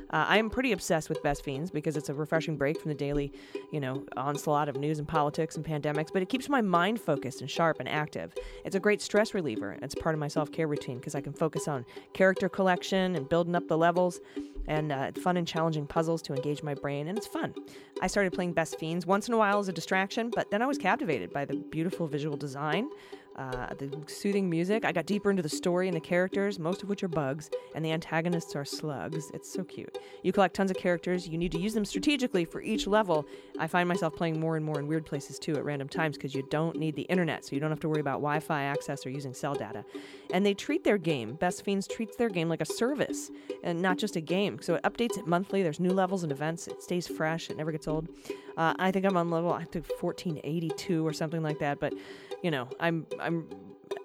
Uh, 0.09 0.25
I 0.27 0.37
am 0.37 0.49
pretty 0.49 0.73
obsessed 0.73 1.07
with 1.07 1.23
Best 1.23 1.45
Fiends 1.45 1.71
because 1.71 1.95
it's 1.95 2.09
a 2.09 2.13
refreshing 2.13 2.57
break 2.57 2.81
from 2.81 2.89
the 2.89 2.95
daily, 2.95 3.31
you 3.71 3.79
know, 3.79 4.03
onslaught 4.17 4.67
of 4.67 4.75
news 4.75 4.99
and 4.99 5.07
politics 5.07 5.55
and 5.55 5.63
pandemics, 5.63 6.11
but 6.11 6.21
it 6.21 6.27
keeps 6.27 6.49
my 6.49 6.61
mind 6.61 6.99
focused 6.99 7.39
and 7.39 7.49
sharp 7.49 7.79
and 7.79 7.87
active. 7.87 8.33
It's 8.65 8.75
a 8.75 8.81
great 8.81 9.01
stress 9.01 9.33
reliever. 9.33 9.77
It's 9.81 9.95
part 9.95 10.13
of 10.13 10.19
my 10.19 10.27
self 10.27 10.51
care 10.51 10.67
routine 10.67 10.97
because 10.97 11.15
I 11.15 11.21
can 11.21 11.31
focus 11.31 11.69
on 11.69 11.85
character 12.11 12.49
collection 12.49 13.15
and 13.15 13.29
building 13.29 13.55
up 13.55 13.69
the 13.69 13.77
levels 13.77 14.19
and 14.67 14.91
uh, 14.91 15.11
fun 15.13 15.36
and 15.37 15.47
challenging 15.47 15.87
puzzles 15.87 16.21
to 16.23 16.33
engage 16.33 16.63
my 16.63 16.73
brain, 16.73 17.07
and 17.07 17.17
it's 17.17 17.27
fun. 17.27 17.53
I 18.01 18.07
started 18.07 18.33
playing 18.33 18.53
Best 18.53 18.77
Fiends 18.79 19.05
once 19.05 19.27
in 19.27 19.33
a 19.33 19.37
while 19.37 19.59
as 19.59 19.67
a 19.67 19.73
distraction, 19.73 20.31
but 20.35 20.51
then 20.51 20.61
I 20.61 20.65
was 20.65 20.77
captivated 20.77 21.31
by 21.31 21.45
the 21.45 21.55
beautiful 21.55 22.07
visual 22.07 22.35
design. 22.35 22.89
Uh, 23.37 23.73
the 23.77 23.89
soothing 24.07 24.49
music. 24.49 24.83
I 24.83 24.91
got 24.91 25.05
deeper 25.05 25.29
into 25.29 25.43
the 25.43 25.49
story 25.49 25.87
and 25.87 25.95
the 25.95 26.01
characters, 26.01 26.57
most 26.57 26.83
of 26.83 26.89
which 26.89 27.03
are 27.03 27.07
bugs, 27.07 27.49
and 27.75 27.85
the 27.85 27.91
antagonists 27.91 28.55
are 28.55 28.65
slugs. 28.65 29.29
It's 29.33 29.51
so 29.51 29.63
cute. 29.63 29.97
You 30.23 30.31
collect 30.31 30.55
tons 30.55 30.71
of 30.71 30.77
characters. 30.77 31.27
You 31.27 31.37
need 31.37 31.51
to 31.51 31.59
use 31.59 31.73
them 31.73 31.85
strategically 31.85 32.45
for 32.45 32.61
each 32.61 32.87
level. 32.87 33.25
I 33.59 33.67
find 33.67 33.87
myself 33.87 34.15
playing 34.15 34.39
more 34.39 34.55
and 34.55 34.65
more 34.65 34.79
in 34.79 34.87
weird 34.87 35.05
places 35.05 35.37
too 35.39 35.55
at 35.55 35.63
random 35.63 35.87
times 35.87 36.17
because 36.17 36.33
you 36.33 36.47
don't 36.49 36.77
need 36.77 36.95
the 36.95 37.03
internet, 37.03 37.45
so 37.45 37.55
you 37.55 37.59
don't 37.59 37.69
have 37.69 37.79
to 37.81 37.89
worry 37.89 38.01
about 38.01 38.19
Wi 38.21 38.39
Fi 38.39 38.63
access 38.63 39.05
or 39.05 39.09
using 39.09 39.33
cell 39.33 39.53
data. 39.53 39.85
And 40.31 40.45
they 40.45 40.53
treat 40.53 40.83
their 40.83 40.97
game, 40.97 41.35
Best 41.35 41.63
Fiends 41.63 41.87
treats 41.87 42.15
their 42.15 42.29
game 42.29 42.49
like 42.49 42.61
a 42.61 42.65
service 42.65 43.31
and 43.63 43.81
not 43.81 43.97
just 43.97 44.15
a 44.15 44.21
game. 44.21 44.59
So 44.61 44.75
it 44.75 44.83
updates 44.83 45.17
it 45.17 45.27
monthly. 45.27 45.63
There's 45.63 45.79
new 45.79 45.91
levels 45.91 46.23
and 46.23 46.31
events. 46.31 46.67
It 46.67 46.81
stays 46.81 47.07
fresh. 47.07 47.49
It 47.49 47.57
never 47.57 47.71
gets 47.71 47.87
old. 47.87 48.07
Uh, 48.57 48.73
I 48.79 48.91
think 48.91 49.05
I'm 49.05 49.15
on 49.15 49.29
level, 49.29 49.53
I 49.53 49.63
think 49.65 49.85
1482 50.01 51.05
or 51.05 51.13
something 51.13 51.43
like 51.43 51.59
that. 51.59 51.79
But 51.79 51.93
you 52.43 52.51
know, 52.51 52.67
I'm 52.79 53.05
I'm 53.19 53.47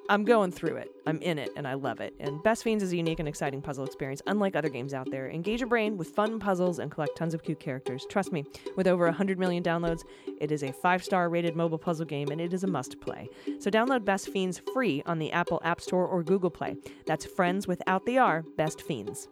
I'm 0.09 0.25
going 0.25 0.51
through 0.51 0.77
it. 0.77 0.91
I'm 1.07 1.21
in 1.23 1.39
it 1.39 1.51
and 1.57 1.67
I 1.67 1.75
love 1.75 2.01
it. 2.01 2.15
And 2.21 2.43
Best 2.43 2.65
Fiends 2.65 2.83
is 2.83 2.93
a 2.93 2.97
unique 2.97 3.19
and 3.19 3.29
exciting 3.29 3.63
puzzle 3.63 3.85
experience, 3.85 4.21
unlike 4.27 4.57
other 4.57 4.69
games 4.69 4.93
out 4.93 5.11
there. 5.11 5.31
Engage 5.31 5.61
your 5.61 5.69
brain 5.69 5.97
with 5.97 6.09
fun 6.09 6.39
puzzles 6.39 6.81
and 6.81 6.91
collect 6.91 7.17
tons 7.17 7.35
of 7.35 7.43
cute 7.43 7.61
characters. 7.61 8.05
Trust 8.09 8.33
me, 8.33 8.45
with 8.77 8.87
over 8.87 9.05
100 9.05 9.39
million 9.39 9.63
downloads, 9.63 10.03
it 10.41 10.53
is 10.53 10.63
a 10.65 10.73
five 10.73 11.03
star 11.05 11.29
rated 11.29 11.57
mobile 11.57 11.79
puzzle 11.79 12.07
game 12.07 12.29
and 12.31 12.41
it 12.41 12.53
is 12.53 12.65
a 12.65 12.67
must 12.67 13.01
play. 13.01 13.29
So 13.59 13.71
download 13.71 14.05
Best 14.05 14.29
Fiends 14.29 14.61
free 14.75 15.03
on 15.07 15.19
the 15.19 15.33
Apple 15.33 15.61
App 15.65 15.81
Store 15.81 16.07
or 16.07 16.23
Google 16.23 16.51
Play. 16.51 16.77
That's 17.07 17.25
friends 17.25 17.67
without 17.67 18.05
the 18.05 18.19
R, 18.19 18.43
Best 18.57 18.83
Fiends. 18.83 19.29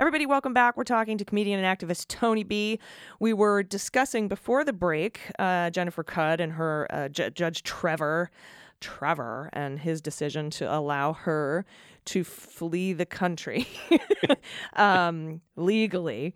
Everybody, 0.00 0.24
welcome 0.24 0.54
back. 0.54 0.78
We're 0.78 0.84
talking 0.84 1.18
to 1.18 1.26
comedian 1.26 1.62
and 1.62 1.78
activist 1.78 2.08
Tony 2.08 2.42
B. 2.42 2.78
We 3.18 3.34
were 3.34 3.62
discussing 3.62 4.28
before 4.28 4.64
the 4.64 4.72
break 4.72 5.20
uh, 5.38 5.68
Jennifer 5.68 6.02
Cudd 6.02 6.40
and 6.40 6.52
her 6.52 6.86
uh, 6.88 7.08
J- 7.10 7.28
Judge 7.28 7.62
Trevor, 7.64 8.30
Trevor, 8.80 9.50
and 9.52 9.78
his 9.78 10.00
decision 10.00 10.48
to 10.52 10.74
allow 10.74 11.12
her 11.12 11.66
to 12.06 12.24
flee 12.24 12.94
the 12.94 13.04
country 13.04 13.68
um, 14.72 15.42
legally. 15.56 16.34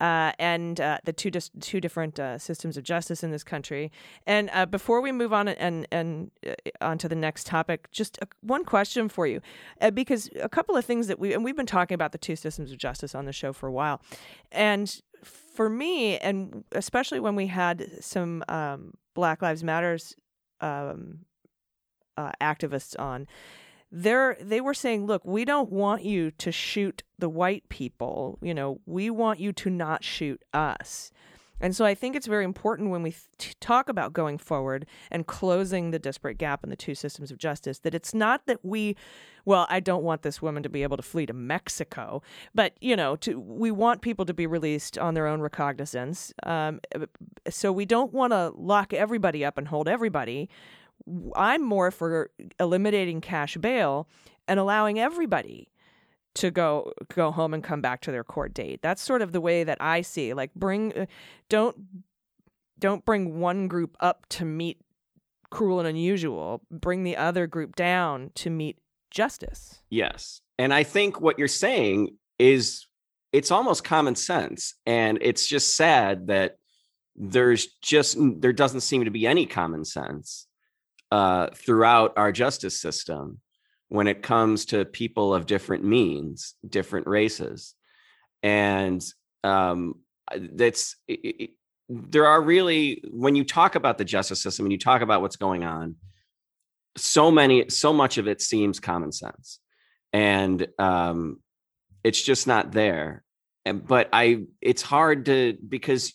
Uh, 0.00 0.30
and 0.38 0.80
uh, 0.80 0.98
the 1.04 1.12
two 1.12 1.30
dis- 1.30 1.50
two 1.60 1.80
different 1.80 2.20
uh, 2.20 2.38
systems 2.38 2.76
of 2.76 2.84
justice 2.84 3.24
in 3.24 3.32
this 3.32 3.42
country. 3.42 3.90
And 4.26 4.48
uh, 4.52 4.64
before 4.66 5.00
we 5.00 5.10
move 5.10 5.32
on 5.32 5.48
and 5.48 5.88
and 5.90 6.30
uh, 6.46 6.54
on 6.80 6.98
to 6.98 7.08
the 7.08 7.16
next 7.16 7.46
topic, 7.46 7.90
just 7.90 8.16
a, 8.22 8.28
one 8.40 8.64
question 8.64 9.08
for 9.08 9.26
you, 9.26 9.40
uh, 9.80 9.90
because 9.90 10.30
a 10.40 10.48
couple 10.48 10.76
of 10.76 10.84
things 10.84 11.08
that 11.08 11.18
we 11.18 11.34
and 11.34 11.44
we've 11.44 11.56
been 11.56 11.66
talking 11.66 11.96
about 11.96 12.12
the 12.12 12.18
two 12.18 12.36
systems 12.36 12.70
of 12.70 12.78
justice 12.78 13.14
on 13.14 13.24
the 13.24 13.32
show 13.32 13.52
for 13.52 13.66
a 13.66 13.72
while, 13.72 14.00
and 14.52 15.02
for 15.24 15.68
me, 15.68 16.16
and 16.18 16.62
especially 16.70 17.18
when 17.18 17.34
we 17.34 17.48
had 17.48 17.90
some 18.00 18.44
um, 18.48 18.94
Black 19.14 19.42
Lives 19.42 19.64
Matters 19.64 20.14
um, 20.60 21.24
activists 22.40 22.96
on, 22.98 23.26
they're 23.90 24.36
they 24.40 24.60
were 24.60 24.74
saying, 24.74 25.06
look, 25.06 25.24
we 25.24 25.44
don't 25.44 25.70
want 25.70 26.04
you 26.04 26.30
to 26.32 26.52
shoot 26.52 27.02
the 27.18 27.28
white 27.28 27.68
people. 27.68 28.38
You 28.42 28.54
know, 28.54 28.80
we 28.86 29.10
want 29.10 29.40
you 29.40 29.52
to 29.52 29.70
not 29.70 30.04
shoot 30.04 30.42
us. 30.52 31.10
And 31.60 31.74
so 31.74 31.84
I 31.84 31.94
think 31.94 32.14
it's 32.14 32.26
very 32.26 32.44
important 32.44 32.90
when 32.90 33.02
we 33.02 33.16
th- 33.38 33.58
talk 33.60 33.88
about 33.88 34.12
going 34.12 34.38
forward 34.38 34.86
and 35.10 35.26
closing 35.26 35.90
the 35.90 35.98
disparate 35.98 36.38
gap 36.38 36.62
in 36.62 36.70
the 36.70 36.76
two 36.76 36.94
systems 36.94 37.30
of 37.30 37.38
justice 37.38 37.80
that 37.80 37.94
it's 37.94 38.14
not 38.14 38.46
that 38.46 38.64
we, 38.64 38.96
well, 39.44 39.66
I 39.68 39.80
don't 39.80 40.04
want 40.04 40.22
this 40.22 40.40
woman 40.40 40.62
to 40.62 40.68
be 40.68 40.82
able 40.82 40.96
to 40.96 41.02
flee 41.02 41.26
to 41.26 41.32
Mexico, 41.32 42.22
but 42.54 42.74
you 42.80 42.94
know, 42.94 43.16
to 43.16 43.40
we 43.40 43.70
want 43.70 44.02
people 44.02 44.24
to 44.26 44.34
be 44.34 44.46
released 44.46 44.98
on 44.98 45.14
their 45.14 45.26
own 45.26 45.40
recognizance. 45.40 46.32
Um, 46.44 46.80
so 47.50 47.72
we 47.72 47.84
don't 47.84 48.12
want 48.12 48.32
to 48.32 48.52
lock 48.54 48.92
everybody 48.92 49.44
up 49.44 49.58
and 49.58 49.68
hold 49.68 49.88
everybody. 49.88 50.48
I'm 51.34 51.62
more 51.62 51.90
for 51.90 52.30
eliminating 52.60 53.20
cash 53.20 53.56
bail 53.56 54.08
and 54.46 54.60
allowing 54.60 54.98
everybody 54.98 55.68
to 56.34 56.50
go 56.50 56.92
go 57.14 57.30
home 57.30 57.54
and 57.54 57.64
come 57.64 57.80
back 57.80 58.00
to 58.02 58.12
their 58.12 58.24
court 58.24 58.54
date. 58.54 58.80
That's 58.82 59.02
sort 59.02 59.22
of 59.22 59.32
the 59.32 59.40
way 59.40 59.64
that 59.64 59.78
I 59.80 60.02
see. 60.02 60.34
Like 60.34 60.54
bring 60.54 60.92
uh, 60.96 61.06
don't 61.48 61.76
don't 62.78 63.04
bring 63.04 63.40
one 63.40 63.68
group 63.68 63.96
up 64.00 64.26
to 64.30 64.44
meet 64.44 64.78
cruel 65.50 65.80
and 65.80 65.88
unusual. 65.88 66.62
Bring 66.70 67.04
the 67.04 67.16
other 67.16 67.46
group 67.46 67.76
down 67.76 68.30
to 68.36 68.50
meet 68.50 68.78
justice. 69.10 69.82
Yes. 69.90 70.40
And 70.58 70.74
I 70.74 70.82
think 70.82 71.20
what 71.20 71.38
you're 71.38 71.48
saying 71.48 72.16
is 72.38 72.86
it's 73.32 73.50
almost 73.50 73.84
common 73.84 74.14
sense. 74.14 74.74
And 74.86 75.18
it's 75.20 75.46
just 75.46 75.76
sad 75.76 76.28
that 76.28 76.56
there's 77.16 77.66
just 77.82 78.16
there 78.40 78.52
doesn't 78.52 78.82
seem 78.82 79.04
to 79.04 79.10
be 79.10 79.26
any 79.26 79.44
common 79.46 79.84
sense 79.84 80.46
uh, 81.10 81.48
throughout 81.54 82.14
our 82.16 82.32
justice 82.32 82.80
system 82.80 83.40
when 83.88 84.06
it 84.06 84.22
comes 84.22 84.66
to 84.66 84.84
people 84.84 85.34
of 85.34 85.46
different 85.46 85.84
means, 85.84 86.54
different 86.68 87.06
races. 87.06 87.74
And 88.42 89.04
um, 89.42 89.94
that's 90.36 90.96
it, 91.06 91.20
it, 91.20 91.50
there 91.88 92.26
are 92.26 92.40
really 92.40 93.02
when 93.10 93.34
you 93.34 93.44
talk 93.44 93.74
about 93.74 93.98
the 93.98 94.04
justice 94.04 94.42
system 94.42 94.66
and 94.66 94.72
you 94.72 94.78
talk 94.78 95.00
about 95.00 95.22
what's 95.22 95.36
going 95.36 95.64
on 95.64 95.96
so 96.96 97.30
many 97.30 97.68
so 97.70 97.92
much 97.92 98.18
of 98.18 98.28
it 98.28 98.42
seems 98.42 98.80
common 98.80 99.12
sense. 99.12 99.60
And 100.12 100.66
um 100.78 101.38
it's 102.04 102.22
just 102.22 102.46
not 102.46 102.72
there. 102.72 103.24
And 103.64 103.86
but 103.86 104.08
i 104.12 104.42
it's 104.60 104.82
hard 104.82 105.26
to 105.26 105.56
because 105.66 106.12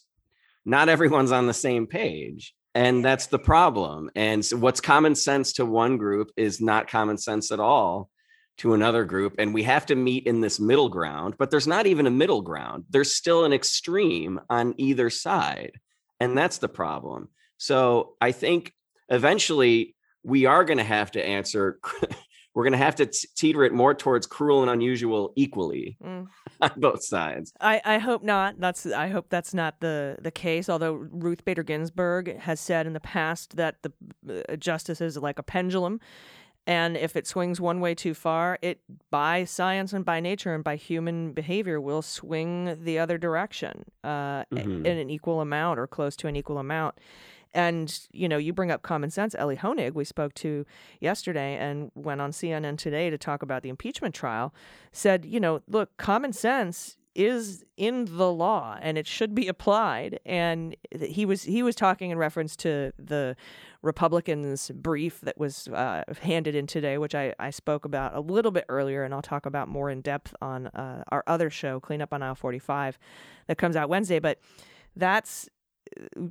not 0.65 0.89
everyone's 0.89 1.31
on 1.31 1.47
the 1.47 1.53
same 1.53 1.87
page 1.87 2.53
and 2.75 3.05
that's 3.05 3.27
the 3.27 3.39
problem. 3.39 4.09
And 4.15 4.43
so 4.43 4.57
what's 4.57 4.81
common 4.81 5.15
sense 5.15 5.53
to 5.53 5.65
one 5.65 5.97
group 5.97 6.31
is 6.35 6.59
not 6.59 6.87
common 6.87 7.17
sense 7.17 7.51
at 7.51 7.59
all 7.59 8.09
to 8.57 8.73
another 8.73 9.05
group. 9.05 9.35
And 9.37 9.53
we 9.53 9.63
have 9.63 9.85
to 9.87 9.95
meet 9.95 10.25
in 10.25 10.41
this 10.41 10.59
middle 10.59 10.89
ground 10.89 11.35
but 11.37 11.51
there's 11.51 11.67
not 11.67 11.85
even 11.87 12.07
a 12.07 12.11
middle 12.11 12.41
ground. 12.41 12.85
There's 12.89 13.15
still 13.15 13.45
an 13.45 13.53
extreme 13.53 14.39
on 14.49 14.75
either 14.77 15.09
side. 15.09 15.73
And 16.19 16.37
that's 16.37 16.59
the 16.59 16.69
problem. 16.69 17.29
So 17.57 18.15
i 18.21 18.31
think 18.31 18.73
eventually 19.09 19.95
we 20.23 20.45
are 20.45 20.63
going 20.63 20.77
to 20.77 20.83
have 20.83 21.11
to 21.11 21.25
answer 21.25 21.79
we're 22.55 22.63
going 22.63 22.73
to 22.73 22.77
have 22.77 22.95
to 22.95 23.11
teeter 23.35 23.63
it 23.63 23.73
more 23.73 23.93
towards 23.93 24.27
cruel 24.27 24.61
and 24.61 24.69
unusual 24.69 25.33
equally. 25.35 25.97
Mm. 26.03 26.27
on 26.75 26.79
both 26.79 27.03
sides 27.03 27.51
I, 27.59 27.81
I 27.85 27.97
hope 27.97 28.23
not. 28.23 28.59
That's 28.59 28.85
I 28.85 29.07
hope 29.09 29.27
that's 29.29 29.53
not 29.53 29.79
the 29.79 30.17
the 30.21 30.31
case. 30.31 30.69
Although 30.69 30.93
Ruth 31.11 31.43
Bader 31.45 31.63
Ginsburg 31.63 32.37
has 32.39 32.59
said 32.59 32.85
in 32.87 32.93
the 32.93 32.99
past 32.99 33.55
that 33.57 33.75
the 33.83 33.91
uh, 34.51 34.55
justice 34.55 35.01
is 35.01 35.17
like 35.17 35.37
a 35.39 35.43
pendulum, 35.43 35.99
and 36.65 36.95
if 36.97 37.15
it 37.15 37.27
swings 37.27 37.59
one 37.59 37.79
way 37.81 37.93
too 37.95 38.13
far, 38.13 38.57
it 38.61 38.79
by 39.11 39.43
science 39.43 39.93
and 39.93 40.05
by 40.05 40.19
nature 40.19 40.53
and 40.55 40.63
by 40.63 40.75
human 40.77 41.33
behavior 41.33 41.79
will 41.81 42.01
swing 42.01 42.77
the 42.83 42.97
other 42.99 43.17
direction 43.17 43.83
uh, 44.03 44.43
Mhm. 44.51 44.85
in 44.85 44.97
an 44.97 45.09
equal 45.09 45.41
amount 45.41 45.79
or 45.79 45.87
close 45.87 46.15
to 46.17 46.27
an 46.27 46.35
equal 46.35 46.57
amount. 46.57 46.95
And 47.53 47.99
you 48.11 48.27
know, 48.27 48.37
you 48.37 48.53
bring 48.53 48.71
up 48.71 48.81
common 48.81 49.09
sense. 49.09 49.35
Elie 49.37 49.57
Honig, 49.57 49.93
we 49.93 50.05
spoke 50.05 50.33
to 50.35 50.65
yesterday, 50.99 51.55
and 51.55 51.91
went 51.95 52.21
on 52.21 52.31
CNN 52.31 52.77
today 52.77 53.09
to 53.09 53.17
talk 53.17 53.43
about 53.43 53.63
the 53.63 53.69
impeachment 53.69 54.15
trial. 54.15 54.53
Said, 54.91 55.25
you 55.25 55.39
know, 55.39 55.61
look, 55.67 55.95
common 55.97 56.33
sense 56.33 56.97
is 57.15 57.63
in 57.77 58.05
the 58.05 58.31
law 58.31 58.77
and 58.81 58.97
it 58.97 59.05
should 59.05 59.35
be 59.35 59.47
applied. 59.53 60.19
And 60.25 60.75
he 60.99 61.25
was 61.25 61.43
he 61.43 61.63
was 61.63 61.75
talking 61.75 62.11
in 62.11 62.17
reference 62.17 62.55
to 62.57 62.91
the 62.97 63.35
Republicans' 63.81 64.71
brief 64.73 65.21
that 65.21 65.37
was 65.37 65.67
uh, 65.67 66.03
handed 66.21 66.55
in 66.55 66.67
today, 66.67 66.97
which 66.97 67.13
I, 67.13 67.33
I 67.39 67.49
spoke 67.49 67.85
about 67.85 68.15
a 68.15 68.21
little 68.21 68.51
bit 68.51 68.65
earlier, 68.69 69.03
and 69.03 69.13
I'll 69.13 69.21
talk 69.21 69.45
about 69.45 69.67
more 69.67 69.89
in 69.89 70.01
depth 70.01 70.33
on 70.41 70.67
uh, 70.67 71.03
our 71.09 71.23
other 71.27 71.49
show, 71.49 71.79
Clean 71.79 72.01
Up 72.01 72.13
on 72.13 72.23
Aisle 72.23 72.35
45, 72.35 72.97
that 73.47 73.57
comes 73.57 73.75
out 73.75 73.89
Wednesday. 73.89 74.19
But 74.19 74.39
that's 74.95 75.49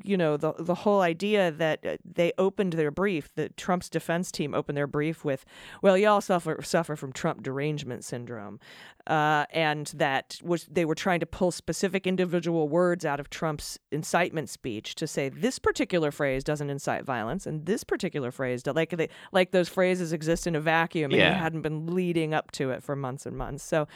you 0.03 0.16
know 0.16 0.36
the 0.36 0.53
the 0.59 0.74
whole 0.74 1.00
idea 1.03 1.50
that 1.50 1.84
uh, 1.86 1.96
they 2.05 2.32
opened 2.38 2.72
their 2.72 2.90
brief 2.90 3.32
that 3.34 3.57
Trump's 3.57 3.88
defense 3.88 4.32
team 4.32 4.55
opened 4.55 4.76
their 4.76 4.86
brief 4.86 5.24
with 5.24 5.44
well 5.82 5.96
y'all 5.96 6.20
suffer 6.20 6.61
suffer 6.62 6.96
from 6.96 7.12
Trump 7.12 7.42
derangement 7.42 8.05
syndrome 8.05 8.59
uh, 9.07 9.44
and 9.53 9.88
that 9.94 10.38
was 10.42 10.64
they 10.70 10.84
were 10.84 10.94
trying 10.94 11.20
to 11.20 11.26
pull 11.26 11.50
specific 11.50 12.07
individual 12.07 12.68
words 12.68 13.05
out 13.05 13.20
of 13.20 13.30
Trump's 13.30 13.78
incitement 13.90 14.48
speech 14.48 14.94
to 14.96 15.07
say 15.07 15.28
this 15.28 15.59
particular 15.59 16.11
phrase 16.11 16.42
doesn't 16.42 16.70
incite 16.70 17.05
violence 17.05 17.46
and 17.46 17.66
this 17.66 17.84
particular 17.84 18.30
phrase 18.30 18.62
like 18.66 18.90
they 18.90 19.09
like 19.32 19.50
those 19.53 19.68
phrases 19.68 20.12
exist 20.12 20.46
in 20.46 20.57
a 20.57 20.61
vacuum 20.61 21.12
and 21.12 21.18
Yeah. 21.20 21.34
hadn't 21.34 21.62
been 21.62 21.86
leading 21.94 22.34
up 22.34 22.50
to 22.53 22.70
it 22.70 22.82
for 22.82 22.96
months 22.96 23.26
and 23.26 23.36
months 23.36 23.62
so 23.64 23.86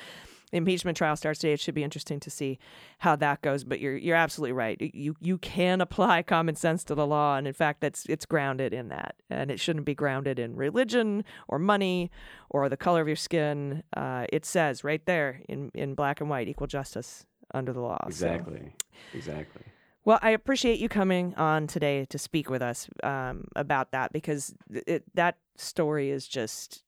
the 0.50 0.58
impeachment 0.58 0.96
trial 0.96 1.16
starts 1.16 1.40
today. 1.40 1.52
It 1.52 1.60
should 1.60 1.74
be 1.74 1.82
interesting 1.82 2.20
to 2.20 2.30
see 2.30 2.58
how 2.98 3.16
that 3.16 3.42
goes. 3.42 3.64
But 3.64 3.80
you're 3.80 3.96
you're 3.96 4.16
absolutely 4.16 4.52
right. 4.52 4.80
You 4.80 5.16
you 5.20 5.38
can 5.38 5.80
apply 5.80 6.22
common 6.22 6.54
sense 6.54 6.84
to 6.84 6.94
the 6.94 7.06
law, 7.06 7.36
and 7.36 7.46
in 7.46 7.52
fact, 7.52 7.80
that's 7.80 8.06
it's 8.06 8.26
grounded 8.26 8.72
in 8.72 8.88
that, 8.88 9.16
and 9.28 9.50
it 9.50 9.58
shouldn't 9.60 9.86
be 9.86 9.94
grounded 9.94 10.38
in 10.38 10.56
religion 10.56 11.24
or 11.48 11.58
money 11.58 12.10
or 12.50 12.68
the 12.68 12.76
color 12.76 13.00
of 13.00 13.08
your 13.08 13.16
skin. 13.16 13.82
Uh, 13.96 14.26
it 14.32 14.44
says 14.44 14.84
right 14.84 15.04
there 15.06 15.42
in 15.48 15.70
in 15.74 15.94
black 15.94 16.20
and 16.20 16.30
white, 16.30 16.48
equal 16.48 16.66
justice 16.66 17.26
under 17.54 17.72
the 17.72 17.80
law. 17.80 17.98
So, 18.04 18.08
exactly 18.08 18.72
exactly 19.14 19.62
Well, 20.04 20.18
I 20.22 20.30
appreciate 20.30 20.78
you 20.78 20.88
coming 20.88 21.34
on 21.36 21.66
today 21.66 22.04
to 22.06 22.18
speak 22.18 22.50
with 22.50 22.62
us 22.62 22.88
um, 23.02 23.48
about 23.56 23.92
that 23.92 24.12
because 24.12 24.54
it, 24.70 25.04
that 25.14 25.38
story 25.56 26.10
is 26.10 26.26
just 26.28 26.82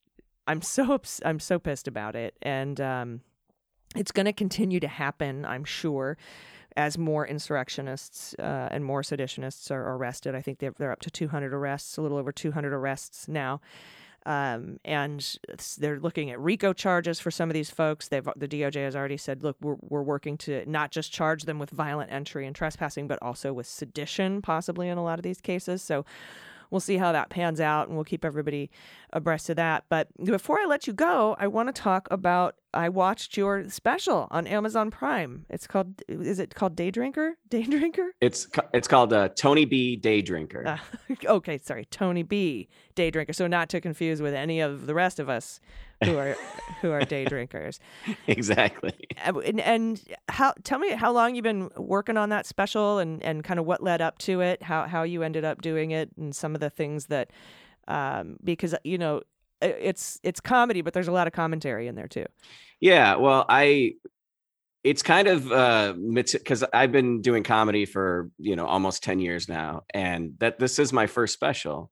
I'm 0.46 0.62
so 0.62 0.92
ups- 0.94 1.20
I'm 1.24 1.40
so 1.40 1.58
pissed 1.58 1.86
about 1.88 2.16
it, 2.16 2.34
and 2.42 2.80
um, 2.80 3.20
it's 3.96 4.12
going 4.12 4.26
to 4.26 4.32
continue 4.32 4.80
to 4.80 4.88
happen. 4.88 5.44
I'm 5.44 5.64
sure 5.64 6.16
as 6.76 6.96
more 6.96 7.26
insurrectionists 7.26 8.34
uh, 8.38 8.68
and 8.70 8.84
more 8.84 9.02
seditionists 9.02 9.70
are 9.70 9.94
arrested. 9.94 10.34
I 10.34 10.42
think 10.42 10.58
they're, 10.58 10.74
they're 10.78 10.92
up 10.92 11.00
to 11.00 11.10
200 11.10 11.52
arrests, 11.52 11.96
a 11.96 12.02
little 12.02 12.18
over 12.18 12.30
200 12.30 12.72
arrests 12.72 13.26
now. 13.26 13.60
Um, 14.26 14.78
and 14.84 15.38
they're 15.78 15.98
looking 15.98 16.30
at 16.30 16.38
RICO 16.38 16.74
charges 16.74 17.18
for 17.18 17.30
some 17.30 17.48
of 17.48 17.54
these 17.54 17.70
folks. 17.70 18.08
They've 18.08 18.28
the 18.36 18.46
DOJ 18.46 18.84
has 18.84 18.94
already 18.94 19.16
said, 19.16 19.42
look, 19.42 19.56
we're 19.60 19.76
we're 19.80 20.02
working 20.02 20.36
to 20.38 20.68
not 20.70 20.90
just 20.90 21.10
charge 21.10 21.44
them 21.44 21.58
with 21.58 21.70
violent 21.70 22.12
entry 22.12 22.46
and 22.46 22.54
trespassing, 22.54 23.08
but 23.08 23.18
also 23.22 23.54
with 23.54 23.66
sedition, 23.66 24.42
possibly 24.42 24.88
in 24.88 24.98
a 24.98 25.04
lot 25.04 25.18
of 25.18 25.22
these 25.22 25.40
cases. 25.40 25.82
So 25.82 26.04
we'll 26.70 26.80
see 26.80 26.96
how 26.96 27.12
that 27.12 27.30
pans 27.30 27.60
out, 27.60 27.88
and 27.88 27.96
we'll 27.96 28.04
keep 28.04 28.24
everybody 28.24 28.70
abreast 29.12 29.50
of 29.50 29.56
that. 29.56 29.84
But 29.88 30.08
before 30.22 30.58
I 30.58 30.66
let 30.66 30.86
you 30.86 30.92
go, 30.92 31.36
I 31.38 31.46
want 31.46 31.74
to 31.74 31.82
talk 31.82 32.08
about. 32.10 32.56
I 32.74 32.90
watched 32.90 33.38
your 33.38 33.70
special 33.70 34.28
on 34.30 34.46
Amazon 34.46 34.90
Prime. 34.90 35.46
It's 35.48 35.66
called. 35.66 36.02
Is 36.06 36.38
it 36.38 36.54
called 36.54 36.76
Day 36.76 36.90
Drinker? 36.90 37.32
Day 37.48 37.62
Drinker? 37.62 38.12
It's 38.20 38.46
it's 38.74 38.88
called 38.88 39.12
uh, 39.12 39.28
Tony 39.30 39.64
B 39.64 39.96
Day 39.96 40.20
Drinker. 40.20 40.66
Uh, 40.66 41.14
okay, 41.24 41.58
sorry, 41.58 41.86
Tony 41.86 42.22
B, 42.22 42.68
day 42.94 43.10
drinker. 43.10 43.32
So 43.32 43.46
not 43.46 43.68
to 43.70 43.80
confuse 43.80 44.20
with 44.20 44.34
any 44.34 44.60
of 44.60 44.86
the 44.86 44.94
rest 44.94 45.18
of 45.18 45.28
us 45.28 45.60
who 46.04 46.16
are 46.16 46.36
who 46.80 46.90
are 46.90 47.04
day 47.04 47.24
drinkers. 47.24 47.80
exactly. 48.26 48.94
Uh, 49.24 49.38
And, 49.40 49.60
and 49.60 50.02
how? 50.28 50.54
Tell 50.64 50.78
me 50.78 50.90
how 50.90 51.12
long 51.12 51.34
you've 51.34 51.42
been 51.44 51.70
working 51.76 52.16
on 52.16 52.28
that 52.30 52.46
special, 52.46 52.98
and 52.98 53.22
and 53.22 53.44
kind 53.44 53.58
of 53.60 53.66
what 53.66 53.82
led 53.82 54.00
up 54.00 54.18
to 54.18 54.40
it, 54.40 54.62
how 54.62 54.86
how 54.86 55.02
you 55.02 55.22
ended 55.22 55.44
up 55.44 55.62
doing 55.62 55.90
it, 55.90 56.10
and 56.16 56.34
some 56.34 56.54
of 56.54 56.60
the 56.60 56.70
things 56.70 57.06
that, 57.06 57.30
um, 57.88 58.36
because 58.42 58.74
you 58.84 58.98
know. 58.98 59.22
It's 59.60 60.20
it's 60.22 60.38
comedy, 60.38 60.82
but 60.82 60.92
there's 60.92 61.08
a 61.08 61.12
lot 61.12 61.26
of 61.26 61.32
commentary 61.32 61.88
in 61.88 61.96
there 61.96 62.06
too. 62.06 62.26
Yeah, 62.80 63.16
well, 63.16 63.44
I 63.48 63.94
it's 64.84 65.02
kind 65.02 65.28
of 65.28 65.50
uh 65.52 65.94
because 65.94 66.64
I've 66.72 66.92
been 66.92 67.20
doing 67.20 67.42
comedy 67.42 67.84
for 67.84 68.30
you 68.38 68.56
know 68.56 68.66
almost 68.66 69.02
10 69.02 69.18
years 69.20 69.48
now 69.48 69.82
and 69.92 70.34
that 70.38 70.58
this 70.58 70.78
is 70.78 70.92
my 70.92 71.06
first 71.06 71.34
special 71.34 71.90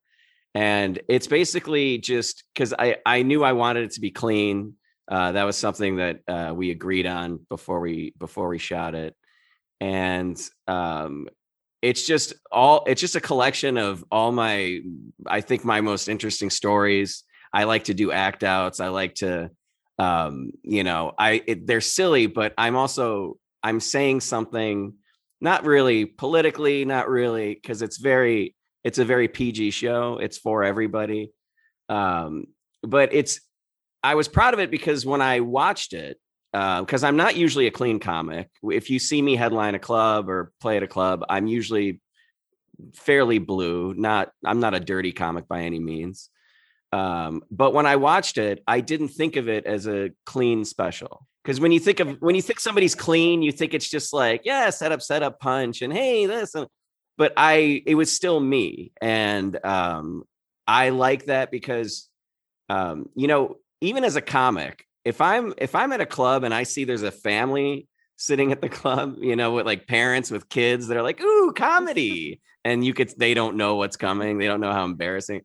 and 0.57 0.99
it's 1.07 1.27
basically 1.27 1.99
just 1.99 2.45
because 2.55 2.73
I 2.73 2.97
I 3.05 3.23
knew 3.23 3.45
I 3.45 3.53
wanted 3.53 3.85
it 3.85 3.91
to 3.93 4.01
be 4.01 4.11
clean 4.11 4.75
uh 5.07 5.33
that 5.33 5.45
was 5.45 5.57
something 5.57 5.97
that 5.97 6.21
uh 6.27 6.55
we 6.57 6.71
agreed 6.71 7.07
on 7.07 7.41
before 7.51 7.81
we 7.81 8.15
before 8.19 8.49
we 8.49 8.59
shot 8.59 8.95
it. 8.95 9.15
And 9.81 10.41
um 10.67 11.29
it's 11.83 12.07
just 12.07 12.33
all 12.51 12.85
it's 12.87 13.03
just 13.03 13.17
a 13.17 13.21
collection 13.21 13.77
of 13.77 14.03
all 14.11 14.33
my 14.33 14.81
I 15.27 15.43
think 15.43 15.63
my 15.63 15.83
most 15.83 16.09
interesting 16.09 16.49
stories. 16.49 17.25
I 17.53 17.65
like 17.65 17.85
to 17.85 17.95
do 17.95 18.11
act 18.11 18.43
outs. 18.43 18.81
I 18.81 18.89
like 18.89 19.17
to 19.17 19.51
um 19.99 20.51
you 20.63 20.85
know 20.85 21.13
i 21.19 21.43
it, 21.47 21.67
they're 21.67 21.81
silly 21.81 22.27
but 22.27 22.53
i'm 22.59 22.77
also 22.77 23.39
i'm 23.63 23.81
saying 23.81 24.21
something 24.21 24.93
not 25.41 25.65
really 25.65 26.05
politically 26.05 26.85
not 26.85 27.09
really 27.09 27.55
because 27.55 27.81
it's 27.81 27.97
very 27.97 28.56
it's 28.87 28.99
a 28.99 29.05
very 29.05 29.27
pg 29.27 29.71
show 29.71 30.19
it's 30.23 30.39
for 30.39 30.63
everybody 30.63 31.33
um 31.89 32.47
but 32.83 33.13
it's 33.13 33.41
i 34.05 34.15
was 34.15 34.29
proud 34.29 34.55
of 34.55 34.61
it 34.61 34.71
because 34.71 35.05
when 35.05 35.21
i 35.21 35.41
watched 35.41 35.93
it 35.93 36.19
because 36.53 37.03
i'm 37.03 37.17
not 37.17 37.37
usually 37.37 37.67
a 37.67 37.71
clean 37.71 37.99
comic 37.99 38.49
if 38.63 38.89
you 38.89 38.99
see 38.99 39.21
me 39.21 39.35
headline 39.35 39.75
a 39.75 39.79
club 39.81 40.31
or 40.31 40.53
play 40.61 40.77
at 40.77 40.85
a 40.85 40.89
club 40.89 41.25
i'm 41.29 41.49
usually 41.49 42.01
fairly 42.95 43.39
blue 43.39 43.93
not 43.95 44.31
i'm 44.45 44.61
not 44.61 44.75
a 44.75 44.81
dirty 44.81 45.11
comic 45.11 45.49
by 45.49 45.63
any 45.63 45.81
means 45.81 46.31
um, 46.93 47.43
but 47.51 47.75
when 47.75 47.85
I 47.85 47.97
watched 47.97 48.39
it, 48.39 48.63
I 48.67 48.81
didn't 48.81 49.09
think 49.09 49.37
of 49.37 49.49
it 49.49 49.67
as 49.67 49.87
a 49.87 50.13
clean 50.25 50.65
special. 50.65 51.27
Because 51.43 51.61
when 51.61 51.73
you 51.73 51.81
think 51.81 52.01
of 52.01 52.17
when 52.21 52.35
you 52.35 52.43
think 52.43 52.59
somebody's 52.59 52.95
clean, 52.95 53.43
you 53.43 53.53
think 53.53 53.75
it's 53.75 53.89
just 53.89 54.13
like, 54.13 54.43
yeah, 54.45 54.71
set 54.71 54.93
up, 54.93 55.03
set 55.03 55.23
up, 55.23 55.39
punch, 55.39 55.83
and 55.83 55.93
hey, 55.93 56.27
this. 56.27 56.55
And, 56.55 56.67
but 57.17 57.33
I, 57.37 57.83
it 57.87 57.95
was 57.95 58.15
still 58.15 58.39
me, 58.39 58.93
and 59.01 59.59
um, 59.65 60.25
I 60.67 60.91
like 60.91 61.27
that 61.27 61.51
because, 61.51 62.09
um, 62.69 63.09
you 63.15 63.29
know, 63.29 63.57
even 63.81 64.05
as 64.05 64.17
a 64.17 64.21
comic, 64.21 64.85
if 65.05 65.21
I'm 65.21 65.55
if 65.59 65.75
I'm 65.75 65.93
at 65.93 66.01
a 66.01 66.07
club 66.07 66.45
and 66.45 66.53
I 66.53 66.65
see 66.65 66.85
there's 66.85 67.03
a 67.03 67.13
family 67.13 67.87
sitting 68.17 68.53
at 68.53 68.61
the 68.61 68.69
club, 68.81 69.17
you 69.21 69.37
know, 69.37 69.53
with 69.53 69.67
like 69.67 69.87
parents 69.87 70.31
with 70.31 70.49
kids 70.49 70.89
that 70.89 70.97
are 70.97 71.03
like, 71.03 71.21
ooh, 71.23 71.53
comedy, 71.53 72.41
and 72.65 72.85
you 72.85 72.93
could 72.93 73.13
they 73.17 73.35
don't 73.35 73.57
know 73.57 73.77
what's 73.77 73.97
coming, 73.97 74.39
they 74.39 74.47
don't 74.47 74.61
know 74.61 74.73
how 74.73 74.85
embarrassing. 74.85 75.43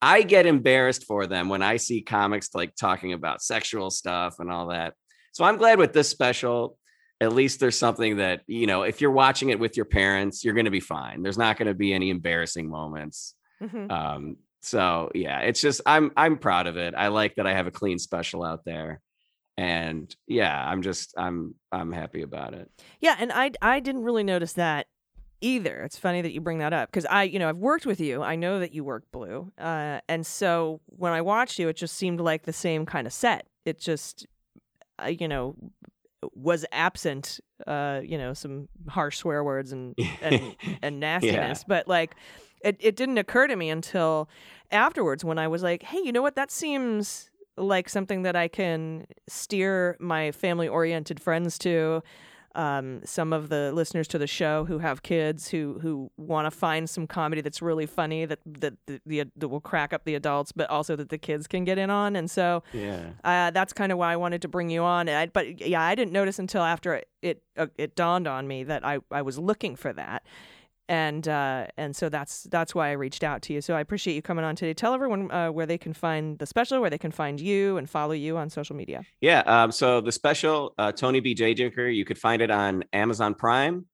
I 0.00 0.22
get 0.22 0.46
embarrassed 0.46 1.04
for 1.04 1.28
them 1.28 1.48
when 1.48 1.62
I 1.62 1.76
see 1.76 2.02
comics 2.02 2.54
like 2.54 2.74
talking 2.74 3.12
about 3.12 3.40
sexual 3.40 3.90
stuff 3.90 4.40
and 4.40 4.50
all 4.50 4.68
that. 4.68 4.94
So 5.32 5.44
I'm 5.44 5.58
glad 5.58 5.78
with 5.78 5.92
this 5.92 6.08
special, 6.08 6.76
at 7.22 7.32
least 7.32 7.60
there's 7.60 7.78
something 7.78 8.16
that, 8.16 8.42
you 8.46 8.66
know, 8.66 8.82
if 8.82 9.00
you're 9.00 9.12
watching 9.12 9.50
it 9.50 9.58
with 9.60 9.76
your 9.76 9.86
parents, 9.86 10.44
you're 10.44 10.54
going 10.54 10.64
to 10.64 10.72
be 10.72 10.80
fine. 10.80 11.22
There's 11.22 11.38
not 11.38 11.56
going 11.56 11.68
to 11.68 11.74
be 11.74 11.92
any 11.92 12.10
embarrassing 12.10 12.68
moments. 12.68 13.34
Mhm. 13.62 13.90
Um, 13.90 14.36
so 14.60 15.10
yeah, 15.14 15.40
it's 15.40 15.60
just 15.60 15.80
I'm 15.86 16.10
I'm 16.16 16.36
proud 16.38 16.66
of 16.66 16.76
it. 16.76 16.94
I 16.96 17.08
like 17.08 17.36
that 17.36 17.46
I 17.46 17.54
have 17.54 17.66
a 17.66 17.70
clean 17.70 17.98
special 17.98 18.42
out 18.42 18.64
there. 18.64 19.00
And 19.56 20.14
yeah, 20.26 20.56
I'm 20.68 20.82
just 20.82 21.14
I'm 21.16 21.54
I'm 21.70 21.92
happy 21.92 22.22
about 22.22 22.54
it. 22.54 22.70
Yeah, 23.00 23.16
and 23.18 23.30
I 23.32 23.52
I 23.60 23.80
didn't 23.80 24.02
really 24.02 24.24
notice 24.24 24.54
that 24.54 24.86
either. 25.40 25.82
It's 25.82 25.98
funny 25.98 26.22
that 26.22 26.32
you 26.32 26.40
bring 26.40 26.58
that 26.58 26.72
up 26.72 26.90
because 26.90 27.06
I, 27.06 27.24
you 27.24 27.38
know, 27.38 27.48
I've 27.48 27.58
worked 27.58 27.86
with 27.86 28.00
you. 28.00 28.22
I 28.22 28.36
know 28.36 28.60
that 28.60 28.72
you 28.72 28.82
work 28.84 29.04
blue, 29.12 29.52
uh, 29.58 30.00
and 30.08 30.26
so 30.26 30.80
when 30.86 31.12
I 31.12 31.20
watched 31.20 31.58
you, 31.58 31.68
it 31.68 31.76
just 31.76 31.96
seemed 31.96 32.20
like 32.20 32.44
the 32.44 32.52
same 32.52 32.86
kind 32.86 33.06
of 33.06 33.12
set. 33.12 33.46
It 33.64 33.78
just, 33.78 34.26
uh, 35.02 35.06
you 35.06 35.28
know, 35.28 35.54
was 36.34 36.64
absent, 36.72 37.40
uh, 37.66 38.00
you 38.02 38.18
know, 38.18 38.34
some 38.34 38.68
harsh 38.88 39.18
swear 39.18 39.42
words 39.42 39.72
and 39.72 39.94
and, 40.20 40.56
and 40.82 41.00
nastiness, 41.00 41.64
but 41.66 41.88
like. 41.88 42.14
It, 42.64 42.76
it 42.78 42.94
didn't 42.94 43.18
occur 43.18 43.48
to 43.48 43.56
me 43.56 43.70
until 43.70 44.28
afterwards 44.70 45.24
when 45.24 45.36
I 45.36 45.48
was 45.48 45.64
like, 45.64 45.82
hey, 45.82 45.98
you 45.98 46.12
know 46.12 46.22
what? 46.22 46.36
That 46.36 46.52
seems 46.52 47.28
like 47.56 47.88
something 47.88 48.22
that 48.22 48.36
I 48.36 48.46
can 48.46 49.06
steer 49.28 49.96
my 49.98 50.30
family 50.30 50.68
oriented 50.68 51.20
friends 51.20 51.58
to 51.58 52.04
um, 52.54 53.00
some 53.04 53.32
of 53.32 53.48
the 53.48 53.72
listeners 53.72 54.08
to 54.08 54.18
the 54.18 54.26
show 54.26 54.64
who 54.64 54.78
have 54.78 55.02
kids 55.02 55.48
who 55.48 55.78
who 55.80 56.10
want 56.16 56.46
to 56.46 56.50
find 56.50 56.88
some 56.88 57.06
comedy 57.06 57.40
that's 57.40 57.62
really 57.62 57.86
funny 57.86 58.24
that 58.26 58.40
that, 58.44 58.74
that 58.86 59.00
the 59.06 59.24
that 59.36 59.48
will 59.48 59.60
crack 59.60 59.92
up 59.92 60.04
the 60.04 60.14
adults, 60.14 60.52
but 60.52 60.68
also 60.70 60.96
that 60.96 61.08
the 61.08 61.18
kids 61.18 61.46
can 61.46 61.64
get 61.64 61.78
in 61.78 61.90
on. 61.90 62.16
And 62.16 62.30
so 62.30 62.62
yeah. 62.72 63.10
uh, 63.24 63.50
that's 63.50 63.72
kind 63.72 63.92
of 63.92 63.98
why 63.98 64.12
I 64.12 64.16
wanted 64.16 64.42
to 64.42 64.48
bring 64.48 64.70
you 64.70 64.82
on. 64.82 65.08
I, 65.08 65.26
but 65.26 65.60
yeah, 65.60 65.82
I 65.82 65.94
didn't 65.94 66.12
notice 66.12 66.38
until 66.38 66.62
after 66.62 66.94
it 66.94 67.08
it, 67.22 67.42
uh, 67.56 67.68
it 67.78 67.94
dawned 67.94 68.26
on 68.26 68.46
me 68.46 68.64
that 68.64 68.84
I, 68.84 68.98
I 69.10 69.22
was 69.22 69.38
looking 69.38 69.76
for 69.76 69.92
that. 69.92 70.24
And 70.92 71.26
uh, 71.26 71.68
and 71.78 71.96
so 71.96 72.10
that's 72.10 72.42
that's 72.50 72.74
why 72.74 72.90
I 72.90 72.92
reached 72.92 73.24
out 73.24 73.40
to 73.42 73.54
you. 73.54 73.62
So 73.62 73.74
I 73.74 73.80
appreciate 73.80 74.14
you 74.14 74.20
coming 74.20 74.44
on 74.44 74.54
today. 74.54 74.74
Tell 74.74 74.92
everyone 74.92 75.30
uh, 75.32 75.50
where 75.50 75.64
they 75.64 75.78
can 75.78 75.94
find 75.94 76.38
the 76.38 76.44
special, 76.44 76.82
where 76.82 76.90
they 76.90 76.98
can 76.98 77.10
find 77.10 77.40
you, 77.40 77.78
and 77.78 77.88
follow 77.88 78.12
you 78.12 78.36
on 78.36 78.50
social 78.50 78.76
media. 78.76 79.02
Yeah. 79.22 79.40
Um, 79.46 79.72
so 79.72 80.02
the 80.02 80.12
special 80.12 80.74
uh, 80.76 80.92
Tony 80.92 81.20
B. 81.20 81.32
Day 81.32 81.54
Drinker, 81.54 81.88
you 81.88 82.04
could 82.04 82.18
find 82.18 82.42
it 82.42 82.50
on 82.50 82.84
Amazon 82.92 83.32
Prime 83.34 83.86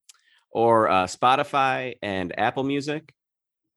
or 0.50 0.88
uh, 0.88 1.04
Spotify 1.04 1.94
and 2.02 2.36
Apple 2.36 2.64
Music. 2.64 3.14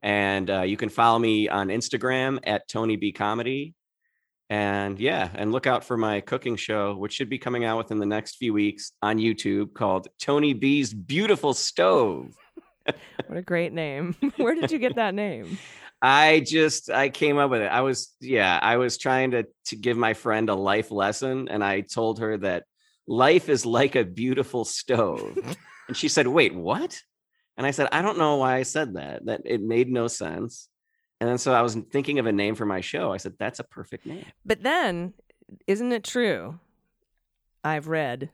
And 0.01 0.49
uh, 0.49 0.61
you 0.63 0.76
can 0.76 0.89
follow 0.89 1.19
me 1.19 1.47
on 1.47 1.67
Instagram 1.67 2.39
at 2.43 2.67
Tony 2.67 2.95
B. 2.95 3.11
Comedy. 3.11 3.76
And 4.49 4.99
yeah, 4.99 5.30
and 5.36 5.51
look 5.51 5.67
out 5.67 5.84
for 5.84 5.95
my 5.95 6.22
cooking 6.22 6.55
show, 6.55 6.95
which 6.95 7.13
should 7.13 7.30
be 7.30 7.38
coming 7.38 7.65
out 7.65 7.78
within 7.78 7.99
the 7.99 8.07
next 8.07 8.38
few 8.38 8.51
weeks 8.51 8.93
on 9.03 9.19
YouTube 9.19 9.76
called 9.76 10.07
Tony 10.19 10.53
B's 10.53 10.91
Beautiful 10.91 11.53
Stove. 11.53 12.36
What 12.86 13.38
a 13.38 13.42
great 13.42 13.74
name! 13.74 14.16
where 14.38 14.56
did 14.56 14.72
you 14.72 14.80
get 14.80 14.96
that 14.96 15.14
name? 15.14 15.58
I 16.02 16.40
just 16.40 16.90
I 16.90 17.10
came 17.10 17.38
up 17.38 17.52
with 17.52 17.62
it. 17.62 17.72
I 17.72 17.82
was 17.82 18.14
yeah, 18.20 18.60
I 18.62 18.78
was 18.78 18.98
trying 18.98 19.32
to 19.32 19.46
to 19.66 19.76
give 19.76 19.98
my 19.98 20.14
friend 20.14 20.50
a 20.50 20.56
life 20.56 20.92
lesson 20.92 21.48
and 21.48 21.64
I 21.64 21.82
told 21.82 22.20
her 22.20 22.38
that 22.38 22.64
life 23.08 23.50
is 23.50 23.66
like 23.66 23.96
a 23.96 24.04
beautiful 24.04 24.66
stove. 24.66 25.38
and 25.88 25.96
she 25.96 26.08
said, 26.08 26.28
"Wait, 26.28 26.56
what?" 26.56 27.00
And 27.58 27.68
I 27.68 27.72
said, 27.72 27.90
"I 27.92 28.02
don't 28.02 28.18
know 28.18 28.38
why 28.38 28.56
I 28.56 28.64
said 28.64 28.96
that. 28.96 29.26
That 29.26 29.42
it 29.46 29.62
made 29.62 29.90
no 29.90 30.08
sense." 30.08 30.70
And 31.20 31.30
then 31.30 31.38
so 31.38 31.54
I 31.54 31.62
was 31.62 31.76
thinking 31.76 32.18
of 32.18 32.26
a 32.26 32.32
name 32.32 32.56
for 32.56 32.66
my 32.66 32.82
show. 32.82 33.14
I 33.14 33.18
said, 33.18 33.34
"That's 33.38 33.60
a 33.60 33.64
perfect 33.64 34.06
name." 34.08 34.26
But 34.44 34.64
then, 34.64 35.14
isn't 35.68 35.92
it 35.92 36.04
true? 36.04 36.60
I've 37.64 37.88
read 37.88 38.32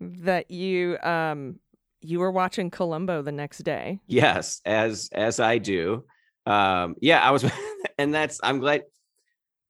that 0.00 0.50
you 0.50 0.98
um 1.02 1.60
you 2.00 2.20
were 2.20 2.30
watching 2.30 2.70
Columbo 2.70 3.22
the 3.22 3.32
next 3.32 3.58
day. 3.58 4.00
Yes, 4.06 4.60
as 4.64 5.08
as 5.12 5.40
I 5.40 5.58
do. 5.58 6.04
Um 6.46 6.96
yeah, 7.00 7.20
I 7.20 7.30
was 7.30 7.44
and 7.98 8.14
that's 8.14 8.40
I'm 8.42 8.60
glad 8.60 8.84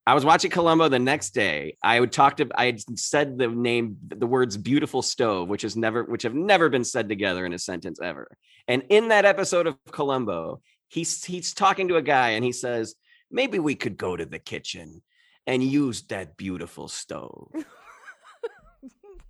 I 0.09 0.15
was 0.15 0.25
watching 0.25 0.53
Columbo 0.53 0.89
the 0.89 1.01
next 1.01 1.31
day. 1.31 1.77
I 1.83 1.99
would 1.99 2.13
talk 2.13 2.37
to 2.37 2.49
I 2.55 2.67
had 2.67 2.99
said 2.99 3.39
the 3.39 3.49
name 3.49 3.97
the 4.07 4.27
words 4.27 4.57
beautiful 4.57 5.03
stove, 5.03 5.49
which 5.49 5.65
is 5.65 5.77
never 5.77 6.05
which 6.05 6.23
have 6.23 6.35
never 6.35 6.69
been 6.69 6.85
said 6.85 7.09
together 7.09 7.45
in 7.45 7.53
a 7.53 7.59
sentence 7.59 7.99
ever. 8.01 8.29
And 8.69 8.85
in 8.89 9.09
that 9.09 9.25
episode 9.25 9.67
of 9.67 9.77
Columbo, 9.91 10.61
he's 10.89 11.25
he's 11.25 11.55
talking 11.55 11.89
to 11.89 11.97
a 11.97 12.03
guy 12.03 12.31
and 12.31 12.45
he 12.45 12.53
says, 12.53 12.95
"Maybe 13.33 13.59
we 13.59 13.75
could 13.75 13.97
go 13.97 14.17
to 14.17 14.25
the 14.25 14.39
kitchen 14.39 15.03
and 15.45 15.63
use 15.63 16.03
that 16.03 16.37
beautiful 16.37 16.87
stove." 16.87 17.51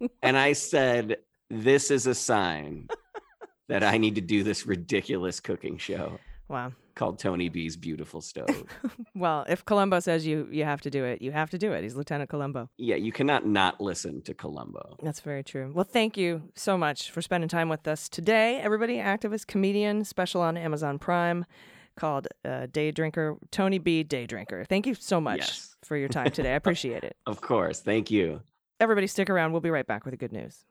and 0.22 0.36
I 0.36 0.53
said, 0.53 1.16
"This 1.51 1.90
is 1.90 2.07
a 2.07 2.14
sign 2.14 2.88
that 3.68 3.82
I 3.82 3.97
need 3.99 4.14
to 4.16 4.20
do 4.20 4.42
this 4.42 4.66
ridiculous 4.66 5.40
cooking 5.40 5.78
show 5.78 6.18
Wow. 6.49 6.72
called 6.94 7.18
Tony 7.18 7.49
B's 7.49 7.76
Beautiful 7.76 8.20
Stove." 8.20 8.64
Well, 9.14 9.47
if 9.49 9.64
Columbo 9.64 10.01
says 10.01 10.26
you 10.26 10.47
you 10.53 10.64
have 10.64 10.82
to 10.82 10.90
do 10.90 11.03
it, 11.05 11.22
you 11.22 11.32
have 11.32 11.49
to 11.51 11.59
do 11.59 11.72
it. 11.72 11.82
He's 11.82 11.97
Lieutenant 11.97 12.28
Columbo. 12.28 12.68
yeah, 12.76 12.97
you 12.97 13.12
cannot 13.12 13.47
not 13.47 13.80
listen 13.80 14.20
to 14.22 14.34
Columbo. 14.34 14.97
That's 15.03 15.20
very 15.20 15.42
true. 15.42 15.72
Well, 15.74 15.86
thank 15.90 16.16
you 16.18 16.42
so 16.55 16.76
much 16.76 17.11
for 17.11 17.22
spending 17.22 17.49
time 17.49 17.70
with 17.70 17.88
us 17.88 18.11
today, 18.11 18.59
everybody. 18.61 18.97
Activist 18.99 19.47
comedian, 19.47 20.05
special 20.05 20.42
on 20.42 20.59
Amazon 20.59 20.99
Prime, 20.99 21.47
called 21.97 22.28
uh, 22.44 22.66
Day 22.70 22.90
Drinker, 22.90 23.38
Tony 23.51 23.78
B. 23.78 24.03
Day 24.03 24.26
Drinker. 24.26 24.66
Thank 24.66 24.86
you 24.86 24.92
so 24.94 25.18
much 25.18 25.38
Yes. 25.38 25.76
for 25.82 25.97
your 25.97 26.09
time 26.11 26.30
today. 26.30 26.53
I 26.53 26.57
appreciate 26.62 27.03
it. 27.03 27.16
Of 27.24 27.40
course. 27.40 27.80
Thank 27.80 28.11
you. 28.11 28.42
Everybody, 28.78 29.07
stick 29.07 29.30
around. 29.30 29.53
We'll 29.53 29.62
be 29.62 29.70
right 29.70 29.86
back 29.86 30.05
with 30.05 30.12
the 30.12 30.18
good 30.18 30.32
news. 30.32 30.66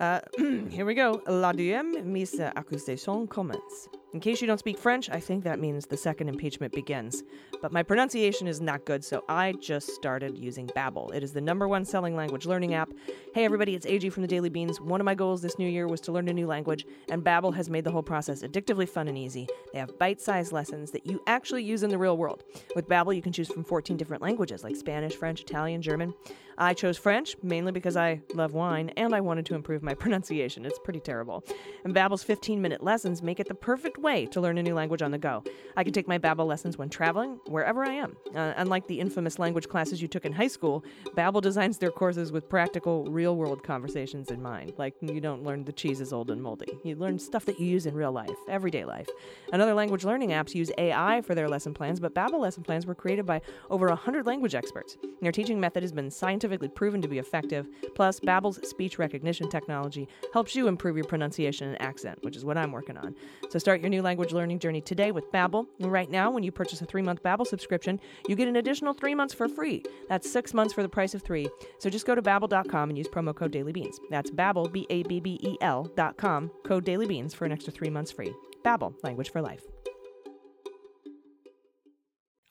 Uh, 0.00 0.20
here 0.70 0.86
we 0.86 0.94
go. 0.94 1.20
La 1.26 1.52
deuxième 1.52 2.04
mise 2.04 2.40
accusation 2.40 3.26
commence. 3.26 3.88
In 4.14 4.20
case 4.20 4.40
you 4.40 4.46
don't 4.46 4.58
speak 4.58 4.78
French, 4.78 5.10
I 5.10 5.20
think 5.20 5.44
that 5.44 5.58
means 5.58 5.84
the 5.84 5.96
second 5.96 6.28
impeachment 6.28 6.72
begins. 6.72 7.24
But 7.60 7.72
my 7.72 7.82
pronunciation 7.82 8.46
is 8.46 8.58
not 8.58 8.86
good, 8.86 9.04
so 9.04 9.22
I 9.28 9.52
just 9.60 9.90
started 9.90 10.38
using 10.38 10.66
Babbel. 10.68 11.12
It 11.14 11.22
is 11.22 11.34
the 11.34 11.42
number 11.42 11.68
one 11.68 11.84
selling 11.84 12.16
language 12.16 12.46
learning 12.46 12.72
app. 12.72 12.88
Hey 13.34 13.44
everybody, 13.44 13.74
it's 13.74 13.84
AG 13.84 14.08
from 14.08 14.22
the 14.22 14.28
Daily 14.28 14.48
Beans. 14.48 14.80
One 14.80 15.00
of 15.00 15.04
my 15.04 15.14
goals 15.14 15.42
this 15.42 15.58
new 15.58 15.68
year 15.68 15.86
was 15.86 16.00
to 16.02 16.12
learn 16.12 16.28
a 16.28 16.32
new 16.32 16.46
language, 16.46 16.86
and 17.10 17.22
Babbel 17.22 17.54
has 17.54 17.68
made 17.68 17.84
the 17.84 17.90
whole 17.90 18.02
process 18.02 18.42
addictively 18.42 18.88
fun 18.88 19.08
and 19.08 19.18
easy. 19.18 19.46
They 19.72 19.78
have 19.78 19.98
bite-sized 19.98 20.52
lessons 20.52 20.90
that 20.92 21.06
you 21.06 21.20
actually 21.26 21.64
use 21.64 21.82
in 21.82 21.90
the 21.90 21.98
real 21.98 22.16
world. 22.16 22.44
With 22.74 22.88
Babbel, 22.88 23.14
you 23.14 23.22
can 23.22 23.32
choose 23.32 23.48
from 23.48 23.64
14 23.64 23.98
different 23.98 24.22
languages 24.22 24.64
like 24.64 24.76
Spanish, 24.76 25.16
French, 25.16 25.42
Italian, 25.42 25.82
German. 25.82 26.14
I 26.58 26.74
chose 26.74 26.98
French 26.98 27.36
mainly 27.42 27.70
because 27.70 27.96
I 27.96 28.20
love 28.34 28.52
wine 28.52 28.90
and 28.96 29.14
I 29.14 29.20
wanted 29.20 29.46
to 29.46 29.54
improve 29.54 29.82
my 29.82 29.94
pronunciation. 30.02 30.66
It's 30.66 30.78
pretty 30.80 30.98
terrible. 31.00 31.44
And 31.84 31.94
Babbel's 31.94 32.24
15-minute 32.24 32.82
lessons 32.82 33.22
make 33.22 33.38
it 33.38 33.46
the 33.46 33.54
perfect 33.54 33.96
way 33.98 34.26
to 34.26 34.40
learn 34.40 34.58
a 34.58 34.62
new 34.62 34.74
language 34.74 35.00
on 35.00 35.12
the 35.12 35.18
go. 35.18 35.44
I 35.76 35.84
can 35.84 35.92
take 35.92 36.08
my 36.08 36.18
Babbel 36.18 36.46
lessons 36.46 36.76
when 36.76 36.88
traveling, 36.88 37.38
wherever 37.46 37.84
I 37.84 37.92
am. 37.92 38.16
Uh, 38.34 38.54
unlike 38.56 38.88
the 38.88 38.98
infamous 38.98 39.38
language 39.38 39.68
classes 39.68 40.02
you 40.02 40.08
took 40.08 40.24
in 40.24 40.32
high 40.32 40.48
school, 40.48 40.84
Babbel 41.16 41.40
designs 41.40 41.78
their 41.78 41.92
courses 41.92 42.32
with 42.32 42.48
practical, 42.48 43.04
real-world 43.04 43.62
conversations 43.62 44.30
in 44.30 44.42
mind. 44.42 44.72
Like 44.76 44.94
you 45.00 45.20
don't 45.20 45.44
learn 45.44 45.64
the 45.64 45.72
cheese 45.72 46.00
is 46.00 46.12
old 46.12 46.30
and 46.30 46.42
moldy. 46.42 46.76
You 46.82 46.96
learn 46.96 47.20
stuff 47.20 47.44
that 47.44 47.60
you 47.60 47.66
use 47.66 47.86
in 47.86 47.94
real 47.94 48.10
life, 48.10 48.34
everyday 48.48 48.84
life. 48.84 49.08
And 49.52 49.62
other 49.62 49.74
language 49.74 50.04
learning 50.04 50.30
apps 50.30 50.54
use 50.54 50.72
AI 50.76 51.20
for 51.20 51.36
their 51.36 51.48
lesson 51.48 51.72
plans, 51.72 52.00
but 52.00 52.14
Babbel 52.14 52.40
lesson 52.40 52.64
plans 52.64 52.84
were 52.84 52.96
created 52.96 53.26
by 53.26 53.42
over 53.70 53.86
100 53.86 54.26
language 54.26 54.56
experts. 54.56 54.96
And 55.02 55.12
Their 55.20 55.32
teaching 55.32 55.60
method 55.60 55.82
has 55.82 55.92
been 55.92 56.10
scientifically 56.48 56.68
proven 56.68 57.02
to 57.02 57.08
be 57.08 57.18
effective. 57.18 57.66
Plus, 57.94 58.20
Babbel's 58.20 58.66
speech 58.68 58.98
recognition 58.98 59.48
technology 59.48 60.08
helps 60.32 60.54
you 60.54 60.66
improve 60.66 60.96
your 60.96 61.04
pronunciation 61.04 61.68
and 61.68 61.80
accent, 61.82 62.18
which 62.22 62.36
is 62.36 62.44
what 62.44 62.56
I'm 62.56 62.72
working 62.72 62.96
on. 62.96 63.14
So 63.50 63.58
start 63.58 63.80
your 63.80 63.90
new 63.90 64.02
language 64.02 64.32
learning 64.32 64.58
journey 64.60 64.80
today 64.80 65.12
with 65.12 65.30
Babbel. 65.32 65.66
Right 65.80 66.10
now, 66.10 66.30
when 66.30 66.42
you 66.42 66.50
purchase 66.50 66.80
a 66.80 66.86
3-month 66.86 67.22
Babbel 67.22 67.46
subscription, 67.46 68.00
you 68.28 68.36
get 68.36 68.48
an 68.48 68.56
additional 68.56 68.94
3 68.94 69.14
months 69.14 69.34
for 69.34 69.48
free. 69.48 69.82
That's 70.08 70.30
6 70.30 70.54
months 70.54 70.72
for 70.72 70.82
the 70.82 70.88
price 70.88 71.14
of 71.14 71.22
3. 71.22 71.48
So 71.78 71.90
just 71.90 72.06
go 72.06 72.14
to 72.14 72.22
babbel.com 72.22 72.88
and 72.88 72.96
use 72.96 73.08
promo 73.08 73.34
code 73.34 73.52
dailybeans. 73.52 73.96
That's 74.10 74.30
babbel 74.30 74.72
b 74.72 74.86
a 74.90 75.02
b 75.02 75.20
b 75.20 75.38
e 75.42 75.56
l.com 75.60 76.50
code 76.64 76.84
dailybeans 76.84 77.34
for 77.34 77.44
an 77.44 77.52
extra 77.52 77.72
3 77.72 77.90
months 77.90 78.10
free. 78.10 78.32
Babbel, 78.64 78.94
language 79.02 79.30
for 79.30 79.42
life. 79.42 79.62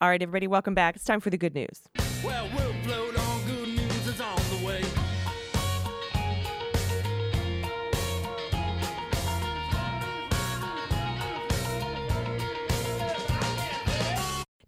All 0.00 0.08
right, 0.08 0.22
everybody, 0.22 0.46
welcome 0.46 0.74
back. 0.74 0.94
It's 0.94 1.04
time 1.04 1.18
for 1.18 1.30
the 1.30 1.36
good 1.36 1.54
news. 1.54 1.82
Well, 2.24 2.48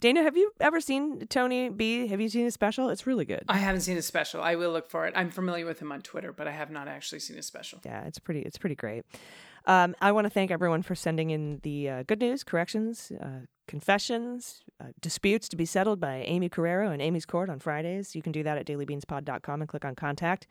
Dana, 0.01 0.22
have 0.22 0.36
you 0.36 0.53
ever 0.61 0.80
seen 0.80 1.26
Tony 1.28 1.68
B? 1.68 2.07
Have 2.07 2.20
you 2.20 2.30
seen 2.30 2.44
his 2.44 2.55
special? 2.55 2.88
It's 2.88 3.07
really 3.07 3.26
good. 3.26 3.44
I 3.48 3.59
haven't 3.59 3.82
seen 3.82 3.96
his 3.96 4.07
special. 4.07 4.42
I 4.42 4.55
will 4.55 4.72
look 4.72 4.88
for 4.88 5.07
it. 5.07 5.12
I'm 5.14 5.30
familiar 5.30 5.66
with 5.66 5.78
him 5.78 5.92
on 5.92 6.01
Twitter, 6.01 6.32
but 6.32 6.48
I 6.48 6.53
have 6.53 6.70
not 6.70 6.88
actually 6.88 7.18
seen 7.20 7.36
his 7.36 7.46
special. 7.46 7.80
Yeah, 7.84 8.05
it's 8.05 8.18
pretty. 8.18 8.40
It's 8.40 8.57
pretty 8.57 8.76
great. 8.76 9.05
Um, 9.66 9.94
I 10.01 10.12
want 10.12 10.24
to 10.24 10.30
thank 10.30 10.51
everyone 10.51 10.82
for 10.82 10.94
sending 10.94 11.30
in 11.30 11.61
the 11.62 11.88
uh, 11.88 12.03
good 12.05 12.18
news, 12.20 12.42
corrections, 12.44 13.12
uh, 13.20 13.40
confessions, 13.68 14.62
uh, 14.80 14.86
disputes 15.03 15.48
to 15.51 15.57
be 15.57 15.66
settled 15.66 16.01
by 16.01 16.22
Amy 16.26 16.48
Carrero 16.48 16.90
and 16.90 17.03
Amy's 17.03 17.26
Court 17.26 17.51
on 17.51 17.59
Fridays. 17.59 18.16
You 18.16 18.22
can 18.22 18.32
do 18.32 18.42
that 18.42 18.57
at 18.57 18.66
dailybeanspod.com 18.66 19.61
and 19.61 19.68
click 19.68 19.84
on 19.84 19.94
contact. 19.94 20.46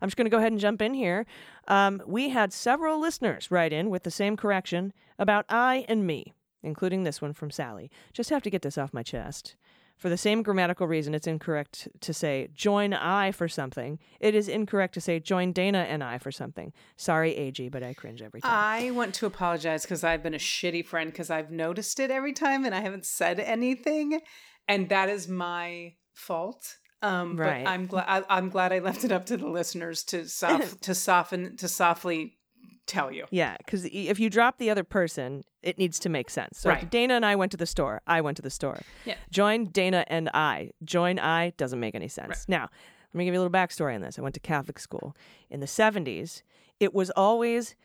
I'm 0.00 0.08
just 0.08 0.16
going 0.16 0.26
to 0.26 0.30
go 0.30 0.38
ahead 0.38 0.52
and 0.52 0.60
jump 0.60 0.80
in 0.80 0.94
here. 0.94 1.26
Um, 1.66 2.00
we 2.06 2.28
had 2.28 2.52
several 2.52 3.00
listeners 3.00 3.50
write 3.50 3.72
in 3.72 3.90
with 3.90 4.04
the 4.04 4.12
same 4.12 4.36
correction 4.36 4.92
about 5.18 5.44
I 5.48 5.84
and 5.88 6.06
me, 6.06 6.32
including 6.62 7.02
this 7.02 7.20
one 7.20 7.32
from 7.32 7.50
Sally. 7.50 7.90
Just 8.12 8.30
have 8.30 8.42
to 8.42 8.50
get 8.50 8.62
this 8.62 8.78
off 8.78 8.94
my 8.94 9.02
chest. 9.02 9.56
For 9.96 10.08
the 10.08 10.16
same 10.16 10.42
grammatical 10.42 10.88
reason, 10.88 11.14
it's 11.14 11.28
incorrect 11.28 11.86
to 12.00 12.12
say 12.12 12.48
join 12.54 12.92
I 12.92 13.30
for 13.30 13.46
something. 13.46 14.00
It 14.18 14.34
is 14.34 14.48
incorrect 14.48 14.94
to 14.94 15.00
say 15.00 15.20
join 15.20 15.52
Dana 15.52 15.86
and 15.88 16.02
I 16.02 16.18
for 16.18 16.32
something. 16.32 16.72
Sorry, 16.96 17.36
AG, 17.36 17.68
but 17.68 17.84
I 17.84 17.94
cringe 17.94 18.20
every 18.20 18.40
time. 18.40 18.50
I 18.52 18.90
want 18.90 19.14
to 19.14 19.26
apologize 19.26 19.82
because 19.82 20.02
I've 20.02 20.22
been 20.22 20.34
a 20.34 20.38
shitty 20.38 20.84
friend 20.84 21.12
because 21.12 21.30
I've 21.30 21.52
noticed 21.52 22.00
it 22.00 22.10
every 22.10 22.32
time 22.32 22.64
and 22.64 22.74
I 22.74 22.80
haven't 22.80 23.06
said 23.06 23.38
anything, 23.38 24.20
and 24.66 24.88
that 24.88 25.08
is 25.08 25.28
my 25.28 25.94
fault. 26.14 26.78
Um, 27.00 27.36
Right. 27.36 27.64
But 27.64 27.70
I'm 27.70 27.86
glad. 27.86 28.04
I, 28.08 28.24
I'm 28.28 28.48
glad 28.48 28.72
I 28.72 28.78
left 28.80 29.04
it 29.04 29.12
up 29.12 29.26
to 29.26 29.36
the 29.36 29.48
listeners 29.48 30.02
to 30.04 30.28
soft 30.28 30.82
to 30.82 30.94
soften 30.94 31.56
to 31.58 31.68
softly 31.68 32.38
tell 32.86 33.12
you. 33.12 33.26
Yeah, 33.30 33.56
because 33.58 33.84
if 33.86 34.18
you 34.18 34.30
drop 34.30 34.58
the 34.58 34.70
other 34.70 34.84
person, 34.84 35.44
it 35.62 35.78
needs 35.78 35.98
to 36.00 36.08
make 36.08 36.30
sense. 36.30 36.58
So 36.58 36.70
Right. 36.70 36.90
Dana 36.90 37.14
and 37.14 37.24
I 37.26 37.36
went 37.36 37.52
to 37.52 37.58
the 37.58 37.66
store, 37.66 38.02
I 38.06 38.20
went 38.20 38.36
to 38.36 38.42
the 38.42 38.50
store. 38.50 38.80
Yeah. 39.04 39.16
Join 39.30 39.66
Dana 39.66 40.04
and 40.08 40.28
I. 40.34 40.70
Join 40.84 41.18
I 41.18 41.50
doesn't 41.56 41.80
make 41.80 41.94
any 41.94 42.08
sense. 42.08 42.46
Now, 42.48 42.68
let 43.12 43.18
me 43.18 43.24
give 43.24 43.34
you 43.34 43.40
a 43.40 43.42
little 43.42 43.52
backstory 43.52 43.94
on 43.94 44.00
this. 44.00 44.18
I 44.18 44.22
went 44.22 44.34
to 44.34 44.40
Catholic 44.40 44.78
school. 44.78 45.14
In 45.50 45.60
the 45.60 45.66
70s, 45.66 46.42
it 46.80 46.94
was 46.94 47.10
always 47.10 47.76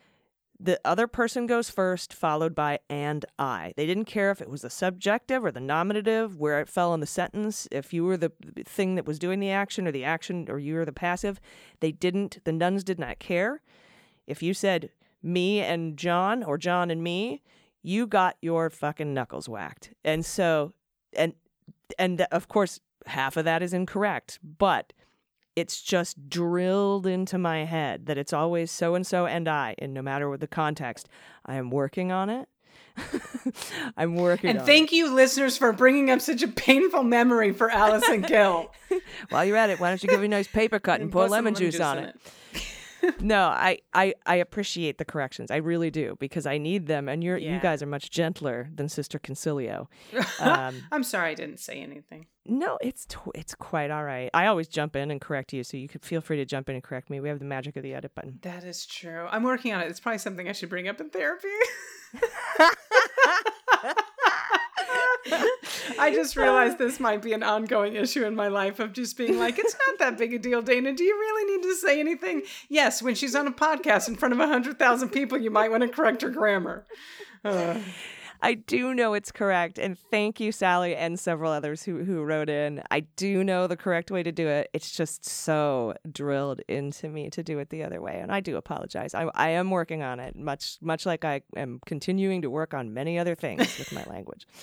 the 0.60 0.80
other 0.84 1.06
person 1.06 1.46
goes 1.46 1.70
first, 1.70 2.12
followed 2.12 2.54
by 2.54 2.80
and 2.90 3.24
I. 3.38 3.74
They 3.76 3.86
didn't 3.86 4.06
care 4.06 4.32
if 4.32 4.40
it 4.40 4.50
was 4.50 4.62
the 4.62 4.70
subjective 4.70 5.44
or 5.44 5.52
the 5.52 5.60
nominative, 5.60 6.36
where 6.36 6.60
it 6.60 6.68
fell 6.68 6.94
in 6.94 7.00
the 7.00 7.06
sentence, 7.06 7.68
if 7.70 7.92
you 7.92 8.04
were 8.04 8.16
the 8.16 8.32
thing 8.64 8.96
that 8.96 9.06
was 9.06 9.20
doing 9.20 9.38
the 9.38 9.50
action 9.50 9.86
or 9.86 9.92
the 9.92 10.04
action 10.04 10.46
or 10.48 10.58
you 10.58 10.74
were 10.74 10.84
the 10.84 10.92
passive. 10.92 11.38
They 11.78 11.92
didn't, 11.92 12.38
the 12.44 12.52
nuns 12.52 12.82
did 12.82 12.98
not 12.98 13.20
care. 13.20 13.62
If 14.28 14.42
you 14.42 14.54
said 14.54 14.90
me 15.22 15.60
and 15.60 15.96
John 15.96 16.44
or 16.44 16.58
John 16.58 16.90
and 16.90 17.02
me, 17.02 17.42
you 17.82 18.06
got 18.06 18.36
your 18.40 18.70
fucking 18.70 19.12
knuckles 19.14 19.48
whacked. 19.48 19.94
And 20.04 20.24
so, 20.24 20.74
and, 21.14 21.32
and 21.98 22.20
of 22.30 22.46
course, 22.46 22.80
half 23.06 23.36
of 23.36 23.44
that 23.46 23.62
is 23.62 23.72
incorrect, 23.72 24.38
but 24.42 24.92
it's 25.56 25.80
just 25.80 26.28
drilled 26.28 27.06
into 27.06 27.38
my 27.38 27.64
head 27.64 28.06
that 28.06 28.18
it's 28.18 28.32
always 28.32 28.70
so 28.70 28.94
and 28.94 29.06
so 29.06 29.26
and 29.26 29.48
I, 29.48 29.74
and 29.78 29.94
no 29.94 30.02
matter 30.02 30.28
what 30.28 30.40
the 30.40 30.46
context, 30.46 31.08
I 31.46 31.54
am 31.54 31.70
working 31.70 32.12
on 32.12 32.30
it. 32.30 32.48
I'm 33.96 34.16
working 34.16 34.50
And 34.50 34.62
thank 34.62 34.92
you, 34.92 35.14
listeners, 35.14 35.56
for 35.56 35.72
bringing 35.72 36.10
up 36.10 36.20
such 36.20 36.42
a 36.42 36.48
painful 36.48 37.02
memory 37.04 37.52
for 37.52 37.70
Allison 37.70 38.22
Gill. 38.22 38.72
While 39.30 39.44
you're 39.44 39.56
at 39.56 39.70
it, 39.70 39.80
why 39.80 39.88
don't 39.88 40.02
you 40.02 40.08
give 40.08 40.20
me 40.20 40.26
a 40.26 40.30
nice 40.30 40.48
paper 40.48 40.78
cut 40.78 41.00
and 41.00 41.10
pour 41.12 41.22
Put 41.22 41.30
some 41.30 41.32
lemon 41.32 41.54
juice 41.54 41.80
on 41.80 41.98
in 41.98 42.04
it? 42.04 42.20
no, 43.20 43.42
I, 43.48 43.78
I 43.94 44.14
I 44.26 44.36
appreciate 44.36 44.98
the 44.98 45.04
corrections. 45.04 45.50
I 45.50 45.56
really 45.56 45.90
do 45.90 46.16
because 46.18 46.46
I 46.46 46.58
need 46.58 46.86
them, 46.86 47.08
and 47.08 47.22
you're 47.22 47.36
you 47.38 47.58
guys 47.60 47.82
are 47.82 47.86
much 47.86 48.10
gentler 48.10 48.68
than 48.74 48.88
Sister 48.88 49.18
Concilio. 49.18 49.86
Um, 50.40 50.82
I'm 50.92 51.02
sorry 51.02 51.30
I 51.30 51.34
didn't 51.34 51.58
say 51.58 51.80
anything. 51.80 52.26
no, 52.46 52.78
it's 52.80 53.06
tw- 53.06 53.34
it's 53.34 53.54
quite 53.54 53.90
all 53.90 54.04
right. 54.04 54.30
I 54.32 54.46
always 54.46 54.68
jump 54.68 54.94
in 54.96 55.10
and 55.10 55.20
correct 55.20 55.52
you, 55.52 55.64
so 55.64 55.76
you 55.76 55.88
could 55.88 56.04
feel 56.04 56.20
free 56.20 56.36
to 56.36 56.44
jump 56.44 56.68
in 56.68 56.74
and 56.76 56.82
correct 56.84 57.10
me. 57.10 57.20
We 57.20 57.28
have 57.28 57.38
the 57.40 57.44
magic 57.44 57.76
of 57.76 57.82
the 57.82 57.94
edit 57.94 58.14
button. 58.14 58.38
That 58.42 58.62
is 58.64 58.86
true. 58.86 59.26
I'm 59.30 59.42
working 59.42 59.72
on 59.74 59.80
it. 59.80 59.88
It's 59.88 60.00
probably 60.00 60.18
something 60.18 60.48
I 60.48 60.52
should 60.52 60.68
bring 60.68 60.86
up 60.88 61.00
in 61.00 61.10
therapy. 61.10 61.48
I 65.98 66.12
just 66.12 66.36
realized 66.36 66.78
this 66.78 67.00
might 67.00 67.22
be 67.22 67.32
an 67.32 67.42
ongoing 67.42 67.96
issue 67.96 68.24
in 68.24 68.34
my 68.34 68.48
life 68.48 68.80
of 68.80 68.92
just 68.92 69.16
being 69.16 69.38
like, 69.38 69.58
it's 69.58 69.76
not 69.86 69.98
that 69.98 70.18
big 70.18 70.34
a 70.34 70.38
deal, 70.38 70.62
Dana. 70.62 70.92
Do 70.92 71.04
you 71.04 71.14
really 71.18 71.56
need 71.56 71.62
to 71.64 71.74
say 71.74 72.00
anything? 72.00 72.42
Yes, 72.68 73.02
when 73.02 73.14
she's 73.14 73.34
on 73.34 73.46
a 73.46 73.52
podcast 73.52 74.08
in 74.08 74.16
front 74.16 74.32
of 74.32 74.38
100,000 74.38 75.08
people, 75.10 75.38
you 75.38 75.50
might 75.50 75.70
want 75.70 75.82
to 75.82 75.88
correct 75.88 76.22
her 76.22 76.30
grammar. 76.30 76.86
Uh, 77.44 77.78
I 78.40 78.54
do 78.54 78.94
know 78.94 79.14
it's 79.14 79.32
correct, 79.32 79.78
and 79.78 79.98
thank 79.98 80.38
you, 80.38 80.52
Sally, 80.52 80.94
and 80.94 81.18
several 81.18 81.50
others 81.50 81.82
who 81.82 82.04
who 82.04 82.22
wrote 82.22 82.48
in. 82.48 82.82
I 82.90 83.00
do 83.00 83.42
know 83.42 83.66
the 83.66 83.76
correct 83.76 84.10
way 84.10 84.22
to 84.22 84.30
do 84.30 84.46
it. 84.46 84.70
It's 84.72 84.92
just 84.92 85.24
so 85.24 85.94
drilled 86.10 86.60
into 86.68 87.08
me 87.08 87.30
to 87.30 87.42
do 87.42 87.58
it 87.58 87.70
the 87.70 87.82
other 87.82 88.00
way, 88.00 88.20
and 88.20 88.30
I 88.30 88.40
do 88.40 88.56
apologize. 88.56 89.12
I 89.14 89.28
I 89.34 89.50
am 89.50 89.70
working 89.70 90.02
on 90.02 90.20
it, 90.20 90.36
much 90.36 90.78
much 90.80 91.04
like 91.04 91.24
I 91.24 91.42
am 91.56 91.80
continuing 91.84 92.42
to 92.42 92.50
work 92.50 92.74
on 92.74 92.94
many 92.94 93.18
other 93.18 93.34
things 93.34 93.76
with 93.76 93.92
my 93.92 94.04
language. 94.04 94.46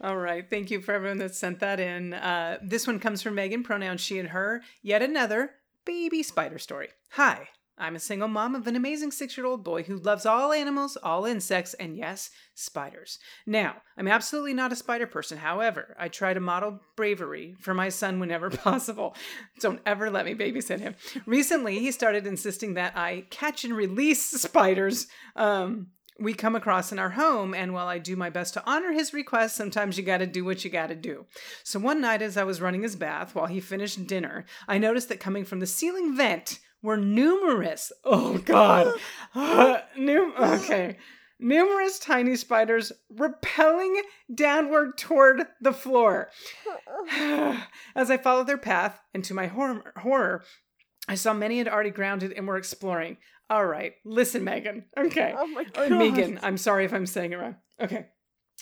All 0.00 0.16
right. 0.16 0.48
Thank 0.48 0.70
you 0.70 0.80
for 0.80 0.92
everyone 0.92 1.18
that 1.18 1.34
sent 1.34 1.58
that 1.60 1.80
in. 1.80 2.14
Uh, 2.14 2.58
this 2.62 2.86
one 2.86 3.00
comes 3.00 3.20
from 3.20 3.34
Megan, 3.34 3.64
pronouns 3.64 4.00
she 4.00 4.18
and 4.18 4.28
her. 4.28 4.62
Yet 4.82 5.02
another 5.02 5.50
baby 5.84 6.22
spider 6.22 6.58
story. 6.58 6.88
Hi. 7.12 7.48
I'm 7.80 7.94
a 7.94 8.00
single 8.00 8.28
mom 8.28 8.56
of 8.56 8.66
an 8.66 8.74
amazing 8.74 9.12
six 9.12 9.36
year 9.36 9.46
old 9.46 9.62
boy 9.62 9.84
who 9.84 9.96
loves 9.96 10.26
all 10.26 10.52
animals, 10.52 10.96
all 11.00 11.24
insects, 11.24 11.74
and 11.74 11.96
yes, 11.96 12.30
spiders. 12.54 13.20
Now, 13.46 13.76
I'm 13.96 14.08
absolutely 14.08 14.52
not 14.52 14.72
a 14.72 14.76
spider 14.76 15.06
person. 15.06 15.38
However, 15.38 15.94
I 15.98 16.08
try 16.08 16.34
to 16.34 16.40
model 16.40 16.80
bravery 16.96 17.54
for 17.60 17.74
my 17.74 17.88
son 17.88 18.18
whenever 18.18 18.50
possible. 18.50 19.14
Don't 19.60 19.80
ever 19.86 20.10
let 20.10 20.24
me 20.24 20.34
babysit 20.34 20.80
him. 20.80 20.96
Recently, 21.24 21.78
he 21.78 21.92
started 21.92 22.26
insisting 22.26 22.74
that 22.74 22.96
I 22.96 23.26
catch 23.30 23.64
and 23.64 23.76
release 23.76 24.24
spiders. 24.24 25.06
Um, 25.36 25.88
we 26.18 26.34
come 26.34 26.56
across 26.56 26.90
in 26.90 26.98
our 26.98 27.10
home, 27.10 27.54
and 27.54 27.72
while 27.72 27.86
I 27.86 27.98
do 27.98 28.16
my 28.16 28.30
best 28.30 28.54
to 28.54 28.62
honor 28.66 28.92
his 28.92 29.12
request, 29.12 29.56
sometimes 29.56 29.96
you 29.96 30.02
gotta 30.02 30.26
do 30.26 30.44
what 30.44 30.64
you 30.64 30.70
gotta 30.70 30.96
do. 30.96 31.26
So 31.62 31.78
one 31.78 32.00
night, 32.00 32.22
as 32.22 32.36
I 32.36 32.44
was 32.44 32.60
running 32.60 32.82
his 32.82 32.96
bath 32.96 33.34
while 33.34 33.46
he 33.46 33.60
finished 33.60 34.06
dinner, 34.06 34.44
I 34.66 34.78
noticed 34.78 35.08
that 35.10 35.20
coming 35.20 35.44
from 35.44 35.60
the 35.60 35.66
ceiling 35.66 36.16
vent 36.16 36.58
were 36.82 36.96
numerous, 36.96 37.92
oh 38.04 38.38
god, 38.38 38.94
uh, 39.34 39.78
num- 39.96 40.34
okay, 40.38 40.96
numerous 41.38 41.98
tiny 41.98 42.36
spiders 42.36 42.92
repelling 43.10 44.02
downward 44.32 44.98
toward 44.98 45.46
the 45.60 45.72
floor. 45.72 46.30
As 47.94 48.10
I 48.10 48.16
followed 48.16 48.46
their 48.46 48.58
path, 48.58 49.00
and 49.14 49.24
to 49.24 49.34
my 49.34 49.46
hor- 49.46 49.92
horror, 49.96 50.42
I 51.08 51.14
saw 51.14 51.32
many 51.32 51.58
had 51.58 51.68
already 51.68 51.90
grounded 51.90 52.32
and 52.32 52.46
were 52.46 52.56
exploring. 52.56 53.16
All 53.50 53.64
right, 53.64 53.94
listen, 54.04 54.44
Megan. 54.44 54.84
Okay. 54.96 55.34
Oh 55.36 55.46
my 55.46 55.64
Uh, 55.74 55.88
Megan, 55.88 56.38
I'm 56.42 56.58
sorry 56.58 56.84
if 56.84 56.92
I'm 56.92 57.06
saying 57.06 57.32
it 57.32 57.36
wrong. 57.36 57.56
Okay. 57.80 58.06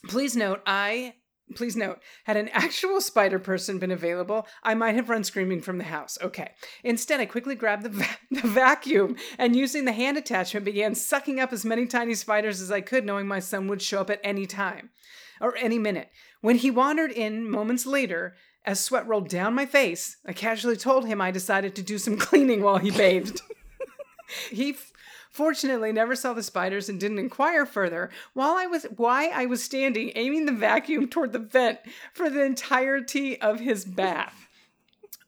Please 0.09 0.37
note, 0.37 0.63
I 0.67 1.15
please 1.55 1.77
note, 1.77 2.01
had 2.25 2.37
an 2.37 2.49
actual 2.49 3.01
spider 3.01 3.39
person 3.39 3.79
been 3.79 3.91
available, 3.91 4.47
I 4.63 4.75
might 4.75 4.97
have 4.97 5.09
run 5.09 5.23
screaming 5.25 5.61
from 5.61 5.79
the 5.79 5.85
house. 5.85 6.19
Okay. 6.21 6.53
Instead, 6.83 7.21
I 7.21 7.27
quickly 7.27 7.55
grabbed 7.55 7.85
the, 7.85 7.91
va- 7.91 8.19
the 8.31 8.49
vacuum 8.49 9.17
and 9.39 9.55
using 9.55 9.85
the 9.85 9.93
hand 9.93 10.17
attachment 10.17 10.65
began 10.65 10.95
sucking 10.95 11.39
up 11.39 11.53
as 11.53 11.65
many 11.65 11.87
tiny 11.87 12.15
spiders 12.15 12.61
as 12.61 12.73
I 12.73 12.81
could, 12.81 13.05
knowing 13.05 13.29
my 13.29 13.39
son 13.39 13.69
would 13.69 13.83
show 13.83 14.01
up 14.01 14.11
at 14.11 14.21
any 14.25 14.47
time 14.47 14.91
or 15.41 15.57
any 15.57 15.79
minute. 15.79 16.11
When 16.41 16.57
he 16.57 16.71
wandered 16.71 17.13
in 17.13 17.49
moments 17.49 17.87
later, 17.87 18.35
as 18.67 18.81
sweat 18.81 19.07
rolled 19.07 19.29
down 19.29 19.55
my 19.55 19.65
face, 19.65 20.17
I 20.27 20.33
casually 20.33 20.77
told 20.77 21.07
him 21.07 21.21
I 21.21 21.31
decided 21.31 21.77
to 21.77 21.83
do 21.83 21.99
some 21.99 22.19
cleaning 22.19 22.63
while 22.63 22.79
he 22.79 22.91
bathed. 22.91 23.41
he 24.51 24.71
f- 24.71 24.93
fortunately 25.31 25.93
never 25.93 26.17
saw 26.17 26.33
the 26.33 26.43
spiders 26.43 26.89
and 26.89 26.99
didn't 26.99 27.19
inquire 27.19 27.67
further 27.67 28.11
while 28.33 28.55
i 28.57 28.67
was 28.67 28.85
why 28.97 29.29
i 29.29 29.45
was 29.45 29.63
standing 29.63 30.11
aiming 30.15 30.47
the 30.47 30.53
vacuum 30.53 31.07
toward 31.07 31.33
the 31.33 31.39
vent 31.39 31.79
for 32.13 32.31
the 32.31 32.43
entirety 32.43 33.41
of 33.41 33.61
his 33.61 33.85
bath 33.85 34.46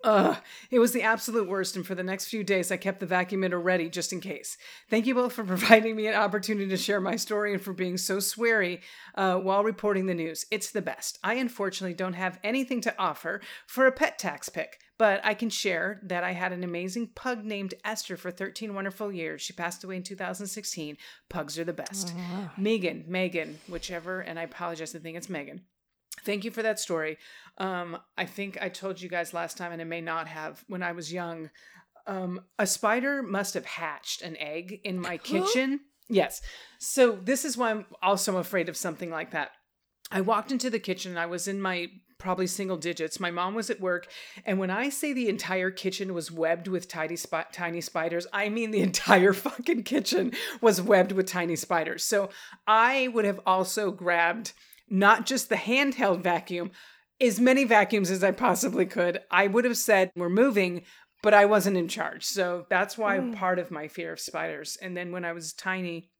Ugh, 0.04 0.36
it 0.70 0.78
was 0.78 0.92
the 0.92 1.02
absolute 1.02 1.48
worst, 1.48 1.74
and 1.74 1.84
for 1.84 1.96
the 1.96 2.04
next 2.04 2.26
few 2.26 2.44
days, 2.44 2.70
I 2.70 2.76
kept 2.76 3.00
the 3.00 3.06
vacuumator 3.06 3.62
ready 3.62 3.88
just 3.88 4.12
in 4.12 4.20
case. 4.20 4.56
Thank 4.88 5.06
you 5.06 5.14
both 5.14 5.32
for 5.32 5.44
providing 5.56 5.96
me 5.96 6.06
an 6.06 6.14
opportunity 6.14 6.68
to 6.68 6.76
share 6.76 7.00
my 7.00 7.16
story 7.16 7.52
and 7.52 7.60
for 7.60 7.72
being 7.72 7.96
so 7.96 8.18
sweary 8.18 8.80
uh, 9.16 9.36
while 9.36 9.64
reporting 9.64 10.06
the 10.06 10.14
news. 10.14 10.46
It's 10.50 10.70
the 10.70 10.82
best. 10.82 11.18
I 11.24 11.34
unfortunately 11.34 11.94
don't 11.94 12.12
have 12.12 12.38
anything 12.44 12.80
to 12.82 12.94
offer 12.98 13.40
for 13.66 13.86
a 13.86 13.92
pet 13.92 14.18
tax 14.18 14.48
pick, 14.48 14.78
but 14.98 15.20
I 15.24 15.34
can 15.34 15.50
share 15.50 16.00
that 16.04 16.22
I 16.22 16.32
had 16.32 16.52
an 16.52 16.62
amazing 16.62 17.08
pug 17.16 17.44
named 17.44 17.74
Esther 17.84 18.16
for 18.16 18.30
13 18.30 18.74
wonderful 18.74 19.12
years. 19.12 19.42
She 19.42 19.52
passed 19.52 19.82
away 19.82 19.96
in 19.96 20.04
2016. 20.04 20.96
Pugs 21.28 21.58
are 21.58 21.64
the 21.64 21.72
best. 21.72 22.14
Megan, 22.56 23.04
Megan, 23.08 23.58
whichever, 23.68 24.20
and 24.20 24.38
I 24.38 24.42
apologize, 24.42 24.94
I 24.94 25.00
think 25.00 25.16
it's 25.16 25.28
Megan. 25.28 25.62
Thank 26.24 26.44
you 26.44 26.50
for 26.50 26.62
that 26.62 26.80
story. 26.80 27.18
Um, 27.58 27.98
I 28.16 28.24
think 28.24 28.58
I 28.60 28.68
told 28.68 29.00
you 29.00 29.08
guys 29.08 29.34
last 29.34 29.56
time, 29.56 29.72
and 29.72 29.80
I 29.80 29.84
may 29.84 30.00
not 30.00 30.28
have, 30.28 30.64
when 30.68 30.82
I 30.82 30.92
was 30.92 31.12
young, 31.12 31.50
um, 32.06 32.40
a 32.58 32.66
spider 32.66 33.22
must 33.22 33.54
have 33.54 33.66
hatched 33.66 34.22
an 34.22 34.36
egg 34.38 34.80
in 34.84 34.98
my 35.00 35.18
kitchen. 35.18 35.80
Yes. 36.08 36.40
So 36.78 37.12
this 37.12 37.44
is 37.44 37.56
why 37.56 37.70
I'm 37.70 37.84
also 38.02 38.38
afraid 38.38 38.68
of 38.68 38.76
something 38.76 39.10
like 39.10 39.32
that. 39.32 39.50
I 40.10 40.22
walked 40.22 40.50
into 40.50 40.70
the 40.70 40.78
kitchen. 40.78 41.18
I 41.18 41.26
was 41.26 41.46
in 41.46 41.60
my 41.60 41.88
probably 42.18 42.46
single 42.46 42.76
digits. 42.76 43.20
My 43.20 43.30
mom 43.30 43.54
was 43.54 43.70
at 43.70 43.80
work, 43.80 44.08
and 44.44 44.58
when 44.58 44.70
I 44.70 44.88
say 44.88 45.12
the 45.12 45.28
entire 45.28 45.70
kitchen 45.70 46.14
was 46.14 46.32
webbed 46.32 46.66
with 46.66 46.88
tiny 46.88 47.14
spi- 47.16 47.46
tiny 47.52 47.80
spiders, 47.80 48.26
I 48.32 48.48
mean 48.48 48.70
the 48.70 48.80
entire 48.90 49.32
fucking 49.32 49.84
kitchen 49.84 50.32
was 50.60 50.80
webbed 50.82 51.12
with 51.12 51.26
tiny 51.26 51.56
spiders. 51.56 52.04
So 52.04 52.30
I 52.66 53.08
would 53.08 53.24
have 53.24 53.40
also 53.46 53.90
grabbed 53.90 54.52
not 54.90 55.26
just 55.26 55.48
the 55.48 55.56
handheld 55.56 56.22
vacuum, 56.22 56.70
as 57.20 57.40
many 57.40 57.64
vacuums 57.64 58.10
as 58.10 58.22
I 58.22 58.30
possibly 58.30 58.86
could. 58.86 59.20
I 59.30 59.46
would 59.46 59.64
have 59.64 59.76
said 59.76 60.12
we're 60.14 60.28
moving, 60.28 60.82
but 61.22 61.34
I 61.34 61.46
wasn't 61.46 61.76
in 61.76 61.88
charge. 61.88 62.24
So 62.24 62.66
that's 62.68 62.96
why 62.96 63.18
hmm. 63.18 63.32
part 63.32 63.58
of 63.58 63.70
my 63.70 63.88
fear 63.88 64.12
of 64.12 64.20
spiders. 64.20 64.76
And 64.80 64.96
then 64.96 65.12
when 65.12 65.24
I 65.24 65.32
was 65.32 65.52
tiny, 65.52 66.10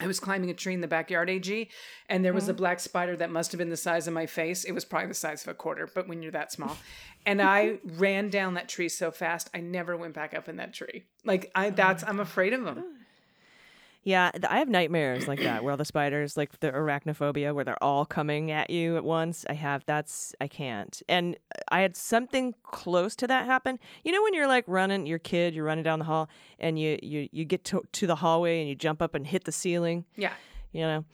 I 0.00 0.06
was 0.06 0.20
climbing 0.20 0.50
a 0.50 0.54
tree 0.54 0.74
in 0.74 0.80
the 0.80 0.86
backyard, 0.86 1.28
AG, 1.28 1.70
and 2.08 2.24
there 2.24 2.32
was 2.32 2.48
a 2.48 2.52
hmm. 2.52 2.58
black 2.58 2.80
spider 2.80 3.16
that 3.16 3.30
must 3.30 3.52
have 3.52 3.58
been 3.58 3.70
the 3.70 3.76
size 3.76 4.06
of 4.06 4.14
my 4.14 4.26
face. 4.26 4.64
It 4.64 4.72
was 4.72 4.84
probably 4.84 5.08
the 5.08 5.14
size 5.14 5.42
of 5.42 5.48
a 5.48 5.54
quarter, 5.54 5.88
but 5.92 6.08
when 6.08 6.22
you're 6.22 6.32
that 6.32 6.52
small. 6.52 6.76
And 7.26 7.42
I 7.42 7.80
ran 7.84 8.30
down 8.30 8.54
that 8.54 8.70
tree 8.70 8.88
so 8.88 9.10
fast, 9.10 9.50
I 9.52 9.60
never 9.60 9.98
went 9.98 10.14
back 10.14 10.32
up 10.32 10.48
in 10.48 10.56
that 10.56 10.72
tree. 10.72 11.04
Like 11.24 11.50
I 11.54 11.68
that's 11.68 12.02
oh 12.02 12.06
I'm 12.06 12.20
afraid 12.20 12.54
of 12.54 12.64
them. 12.64 12.82
Yeah, 14.08 14.30
I 14.48 14.60
have 14.60 14.70
nightmares 14.70 15.28
like 15.28 15.42
that 15.42 15.62
where 15.62 15.70
all 15.70 15.76
the 15.76 15.84
spiders, 15.84 16.34
like 16.34 16.58
the 16.60 16.72
arachnophobia, 16.72 17.54
where 17.54 17.62
they're 17.62 17.84
all 17.84 18.06
coming 18.06 18.50
at 18.50 18.70
you 18.70 18.96
at 18.96 19.04
once. 19.04 19.44
I 19.50 19.52
have 19.52 19.84
that's 19.84 20.34
I 20.40 20.48
can't. 20.48 21.02
And 21.10 21.36
uh, 21.54 21.60
I 21.68 21.80
had 21.80 21.94
something 21.94 22.54
close 22.62 23.14
to 23.16 23.26
that 23.26 23.44
happen. 23.44 23.78
You 24.04 24.12
know 24.12 24.22
when 24.22 24.32
you're 24.32 24.46
like 24.46 24.64
running 24.66 25.04
your 25.04 25.18
kid, 25.18 25.54
you're 25.54 25.66
running 25.66 25.84
down 25.84 25.98
the 25.98 26.06
hall, 26.06 26.30
and 26.58 26.78
you 26.78 26.98
you 27.02 27.28
you 27.32 27.44
get 27.44 27.64
to 27.64 27.82
to 27.92 28.06
the 28.06 28.14
hallway 28.14 28.60
and 28.60 28.68
you 28.70 28.74
jump 28.74 29.02
up 29.02 29.14
and 29.14 29.26
hit 29.26 29.44
the 29.44 29.52
ceiling. 29.52 30.06
Yeah. 30.16 30.32
you 30.72 30.80
know. 30.86 31.04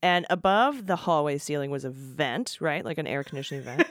And 0.00 0.24
above 0.30 0.86
the 0.86 0.96
hallway 0.96 1.36
ceiling 1.36 1.70
was 1.70 1.84
a 1.84 1.90
vent, 1.90 2.56
right? 2.62 2.82
Like 2.82 2.96
an 2.96 3.06
air 3.06 3.24
conditioning 3.24 3.62
vent. 3.62 3.86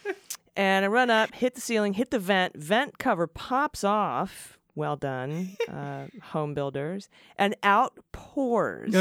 and 0.56 0.86
I 0.86 0.88
run 0.88 1.10
up, 1.10 1.34
hit 1.34 1.56
the 1.56 1.60
ceiling, 1.60 1.92
hit 1.92 2.10
the 2.10 2.18
vent, 2.18 2.56
vent 2.56 2.96
cover 2.96 3.26
pops 3.26 3.84
off. 3.84 4.57
Well 4.78 4.94
done, 4.94 5.56
uh, 5.68 6.06
home 6.22 6.54
builders. 6.54 7.08
And 7.36 7.56
out 7.64 7.98
pours 8.12 8.94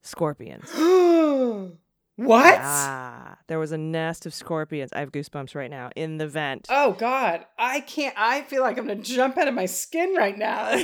scorpions. 0.00 0.70
what? 2.16 2.58
Ah, 2.58 3.36
there 3.48 3.58
was 3.58 3.72
a 3.72 3.76
nest 3.76 4.24
of 4.24 4.32
scorpions. 4.32 4.90
I 4.94 5.00
have 5.00 5.12
goosebumps 5.12 5.54
right 5.54 5.70
now 5.70 5.90
in 5.94 6.16
the 6.16 6.26
vent. 6.26 6.66
Oh 6.70 6.92
God, 6.92 7.44
I 7.58 7.80
can't. 7.80 8.14
I 8.16 8.40
feel 8.40 8.62
like 8.62 8.78
I'm 8.78 8.86
gonna 8.86 9.02
jump 9.02 9.36
out 9.36 9.48
of 9.48 9.54
my 9.54 9.66
skin 9.66 10.14
right 10.14 10.38
now. 10.38 10.70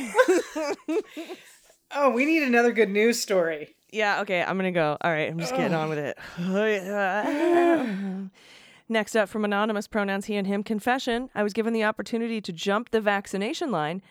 oh, 1.94 2.10
we 2.10 2.26
need 2.26 2.42
another 2.42 2.70
good 2.70 2.90
news 2.90 3.18
story. 3.18 3.74
Yeah, 3.90 4.20
okay, 4.20 4.42
I'm 4.42 4.58
gonna 4.58 4.72
go. 4.72 4.98
All 5.00 5.10
right, 5.10 5.30
I'm 5.30 5.38
just 5.38 5.56
getting 5.56 5.72
on 5.72 5.88
with 5.88 5.98
it. 5.98 6.18
Next 8.95 9.16
up 9.16 9.28
from 9.28 9.45
Anonymous 9.45 9.88
Pronouns 9.88 10.26
He 10.26 10.36
and 10.36 10.47
Him 10.47 10.62
Confession. 10.62 11.28
I 11.34 11.42
was 11.42 11.53
given 11.53 11.72
the 11.72 11.82
opportunity 11.82 12.40
to 12.40 12.53
jump 12.53 12.90
the 12.90 13.01
vaccination 13.01 13.72
line. 13.72 14.03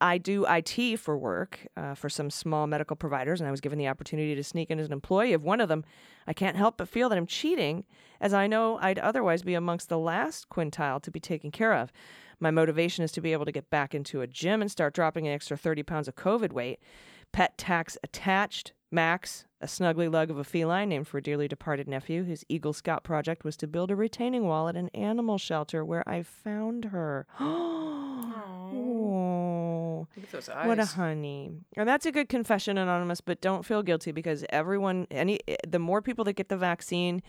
I 0.00 0.18
do 0.18 0.44
IT 0.48 0.98
for 0.98 1.16
work 1.16 1.60
uh, 1.76 1.94
for 1.94 2.08
some 2.08 2.28
small 2.28 2.66
medical 2.66 2.96
providers, 2.96 3.40
and 3.40 3.46
I 3.46 3.52
was 3.52 3.60
given 3.60 3.78
the 3.78 3.86
opportunity 3.86 4.34
to 4.34 4.42
sneak 4.42 4.68
in 4.68 4.80
as 4.80 4.86
an 4.86 4.92
employee 4.92 5.32
of 5.32 5.44
one 5.44 5.60
of 5.60 5.68
them. 5.68 5.84
I 6.26 6.32
can't 6.32 6.56
help 6.56 6.76
but 6.76 6.88
feel 6.88 7.08
that 7.08 7.18
I'm 7.18 7.26
cheating, 7.28 7.84
as 8.20 8.34
I 8.34 8.48
know 8.48 8.80
I'd 8.82 8.98
otherwise 8.98 9.42
be 9.44 9.54
amongst 9.54 9.88
the 9.88 9.96
last 9.96 10.48
quintile 10.48 11.00
to 11.02 11.10
be 11.12 11.20
taken 11.20 11.52
care 11.52 11.74
of. 11.74 11.92
My 12.40 12.50
motivation 12.50 13.04
is 13.04 13.12
to 13.12 13.20
be 13.20 13.32
able 13.32 13.44
to 13.44 13.52
get 13.52 13.70
back 13.70 13.94
into 13.94 14.22
a 14.22 14.26
gym 14.26 14.60
and 14.60 14.68
start 14.68 14.92
dropping 14.92 15.28
an 15.28 15.34
extra 15.34 15.56
30 15.56 15.84
pounds 15.84 16.08
of 16.08 16.16
COVID 16.16 16.50
weight. 16.52 16.80
Pet 17.32 17.58
tax 17.58 17.98
attached. 18.02 18.72
Max, 18.94 19.46
a 19.62 19.66
snuggly 19.66 20.12
lug 20.12 20.30
of 20.30 20.36
a 20.36 20.44
feline 20.44 20.90
named 20.90 21.08
for 21.08 21.16
a 21.16 21.22
dearly 21.22 21.48
departed 21.48 21.88
nephew, 21.88 22.24
whose 22.24 22.44
Eagle 22.46 22.74
Scout 22.74 23.04
project 23.04 23.42
was 23.42 23.56
to 23.56 23.66
build 23.66 23.90
a 23.90 23.96
retaining 23.96 24.46
wall 24.46 24.68
at 24.68 24.76
an 24.76 24.90
animal 24.92 25.38
shelter 25.38 25.82
where 25.82 26.06
I 26.06 26.22
found 26.22 26.84
her. 26.86 27.26
oh, 27.40 28.68
those 30.30 30.48
what 30.48 30.78
a 30.78 30.84
honey. 30.84 31.52
And 31.74 31.88
that's 31.88 32.04
a 32.04 32.12
good 32.12 32.28
confession, 32.28 32.76
Anonymous, 32.76 33.22
but 33.22 33.40
don't 33.40 33.64
feel 33.64 33.82
guilty 33.82 34.12
because 34.12 34.44
everyone, 34.50 35.06
any, 35.10 35.40
the 35.66 35.78
more 35.78 36.02
people 36.02 36.26
that 36.26 36.34
get 36.34 36.50
the 36.50 36.58
vaccine, 36.58 37.22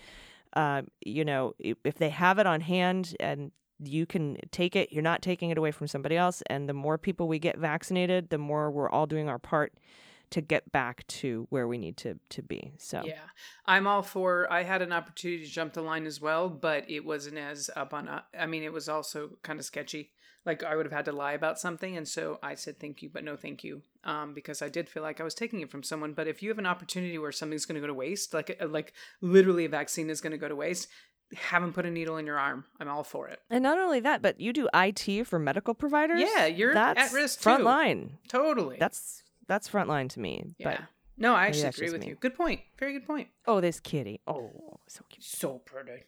uh, 0.55 0.81
you 1.05 1.23
know, 1.23 1.53
if 1.59 1.95
they 1.95 2.09
have 2.09 2.39
it 2.39 2.47
on 2.47 2.61
hand 2.61 3.15
and 3.19 3.51
you 3.79 4.05
can 4.05 4.37
take 4.51 4.75
it, 4.75 4.91
you're 4.91 5.03
not 5.03 5.21
taking 5.21 5.49
it 5.49 5.57
away 5.57 5.71
from 5.71 5.87
somebody 5.87 6.15
else. 6.17 6.41
And 6.47 6.67
the 6.69 6.73
more 6.73 6.97
people 6.97 7.27
we 7.27 7.39
get 7.39 7.57
vaccinated, 7.57 8.29
the 8.29 8.37
more 8.37 8.71
we're 8.71 8.89
all 8.89 9.05
doing 9.05 9.29
our 9.29 9.39
part 9.39 9.73
to 10.33 10.41
get 10.41 10.71
back 10.71 11.05
to 11.05 11.45
where 11.51 11.67
we 11.67 11.77
need 11.77 11.95
to 11.95 12.19
to 12.29 12.41
be. 12.41 12.73
So 12.79 13.03
Yeah, 13.05 13.19
I'm 13.67 13.85
all 13.85 14.01
for. 14.01 14.51
I 14.51 14.63
had 14.63 14.81
an 14.81 14.91
opportunity 14.91 15.45
to 15.45 15.49
jump 15.51 15.73
the 15.73 15.83
line 15.83 16.07
as 16.07 16.19
well, 16.19 16.49
but 16.49 16.89
it 16.89 17.05
wasn't 17.05 17.37
as 17.37 17.69
up 17.75 17.93
on. 17.93 18.09
I 18.37 18.45
mean, 18.47 18.63
it 18.63 18.73
was 18.73 18.89
also 18.89 19.37
kind 19.43 19.59
of 19.59 19.65
sketchy. 19.65 20.09
Like 20.43 20.63
I 20.63 20.75
would 20.75 20.87
have 20.87 20.93
had 20.93 21.05
to 21.05 21.11
lie 21.11 21.33
about 21.33 21.59
something, 21.59 21.95
and 21.95 22.07
so 22.07 22.39
I 22.41 22.55
said 22.55 22.79
thank 22.79 23.03
you, 23.03 23.09
but 23.13 23.23
no 23.23 23.37
thank 23.37 23.63
you, 23.63 23.83
um, 24.03 24.33
because 24.33 24.63
I 24.63 24.69
did 24.69 24.89
feel 24.89 25.03
like 25.03 25.21
I 25.21 25.23
was 25.23 25.35
taking 25.35 25.61
it 25.61 25.69
from 25.69 25.83
someone. 25.83 26.13
But 26.13 26.27
if 26.27 26.41
you 26.41 26.49
have 26.49 26.57
an 26.57 26.65
opportunity 26.65 27.17
where 27.19 27.31
something's 27.31 27.65
going 27.65 27.75
to 27.75 27.81
go 27.81 27.87
to 27.87 27.93
waste, 27.93 28.33
like 28.33 28.57
uh, 28.59 28.67
like 28.67 28.93
literally 29.21 29.65
a 29.65 29.69
vaccine 29.69 30.09
is 30.09 30.19
going 30.19 30.31
to 30.31 30.37
go 30.37 30.49
to 30.49 30.55
waste, 30.55 30.89
have 31.35 31.61
them 31.61 31.73
put 31.73 31.85
a 31.85 31.91
needle 31.91 32.17
in 32.17 32.25
your 32.25 32.37
arm. 32.39 32.65
I'm 32.79 32.87
all 32.87 33.03
for 33.03 33.27
it. 33.27 33.39
And 33.49 33.63
not 33.63 33.77
only 33.77 33.99
that, 34.01 34.21
but 34.21 34.39
you 34.39 34.53
do 34.53 34.67
IT 34.73 35.25
for 35.27 35.39
medical 35.39 35.73
providers. 35.73 36.21
Yeah, 36.21 36.45
you're 36.45 36.73
that's 36.73 37.11
at 37.11 37.13
risk 37.13 37.39
too. 37.39 37.43
front 37.43 37.63
line. 37.63 38.17
Totally. 38.27 38.77
That's 38.79 39.23
that's 39.47 39.67
front 39.67 39.89
line 39.89 40.07
to 40.09 40.19
me. 40.19 40.55
yeah. 40.57 40.71
But 40.71 40.81
no, 41.17 41.35
I 41.35 41.47
actually 41.47 41.65
agree 41.69 41.91
with 41.91 42.01
me. 42.01 42.07
you. 42.09 42.15
Good 42.15 42.35
point. 42.35 42.61
Very 42.79 42.93
good 42.93 43.05
point. 43.05 43.27
oh, 43.47 43.61
this 43.61 43.79
kitty. 43.79 44.21
Oh, 44.27 44.79
so 44.87 45.03
cute. 45.09 45.23
So 45.23 45.59
pretty. 45.59 46.03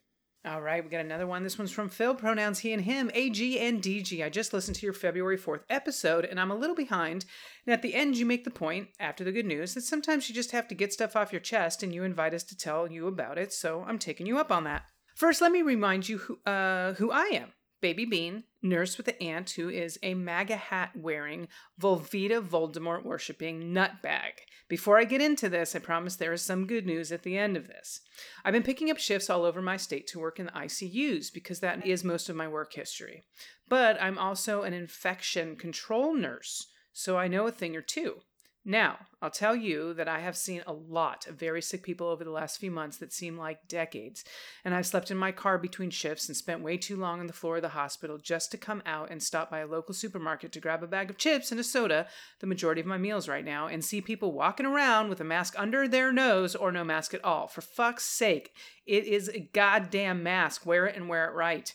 All 0.45 0.61
right, 0.61 0.83
we 0.83 0.91
got 0.91 1.01
another 1.01 1.25
one. 1.25 1.41
This 1.41 1.57
one's 1.57 1.71
from 1.71 1.89
Phil. 1.89 2.13
Pronouns 2.13 2.59
he 2.59 2.71
and 2.71 2.83
him, 2.83 3.09
AG 3.15 3.59
and 3.59 3.81
DG. 3.81 4.23
I 4.23 4.29
just 4.29 4.53
listened 4.53 4.75
to 4.75 4.85
your 4.85 4.93
February 4.93 5.39
4th 5.39 5.61
episode 5.71 6.23
and 6.23 6.39
I'm 6.39 6.51
a 6.51 6.55
little 6.55 6.75
behind. 6.75 7.25
And 7.65 7.73
at 7.73 7.81
the 7.81 7.95
end, 7.95 8.15
you 8.15 8.27
make 8.27 8.43
the 8.43 8.51
point, 8.51 8.89
after 8.99 9.23
the 9.23 9.31
good 9.31 9.47
news, 9.47 9.73
that 9.73 9.81
sometimes 9.81 10.29
you 10.29 10.35
just 10.35 10.51
have 10.51 10.67
to 10.67 10.75
get 10.75 10.93
stuff 10.93 11.15
off 11.15 11.33
your 11.33 11.39
chest 11.39 11.81
and 11.81 11.95
you 11.95 12.03
invite 12.03 12.35
us 12.35 12.43
to 12.43 12.55
tell 12.55 12.91
you 12.91 13.07
about 13.07 13.39
it. 13.39 13.53
So 13.53 13.83
I'm 13.87 13.97
taking 13.97 14.27
you 14.27 14.37
up 14.37 14.51
on 14.51 14.65
that. 14.65 14.83
First, 15.15 15.41
let 15.41 15.53
me 15.53 15.61
remind 15.61 16.09
you 16.09 16.17
who, 16.17 16.39
uh, 16.45 16.93
who 16.95 17.09
I 17.09 17.27
am. 17.31 17.53
Baby 17.79 18.05
Bean, 18.05 18.43
nurse 18.61 18.97
with 18.97 19.07
an 19.07 19.15
aunt 19.21 19.51
who 19.51 19.69
is 19.69 19.97
a 20.03 20.13
MAGA 20.13 20.57
hat 20.57 20.91
wearing, 20.93 21.47
Velveeta 21.79 22.41
Voldemort 22.41 23.05
worshipping 23.05 23.73
nutbag. 23.73 24.31
Before 24.67 24.97
I 24.97 25.05
get 25.05 25.21
into 25.21 25.47
this, 25.47 25.73
I 25.73 25.79
promise 25.79 26.15
there 26.15 26.33
is 26.33 26.41
some 26.41 26.67
good 26.67 26.85
news 26.85 27.11
at 27.11 27.23
the 27.23 27.37
end 27.37 27.55
of 27.55 27.67
this. 27.67 28.01
I've 28.43 28.53
been 28.53 28.63
picking 28.63 28.91
up 28.91 28.97
shifts 28.97 29.29
all 29.29 29.45
over 29.45 29.61
my 29.61 29.77
state 29.77 30.07
to 30.07 30.19
work 30.19 30.39
in 30.39 30.47
the 30.47 30.51
ICUs 30.51 31.31
because 31.33 31.59
that 31.61 31.85
is 31.85 32.03
most 32.03 32.27
of 32.27 32.35
my 32.35 32.47
work 32.47 32.73
history. 32.73 33.23
But 33.69 34.01
I'm 34.01 34.17
also 34.17 34.63
an 34.63 34.73
infection 34.73 35.55
control 35.55 36.13
nurse, 36.13 36.67
so 36.91 37.17
I 37.17 37.27
know 37.27 37.47
a 37.47 37.51
thing 37.51 37.75
or 37.75 37.81
two. 37.81 38.21
Now, 38.67 38.97
I'll 39.21 39.29
tell 39.29 39.55
you 39.55 39.93
that 39.93 40.07
I 40.07 40.21
have 40.21 40.35
seen 40.35 40.63
a 40.65 40.73
lot 40.73 41.27
of 41.27 41.35
very 41.35 41.61
sick 41.61 41.83
people 41.83 42.07
over 42.07 42.23
the 42.23 42.31
last 42.31 42.59
few 42.59 42.71
months 42.71 42.97
that 42.97 43.13
seem 43.13 43.37
like 43.37 43.67
decades, 43.67 44.25
and 44.63 44.73
I've 44.73 44.87
slept 44.87 45.11
in 45.11 45.17
my 45.17 45.31
car 45.31 45.59
between 45.59 45.91
shifts 45.91 46.27
and 46.27 46.35
spent 46.35 46.63
way 46.63 46.75
too 46.75 46.95
long 46.95 47.19
on 47.19 47.27
the 47.27 47.33
floor 47.33 47.57
of 47.57 47.61
the 47.61 47.69
hospital 47.69 48.17
just 48.17 48.49
to 48.51 48.57
come 48.57 48.81
out 48.83 49.11
and 49.11 49.21
stop 49.21 49.51
by 49.51 49.59
a 49.59 49.67
local 49.67 49.93
supermarket 49.93 50.51
to 50.51 50.59
grab 50.59 50.81
a 50.81 50.87
bag 50.87 51.11
of 51.11 51.17
chips 51.19 51.51
and 51.51 51.59
a 51.59 51.63
soda, 51.63 52.07
the 52.39 52.47
majority 52.47 52.81
of 52.81 52.87
my 52.87 52.97
meals 52.97 53.27
right 53.27 53.45
now, 53.45 53.67
and 53.67 53.85
see 53.85 54.01
people 54.01 54.31
walking 54.31 54.65
around 54.65 55.09
with 55.09 55.21
a 55.21 55.23
mask 55.23 55.53
under 55.59 55.87
their 55.87 56.11
nose 56.11 56.55
or 56.55 56.71
no 56.71 56.83
mask 56.83 57.13
at 57.13 57.23
all. 57.23 57.45
For 57.45 57.61
fuck's 57.61 58.05
sake, 58.05 58.51
it 58.87 59.05
is 59.05 59.29
a 59.29 59.47
goddamn 59.53 60.23
mask. 60.23 60.65
Wear 60.65 60.87
it 60.87 60.95
and 60.95 61.07
wear 61.07 61.29
it 61.29 61.35
right. 61.35 61.71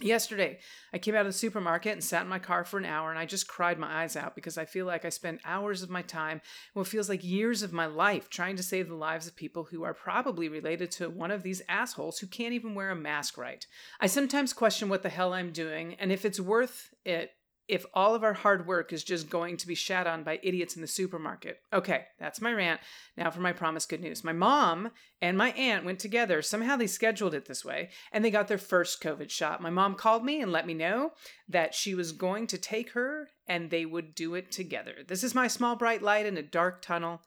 Yesterday, 0.00 0.58
I 0.92 0.98
came 0.98 1.14
out 1.14 1.20
of 1.20 1.26
the 1.26 1.32
supermarket 1.32 1.92
and 1.92 2.02
sat 2.02 2.22
in 2.22 2.28
my 2.28 2.38
car 2.38 2.64
for 2.64 2.78
an 2.78 2.86
hour 2.86 3.10
and 3.10 3.18
I 3.18 3.26
just 3.26 3.46
cried 3.46 3.78
my 3.78 4.02
eyes 4.02 4.16
out 4.16 4.34
because 4.34 4.56
I 4.56 4.64
feel 4.64 4.86
like 4.86 5.04
I 5.04 5.10
spend 5.10 5.40
hours 5.44 5.82
of 5.82 5.90
my 5.90 6.00
time, 6.00 6.40
what 6.72 6.86
feels 6.86 7.10
like 7.10 7.22
years 7.22 7.62
of 7.62 7.74
my 7.74 7.84
life, 7.84 8.30
trying 8.30 8.56
to 8.56 8.62
save 8.62 8.88
the 8.88 8.94
lives 8.94 9.26
of 9.26 9.36
people 9.36 9.64
who 9.64 9.82
are 9.82 9.92
probably 9.92 10.48
related 10.48 10.90
to 10.92 11.10
one 11.10 11.30
of 11.30 11.42
these 11.42 11.60
assholes 11.68 12.18
who 12.18 12.26
can't 12.26 12.54
even 12.54 12.74
wear 12.74 12.90
a 12.90 12.96
mask 12.96 13.36
right. 13.36 13.66
I 14.00 14.06
sometimes 14.06 14.54
question 14.54 14.88
what 14.88 15.02
the 15.02 15.10
hell 15.10 15.34
I'm 15.34 15.52
doing 15.52 15.94
and 15.94 16.10
if 16.10 16.24
it's 16.24 16.40
worth 16.40 16.94
it 17.04 17.32
if 17.68 17.86
all 17.94 18.14
of 18.14 18.24
our 18.24 18.32
hard 18.32 18.66
work 18.66 18.92
is 18.92 19.04
just 19.04 19.30
going 19.30 19.56
to 19.56 19.66
be 19.66 19.74
shat 19.74 20.06
on 20.06 20.24
by 20.24 20.40
idiots 20.42 20.76
in 20.76 20.82
the 20.82 20.88
supermarket. 20.88 21.60
Okay, 21.72 22.04
that's 22.18 22.40
my 22.40 22.52
rant. 22.52 22.80
Now 23.16 23.30
for 23.30 23.40
my 23.40 23.52
promised 23.52 23.88
good 23.88 24.00
news. 24.00 24.24
My 24.24 24.32
mom 24.32 24.90
and 25.20 25.38
my 25.38 25.52
aunt 25.52 25.84
went 25.84 25.98
together. 25.98 26.42
Somehow 26.42 26.76
they 26.76 26.86
scheduled 26.86 27.34
it 27.34 27.46
this 27.46 27.64
way, 27.64 27.90
and 28.10 28.24
they 28.24 28.30
got 28.30 28.48
their 28.48 28.58
first 28.58 29.02
COVID 29.02 29.30
shot. 29.30 29.62
My 29.62 29.70
mom 29.70 29.94
called 29.94 30.24
me 30.24 30.40
and 30.40 30.52
let 30.52 30.66
me 30.66 30.74
know 30.74 31.12
that 31.48 31.74
she 31.74 31.94
was 31.94 32.12
going 32.12 32.46
to 32.48 32.58
take 32.58 32.90
her 32.92 33.28
and 33.46 33.70
they 33.70 33.84
would 33.84 34.14
do 34.14 34.34
it 34.34 34.50
together. 34.50 34.96
This 35.06 35.24
is 35.24 35.34
my 35.34 35.48
small 35.48 35.76
bright 35.76 36.02
light 36.02 36.26
in 36.26 36.36
a 36.36 36.42
dark 36.42 36.82
tunnel. 36.82 37.22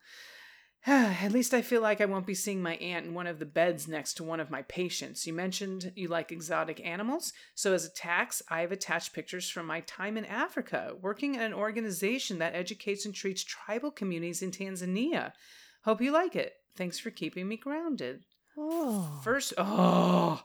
At 0.88 1.32
least 1.32 1.54
I 1.54 1.62
feel 1.64 1.82
like 1.82 2.00
I 2.00 2.06
won't 2.06 2.28
be 2.28 2.36
seeing 2.36 2.62
my 2.62 2.76
aunt 2.76 3.08
in 3.08 3.14
one 3.16 3.26
of 3.28 3.40
the 3.40 3.46
beds 3.46 3.88
next 3.88 4.14
to 4.16 4.24
one 4.24 4.40
of 4.40 4.52
my 4.52 4.62
patients. 4.64 5.26
You 5.26 5.34
mentioned 5.34 5.92
you 5.96 6.08
like 6.08 6.32
exotic 6.32 6.80
animals, 6.86 7.34
so 7.56 7.74
as 7.74 7.86
a 7.86 7.90
tax, 7.94 8.42
I 8.50 8.62
have 8.62 8.72
attached 8.72 9.14
pictures 9.14 9.50
from 9.50 9.66
my 9.66 9.80
time 9.82 10.16
in 10.16 10.26
Africa, 10.26 10.94
working 11.02 11.38
at 11.38 11.42
an 11.46 11.54
organization 11.54 12.38
that 12.40 12.54
educates 12.54 13.06
and 13.06 13.16
treats 13.16 13.44
tribal 13.44 13.90
communities 13.90 14.44
in 14.44 14.52
Tanzania. 14.52 15.32
Hope 15.86 16.02
you 16.02 16.12
like 16.12 16.36
it. 16.36 16.54
Thanks 16.78 17.00
for 17.00 17.10
keeping 17.10 17.48
me 17.48 17.58
grounded. 17.58 18.24
Oh, 18.58 19.20
First, 19.24 19.54
oh, 19.58 20.42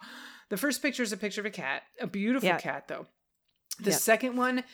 the 0.48 0.56
first 0.56 0.80
picture 0.80 1.02
is 1.02 1.12
a 1.12 1.16
picture 1.16 1.40
of 1.42 1.46
a 1.46 1.50
cat, 1.50 1.82
a 2.00 2.06
beautiful 2.06 2.48
Yeah. 2.48 2.58
cat 2.58 2.88
though. 2.88 3.06
The 3.78 3.90
Yep. 3.90 4.00
second 4.00 4.36
one, 4.36 4.64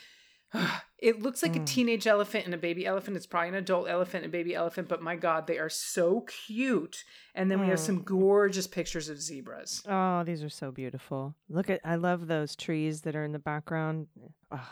it 0.98 1.20
looks 1.22 1.42
like 1.42 1.54
a 1.56 1.60
Mm. 1.60 1.66
teenage 1.66 2.06
elephant 2.06 2.46
and 2.46 2.54
a 2.54 2.58
baby 2.58 2.86
elephant. 2.86 3.16
It's 3.16 3.26
probably 3.26 3.50
an 3.50 3.54
adult 3.56 3.88
elephant 3.88 4.24
and 4.24 4.32
baby 4.32 4.54
elephant, 4.54 4.88
but 4.88 5.02
my 5.02 5.14
god, 5.16 5.46
they 5.46 5.58
are 5.58 5.68
so 5.68 6.22
cute. 6.22 7.04
And 7.34 7.50
then 7.50 7.60
we 7.60 7.66
have 7.68 7.78
Mm. 7.78 7.86
some 7.86 8.02
gorgeous 8.02 8.66
pictures 8.66 9.08
of 9.10 9.20
zebras. 9.20 9.82
oh, 9.86 10.24
these 10.24 10.42
are 10.42 10.48
so 10.48 10.70
beautiful. 10.70 11.34
Look 11.50 11.68
at, 11.68 11.80
I 11.84 11.96
love 11.96 12.26
those 12.28 12.56
trees 12.56 13.02
that 13.02 13.14
are 13.14 13.24
in 13.24 13.32
the 13.32 13.38
background. 13.38 14.06
Oh, 14.50 14.68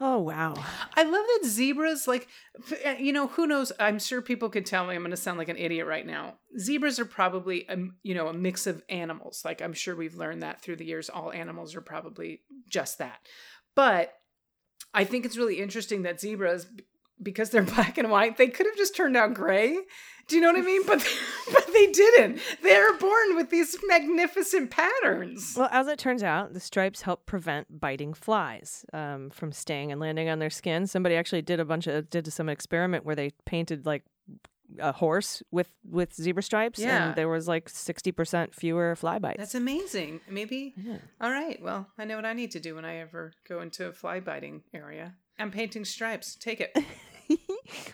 oh 0.00 0.18
wow. 0.18 0.54
I 0.96 1.02
love 1.02 1.12
that 1.26 1.40
zebras, 1.44 2.08
like, 2.08 2.26
uh, 2.86 2.92
you 2.98 3.12
know, 3.12 3.28
who 3.28 3.46
knows? 3.46 3.70
I'm 3.78 3.98
sure 3.98 4.22
people 4.22 4.48
could 4.48 4.66
tell 4.66 4.86
me 4.86 4.94
I'm 4.94 5.02
going 5.02 5.10
to 5.10 5.16
sound 5.16 5.38
like 5.38 5.48
an 5.48 5.56
idiot 5.58 5.86
right 5.86 6.06
now. 6.06 6.38
Zebras 6.58 6.98
are 6.98 7.04
probably, 7.04 7.66
a, 7.68 7.76
you 8.02 8.14
know, 8.14 8.28
a 8.28 8.32
mix 8.34 8.66
of 8.66 8.82
animals. 8.88 9.42
Like, 9.44 9.60
I'm 9.62 9.74
sure 9.74 9.94
we've 9.94 10.14
learned 10.16 10.42
that 10.42 10.60
through 10.62 10.76
the 10.76 10.86
years. 10.86 11.08
All 11.10 11.32
animals 11.32 11.76
are 11.76 11.80
probably 11.82 12.40
just 12.68 12.98
that. 12.98 13.20
But 13.76 14.12
I 14.92 15.04
think 15.04 15.24
it's 15.24 15.36
really 15.36 15.60
interesting 15.60 16.02
that 16.02 16.20
zebras, 16.20 16.66
because 17.22 17.50
they're 17.50 17.62
black 17.74 17.98
and 17.98 18.10
white, 18.10 18.36
they 18.36 18.48
could 18.48 18.66
have 18.66 18.76
just 18.76 18.96
turned 18.96 19.16
out 19.16 19.34
gray. 19.34 19.78
Do 20.28 20.36
you 20.36 20.42
know 20.42 20.52
what 20.52 20.60
I 20.60 20.64
mean? 20.64 20.82
But 20.86 21.06
but 21.52 21.66
they 21.72 21.86
didn't. 21.88 22.40
They're 22.62 22.96
born 22.98 23.34
with 23.36 23.50
these 23.50 23.76
magnificent 23.88 24.70
patterns. 24.70 25.54
Well, 25.56 25.68
as 25.72 25.88
it 25.88 25.98
turns 25.98 26.22
out, 26.22 26.54
the 26.54 26.60
stripes 26.60 27.02
help 27.02 27.26
prevent 27.26 27.80
biting 27.80 28.14
flies 28.14 28.84
um, 28.92 29.30
from 29.30 29.50
staying 29.50 29.90
and 29.90 30.00
landing 30.00 30.28
on 30.28 30.38
their 30.38 30.50
skin. 30.50 30.86
Somebody 30.86 31.16
actually 31.16 31.42
did 31.42 31.58
a 31.58 31.64
bunch 31.64 31.88
of 31.88 32.08
did 32.10 32.32
some 32.32 32.48
experiment 32.48 33.04
where 33.04 33.16
they 33.16 33.30
painted 33.44 33.86
like 33.86 34.04
a 34.78 34.92
horse 34.92 35.42
with 35.50 35.68
with 35.88 36.14
zebra 36.14 36.42
stripes, 36.42 36.78
Yeah. 36.78 37.06
and 37.08 37.16
there 37.16 37.28
was 37.28 37.48
like 37.48 37.68
sixty 37.68 38.12
percent 38.12 38.54
fewer 38.54 38.94
fly 38.96 39.18
bites. 39.18 39.38
That's 39.38 39.54
amazing. 39.54 40.20
Maybe. 40.28 40.74
Yeah. 40.76 40.98
All 41.20 41.30
right. 41.30 41.60
Well, 41.62 41.88
I 41.98 42.04
know 42.04 42.16
what 42.16 42.24
I 42.24 42.32
need 42.32 42.50
to 42.52 42.60
do 42.60 42.74
when 42.74 42.84
I 42.84 42.96
ever 42.98 43.32
go 43.48 43.60
into 43.60 43.86
a 43.86 43.92
fly 43.92 44.20
biting 44.20 44.62
area. 44.72 45.14
I'm 45.38 45.50
painting 45.50 45.84
stripes. 45.84 46.36
Take 46.36 46.60
it. 46.60 46.72
I'm 47.30 47.38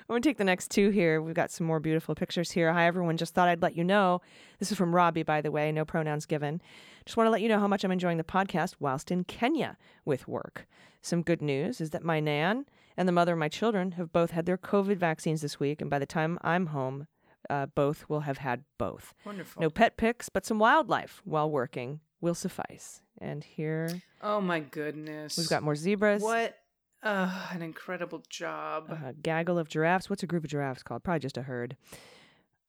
going 0.09 0.23
to 0.23 0.29
take 0.29 0.39
the 0.39 0.45
next 0.45 0.71
two 0.71 0.89
here. 0.91 1.21
We've 1.21 1.35
got 1.35 1.51
some 1.51 1.67
more 1.67 1.79
beautiful 1.81 2.15
pictures 2.15 2.51
here. 2.51 2.73
Hi, 2.73 2.87
everyone. 2.87 3.19
Just 3.19 3.35
thought 3.35 3.49
I'd 3.49 3.61
let 3.63 3.77
you 3.77 3.85
know. 3.85 4.23
This 4.59 4.73
is 4.73 4.79
from 4.79 4.95
Robbie, 4.95 5.23
by 5.25 5.43
the 5.43 5.51
way. 5.51 5.71
No 5.73 5.85
pronouns 5.85 6.25
given. 6.25 6.63
Just 7.05 7.17
want 7.19 7.27
to 7.27 7.31
let 7.31 7.43
you 7.43 7.49
know 7.49 7.59
how 7.59 7.69
much 7.69 7.85
I'm 7.85 7.93
enjoying 7.93 8.17
the 8.17 8.25
podcast 8.25 8.77
whilst 8.81 9.11
in 9.11 9.25
Kenya 9.25 9.77
with 10.07 10.27
work. 10.27 10.67
Some 11.03 11.23
good 11.23 11.43
news 11.43 11.81
is 11.83 11.91
that 11.91 12.03
my 12.03 12.19
Nan 12.19 12.65
and 12.97 13.07
the 13.09 13.13
mother 13.13 13.33
of 13.33 13.39
my 13.39 13.49
children 13.49 13.93
have 13.93 14.13
both 14.13 14.31
had 14.31 14.47
their 14.47 14.59
COVID 14.59 14.97
vaccines 14.97 15.41
this 15.43 15.61
week. 15.61 15.81
And 15.81 15.91
by 15.91 15.99
the 15.99 16.07
time 16.07 16.39
I'm 16.43 16.67
home, 16.67 17.07
uh, 17.51 17.67
both 17.67 18.09
will 18.09 18.21
have 18.21 18.39
had 18.39 18.65
both. 18.79 19.15
Wonderful. 19.25 19.63
No 19.63 19.71
pet 19.71 19.97
pics, 19.97 20.29
but 20.29 20.45
some 20.47 20.59
wildlife 20.59 21.21
while 21.25 21.51
working 21.51 22.01
will 22.21 22.35
suffice. 22.35 23.03
And 23.19 23.45
here 23.45 24.03
Oh 24.23 24.41
my 24.41 24.61
goodness. 24.61 25.37
we've 25.39 25.49
got 25.49 25.63
more 25.63 25.77
zebras. 25.77 26.23
What 26.23 26.57
uh, 27.03 27.49
an 27.53 27.63
incredible 27.63 28.23
job. 28.29 28.91
a 28.91 29.13
gaggle 29.13 29.59
of 29.59 29.69
giraffes. 29.69 30.11
What's 30.11 30.23
a 30.23 30.27
group 30.27 30.45
of 30.45 30.51
giraffes 30.51 30.83
called? 30.83 31.05
Probably 31.05 31.21
just 31.21 31.37
a 31.37 31.43
herd. 31.43 31.77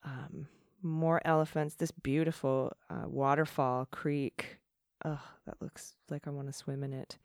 Um, 0.04 0.48
more 0.84 1.22
elephants. 1.26 1.76
This 1.76 1.92
beautiful 1.92 2.74
uh, 2.90 3.04
waterfall 3.08 3.88
creek. 3.92 4.58
Oh, 5.04 5.22
that 5.46 5.56
looks 5.62 5.96
like 6.10 6.28
I 6.28 6.30
want 6.32 6.48
to 6.48 6.54
swim 6.54 6.84
in 6.84 6.94
it. 6.94 7.18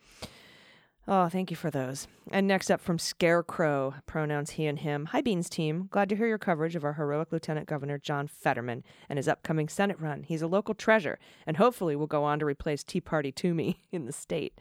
Oh, 1.08 1.28
thank 1.28 1.50
you 1.50 1.56
for 1.56 1.68
those. 1.68 2.06
And 2.30 2.46
next 2.46 2.70
up 2.70 2.80
from 2.80 2.98
Scarecrow, 2.98 3.94
pronouns 4.06 4.50
he 4.50 4.66
and 4.66 4.78
him. 4.78 5.06
Hi, 5.06 5.20
Beans 5.20 5.50
team. 5.50 5.88
Glad 5.90 6.08
to 6.10 6.16
hear 6.16 6.28
your 6.28 6.38
coverage 6.38 6.76
of 6.76 6.84
our 6.84 6.92
heroic 6.92 7.32
Lieutenant 7.32 7.66
Governor 7.66 7.98
John 7.98 8.28
Fetterman 8.28 8.84
and 9.08 9.16
his 9.16 9.26
upcoming 9.26 9.68
Senate 9.68 9.98
run. 9.98 10.22
He's 10.22 10.42
a 10.42 10.46
local 10.46 10.74
treasure 10.74 11.18
and 11.44 11.56
hopefully 11.56 11.96
will 11.96 12.06
go 12.06 12.22
on 12.22 12.38
to 12.38 12.46
replace 12.46 12.84
Tea 12.84 13.00
Party 13.00 13.32
Toomey 13.32 13.80
in 13.92 14.06
the 14.06 14.12
state. 14.12 14.56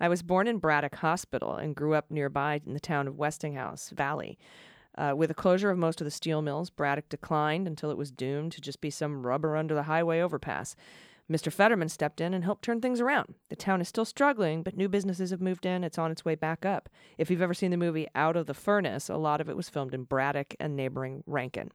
I 0.00 0.08
was 0.08 0.22
born 0.22 0.46
in 0.46 0.58
Braddock 0.58 0.94
Hospital 0.96 1.56
and 1.56 1.74
grew 1.74 1.94
up 1.94 2.08
nearby 2.08 2.60
in 2.64 2.72
the 2.72 2.80
town 2.80 3.08
of 3.08 3.18
Westinghouse 3.18 3.90
Valley. 3.90 4.38
Uh, 4.96 5.14
with 5.16 5.28
the 5.28 5.34
closure 5.34 5.70
of 5.70 5.78
most 5.78 6.00
of 6.00 6.04
the 6.04 6.10
steel 6.12 6.40
mills, 6.40 6.70
Braddock 6.70 7.08
declined 7.08 7.66
until 7.66 7.90
it 7.90 7.98
was 7.98 8.12
doomed 8.12 8.52
to 8.52 8.60
just 8.60 8.80
be 8.80 8.90
some 8.90 9.26
rubber 9.26 9.56
under 9.56 9.74
the 9.74 9.82
highway 9.84 10.20
overpass. 10.20 10.76
Mr. 11.30 11.50
Fetterman 11.50 11.88
stepped 11.88 12.20
in 12.20 12.34
and 12.34 12.44
helped 12.44 12.64
turn 12.64 12.80
things 12.80 13.00
around. 13.00 13.34
The 13.48 13.56
town 13.56 13.80
is 13.80 13.88
still 13.88 14.04
struggling, 14.04 14.62
but 14.62 14.76
new 14.76 14.88
businesses 14.88 15.30
have 15.30 15.40
moved 15.40 15.64
in. 15.64 15.82
It's 15.82 15.98
on 15.98 16.10
its 16.10 16.24
way 16.24 16.34
back 16.34 16.66
up. 16.66 16.88
If 17.16 17.30
you've 17.30 17.40
ever 17.40 17.54
seen 17.54 17.70
the 17.70 17.76
movie 17.78 18.08
Out 18.14 18.36
of 18.36 18.46
the 18.46 18.54
Furnace, 18.54 19.08
a 19.08 19.16
lot 19.16 19.40
of 19.40 19.48
it 19.48 19.56
was 19.56 19.70
filmed 19.70 19.94
in 19.94 20.04
Braddock 20.04 20.54
and 20.60 20.76
neighboring 20.76 21.24
Rankin. 21.26 21.70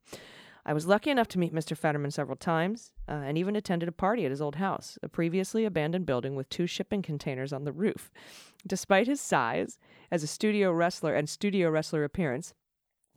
I 0.66 0.74
was 0.74 0.86
lucky 0.86 1.10
enough 1.10 1.28
to 1.30 1.40
meet 1.40 1.54
Mr. 1.54 1.76
Fetterman 1.76 2.12
several 2.12 2.38
times 2.38 2.92
uh, 3.08 3.14
and 3.14 3.40
even 3.40 3.56
attended 3.56 3.90
a 3.90 3.94
party 3.94 4.26
at 4.26 4.32
his 4.32 4.42
old 4.42 4.58
house, 4.58 5.00
a 5.02 5.10
previously 5.10 5.66
abandoned 5.66 6.06
building 6.06 6.36
with 6.36 6.50
two 6.50 6.68
shipping 6.68 7.02
containers 7.02 7.52
on 7.52 7.64
the 7.64 7.72
roof. 7.72 8.12
Despite 8.68 9.08
his 9.08 9.20
size 9.20 9.80
as 10.12 10.22
a 10.22 10.28
studio 10.28 10.72
wrestler 10.72 11.16
and 11.16 11.28
studio 11.28 11.72
wrestler 11.72 12.04
appearance, 12.04 12.54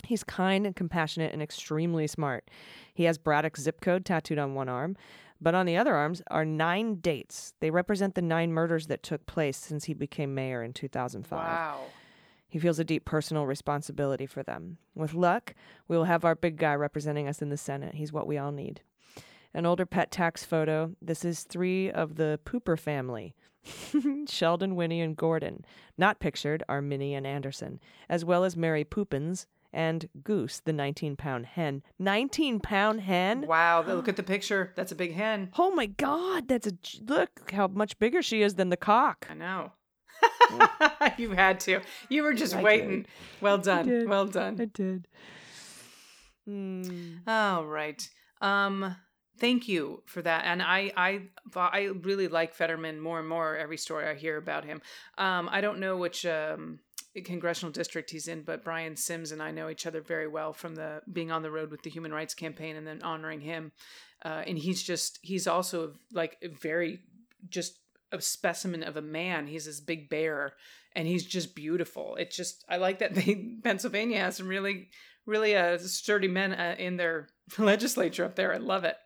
he's 0.04 0.24
kind 0.24 0.66
and 0.66 0.74
compassionate 0.74 1.32
and 1.32 1.42
extremely 1.42 2.06
smart. 2.06 2.50
He 2.94 3.04
has 3.04 3.18
Braddock's 3.18 3.60
zip 3.60 3.80
code 3.80 4.06
tattooed 4.06 4.38
on 4.38 4.54
one 4.54 4.70
arm, 4.70 4.96
but 5.42 5.54
on 5.54 5.66
the 5.66 5.76
other 5.76 5.94
arms 5.94 6.22
are 6.30 6.44
nine 6.44 6.96
dates. 6.96 7.52
They 7.60 7.70
represent 7.70 8.14
the 8.14 8.22
nine 8.22 8.52
murders 8.52 8.86
that 8.86 9.02
took 9.02 9.26
place 9.26 9.56
since 9.56 9.84
he 9.84 9.94
became 9.94 10.34
mayor 10.34 10.62
in 10.62 10.72
2005. 10.72 11.38
Wow. 11.38 11.80
He 12.48 12.58
feels 12.58 12.78
a 12.78 12.84
deep 12.84 13.04
personal 13.04 13.46
responsibility 13.46 14.26
for 14.26 14.42
them. 14.42 14.78
With 14.94 15.14
luck, 15.14 15.54
we 15.88 15.96
will 15.96 16.04
have 16.04 16.24
our 16.24 16.34
big 16.34 16.58
guy 16.58 16.74
representing 16.74 17.26
us 17.26 17.42
in 17.42 17.48
the 17.48 17.56
Senate. 17.56 17.94
He's 17.94 18.12
what 18.12 18.26
we 18.26 18.38
all 18.38 18.52
need. 18.52 18.82
An 19.54 19.66
older 19.66 19.86
pet 19.86 20.10
tax 20.10 20.44
photo. 20.44 20.94
This 21.00 21.24
is 21.24 21.44
three 21.44 21.90
of 21.90 22.16
the 22.16 22.38
Pooper 22.44 22.78
family 22.78 23.34
Sheldon, 24.28 24.76
Winnie, 24.76 25.00
and 25.00 25.16
Gordon. 25.16 25.64
Not 25.96 26.20
pictured 26.20 26.62
are 26.68 26.82
Minnie 26.82 27.14
and 27.14 27.26
Anderson, 27.26 27.80
as 28.08 28.24
well 28.24 28.44
as 28.44 28.56
Mary 28.56 28.84
Poopins 28.84 29.46
and 29.72 30.08
Goose, 30.22 30.60
the 30.60 30.72
19 30.72 31.16
pound 31.16 31.46
hen. 31.46 31.82
19 31.98 32.60
pound 32.60 33.00
hen? 33.00 33.46
Wow. 33.46 33.82
Look 33.82 34.08
at 34.08 34.16
the 34.16 34.22
picture. 34.22 34.72
That's 34.76 34.92
a 34.92 34.96
big 34.96 35.14
hen. 35.14 35.50
Oh 35.58 35.70
my 35.70 35.86
God, 35.86 36.48
that's 36.48 36.66
a. 36.66 36.72
look 37.06 37.50
how 37.52 37.68
much 37.68 37.98
bigger 37.98 38.22
she 38.22 38.42
is 38.42 38.54
than 38.54 38.68
the 38.68 38.76
cock. 38.76 39.26
I 39.30 39.34
know. 39.34 39.72
you 41.18 41.30
had 41.30 41.58
to. 41.60 41.80
You 42.08 42.22
were 42.22 42.34
just 42.34 42.54
I 42.54 42.62
waiting. 42.62 43.02
did. 43.02 43.08
Well 43.40 43.58
done. 43.58 44.08
Well 44.08 44.26
done. 44.26 44.58
I 44.60 44.66
did. 44.66 45.08
Hmm. 46.46 47.16
All 47.26 47.66
right. 47.66 48.08
Um 48.40 48.96
thank 49.38 49.68
you 49.68 50.02
for 50.06 50.22
that. 50.22 50.44
And 50.44 50.62
I 50.62 50.92
I 50.96 51.22
I 51.56 51.90
really 52.02 52.28
like 52.28 52.54
Fetterman 52.54 53.00
more 53.00 53.18
and 53.20 53.28
more 53.28 53.56
every 53.56 53.78
story 53.78 54.06
I 54.08 54.14
hear 54.14 54.36
about 54.36 54.64
him. 54.64 54.82
Um 55.18 55.48
I 55.50 55.60
don't 55.60 55.80
know 55.80 55.96
which 55.96 56.26
um 56.26 56.80
congressional 57.20 57.70
district 57.70 58.10
he's 58.10 58.28
in, 58.28 58.42
but 58.42 58.64
Brian 58.64 58.96
Sims 58.96 59.32
and 59.32 59.42
I 59.42 59.50
know 59.50 59.68
each 59.68 59.86
other 59.86 60.00
very 60.00 60.26
well 60.26 60.52
from 60.52 60.74
the 60.74 61.02
being 61.12 61.30
on 61.30 61.42
the 61.42 61.50
road 61.50 61.70
with 61.70 61.82
the 61.82 61.90
Human 61.90 62.12
Rights 62.12 62.34
Campaign 62.34 62.76
and 62.76 62.86
then 62.86 63.02
honoring 63.02 63.40
him. 63.40 63.72
Uh, 64.24 64.42
and 64.46 64.56
he's 64.56 64.82
just 64.82 65.18
he's 65.22 65.46
also 65.46 65.92
like 66.12 66.38
very 66.60 67.00
just 67.48 67.78
a 68.12 68.20
specimen 68.20 68.82
of 68.82 68.96
a 68.96 69.02
man. 69.02 69.46
He's 69.46 69.66
this 69.66 69.80
big 69.80 70.08
bear, 70.08 70.54
and 70.94 71.06
he's 71.06 71.26
just 71.26 71.54
beautiful. 71.54 72.16
It's 72.16 72.36
just 72.36 72.64
I 72.68 72.78
like 72.78 73.00
that 73.00 73.14
they 73.14 73.56
Pennsylvania 73.62 74.20
has 74.20 74.36
some 74.36 74.48
really 74.48 74.88
really 75.26 75.54
uh, 75.54 75.78
sturdy 75.78 76.28
men 76.28 76.52
uh, 76.52 76.76
in 76.78 76.96
their 76.96 77.28
legislature 77.58 78.24
up 78.24 78.36
there. 78.36 78.54
I 78.54 78.58
love 78.58 78.84
it. 78.84 78.96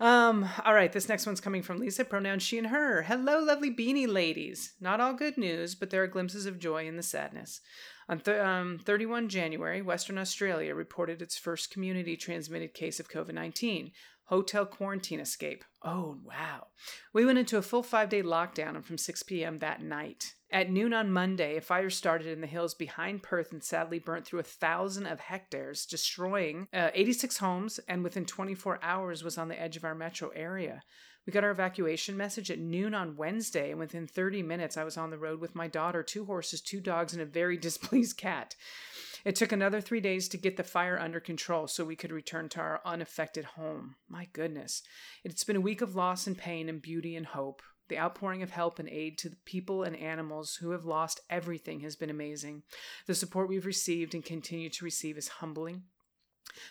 Um, 0.00 0.48
all 0.64 0.72
right, 0.72 0.90
this 0.90 1.10
next 1.10 1.26
one's 1.26 1.42
coming 1.42 1.62
from 1.62 1.78
Lisa, 1.78 2.06
pronouns 2.06 2.42
she 2.42 2.56
and 2.56 2.68
her. 2.68 3.02
Hello, 3.02 3.38
lovely 3.38 3.70
beanie 3.70 4.08
ladies. 4.08 4.72
Not 4.80 4.98
all 4.98 5.12
good 5.12 5.36
news, 5.36 5.74
but 5.74 5.90
there 5.90 6.02
are 6.02 6.06
glimpses 6.06 6.46
of 6.46 6.58
joy 6.58 6.88
in 6.88 6.96
the 6.96 7.02
sadness. 7.02 7.60
On 8.08 8.18
th- 8.18 8.40
um, 8.40 8.80
31 8.82 9.28
January, 9.28 9.82
Western 9.82 10.16
Australia 10.16 10.74
reported 10.74 11.20
its 11.20 11.36
first 11.36 11.70
community 11.70 12.16
transmitted 12.16 12.72
case 12.72 12.98
of 12.98 13.10
COVID 13.10 13.34
19. 13.34 13.92
Hotel 14.24 14.64
quarantine 14.64 15.20
escape. 15.20 15.64
Oh, 15.82 16.16
wow. 16.24 16.68
We 17.12 17.26
went 17.26 17.38
into 17.38 17.58
a 17.58 17.62
full 17.62 17.82
five 17.82 18.08
day 18.08 18.22
lockdown 18.22 18.82
from 18.82 18.96
6 18.96 19.22
p.m. 19.24 19.58
that 19.58 19.82
night. 19.82 20.34
At 20.52 20.70
noon 20.70 20.92
on 20.92 21.12
Monday, 21.12 21.56
a 21.56 21.60
fire 21.60 21.90
started 21.90 22.26
in 22.26 22.40
the 22.40 22.46
hills 22.48 22.74
behind 22.74 23.22
Perth 23.22 23.52
and 23.52 23.62
sadly 23.62 24.00
burnt 24.00 24.26
through 24.26 24.40
a 24.40 24.44
thousand 24.44 25.06
of 25.06 25.20
hectares, 25.20 25.86
destroying 25.86 26.66
uh, 26.72 26.90
86 26.92 27.38
homes, 27.38 27.78
and 27.86 28.02
within 28.02 28.24
24 28.24 28.80
hours 28.82 29.22
was 29.22 29.38
on 29.38 29.46
the 29.46 29.60
edge 29.60 29.76
of 29.76 29.84
our 29.84 29.94
metro 29.94 30.30
area. 30.30 30.82
We 31.24 31.32
got 31.32 31.44
our 31.44 31.52
evacuation 31.52 32.16
message 32.16 32.50
at 32.50 32.58
noon 32.58 32.94
on 32.94 33.16
Wednesday, 33.16 33.70
and 33.70 33.78
within 33.78 34.08
30 34.08 34.42
minutes, 34.42 34.76
I 34.76 34.82
was 34.82 34.96
on 34.96 35.10
the 35.10 35.18
road 35.18 35.40
with 35.40 35.54
my 35.54 35.68
daughter, 35.68 36.02
two 36.02 36.24
horses, 36.24 36.60
two 36.60 36.80
dogs, 36.80 37.12
and 37.12 37.22
a 37.22 37.26
very 37.26 37.56
displeased 37.58 38.16
cat. 38.16 38.56
It 39.24 39.36
took 39.36 39.52
another 39.52 39.80
three 39.80 40.00
days 40.00 40.28
to 40.30 40.38
get 40.38 40.56
the 40.56 40.64
fire 40.64 40.98
under 40.98 41.20
control 41.20 41.68
so 41.68 41.84
we 41.84 41.94
could 41.94 42.10
return 42.10 42.48
to 42.50 42.60
our 42.60 42.80
unaffected 42.84 43.44
home. 43.44 43.94
My 44.08 44.26
goodness. 44.32 44.82
It's 45.22 45.44
been 45.44 45.56
a 45.56 45.60
week 45.60 45.80
of 45.80 45.94
loss 45.94 46.26
and 46.26 46.36
pain 46.36 46.68
and 46.68 46.82
beauty 46.82 47.14
and 47.14 47.26
hope. 47.26 47.62
The 47.90 47.98
outpouring 47.98 48.44
of 48.44 48.50
help 48.50 48.78
and 48.78 48.88
aid 48.88 49.18
to 49.18 49.28
the 49.28 49.36
people 49.44 49.82
and 49.82 49.96
animals 49.96 50.54
who 50.54 50.70
have 50.70 50.84
lost 50.84 51.20
everything 51.28 51.80
has 51.80 51.96
been 51.96 52.08
amazing. 52.08 52.62
The 53.06 53.16
support 53.16 53.48
we've 53.48 53.66
received 53.66 54.14
and 54.14 54.24
continue 54.24 54.70
to 54.70 54.84
receive 54.84 55.18
is 55.18 55.26
humbling. 55.26 55.82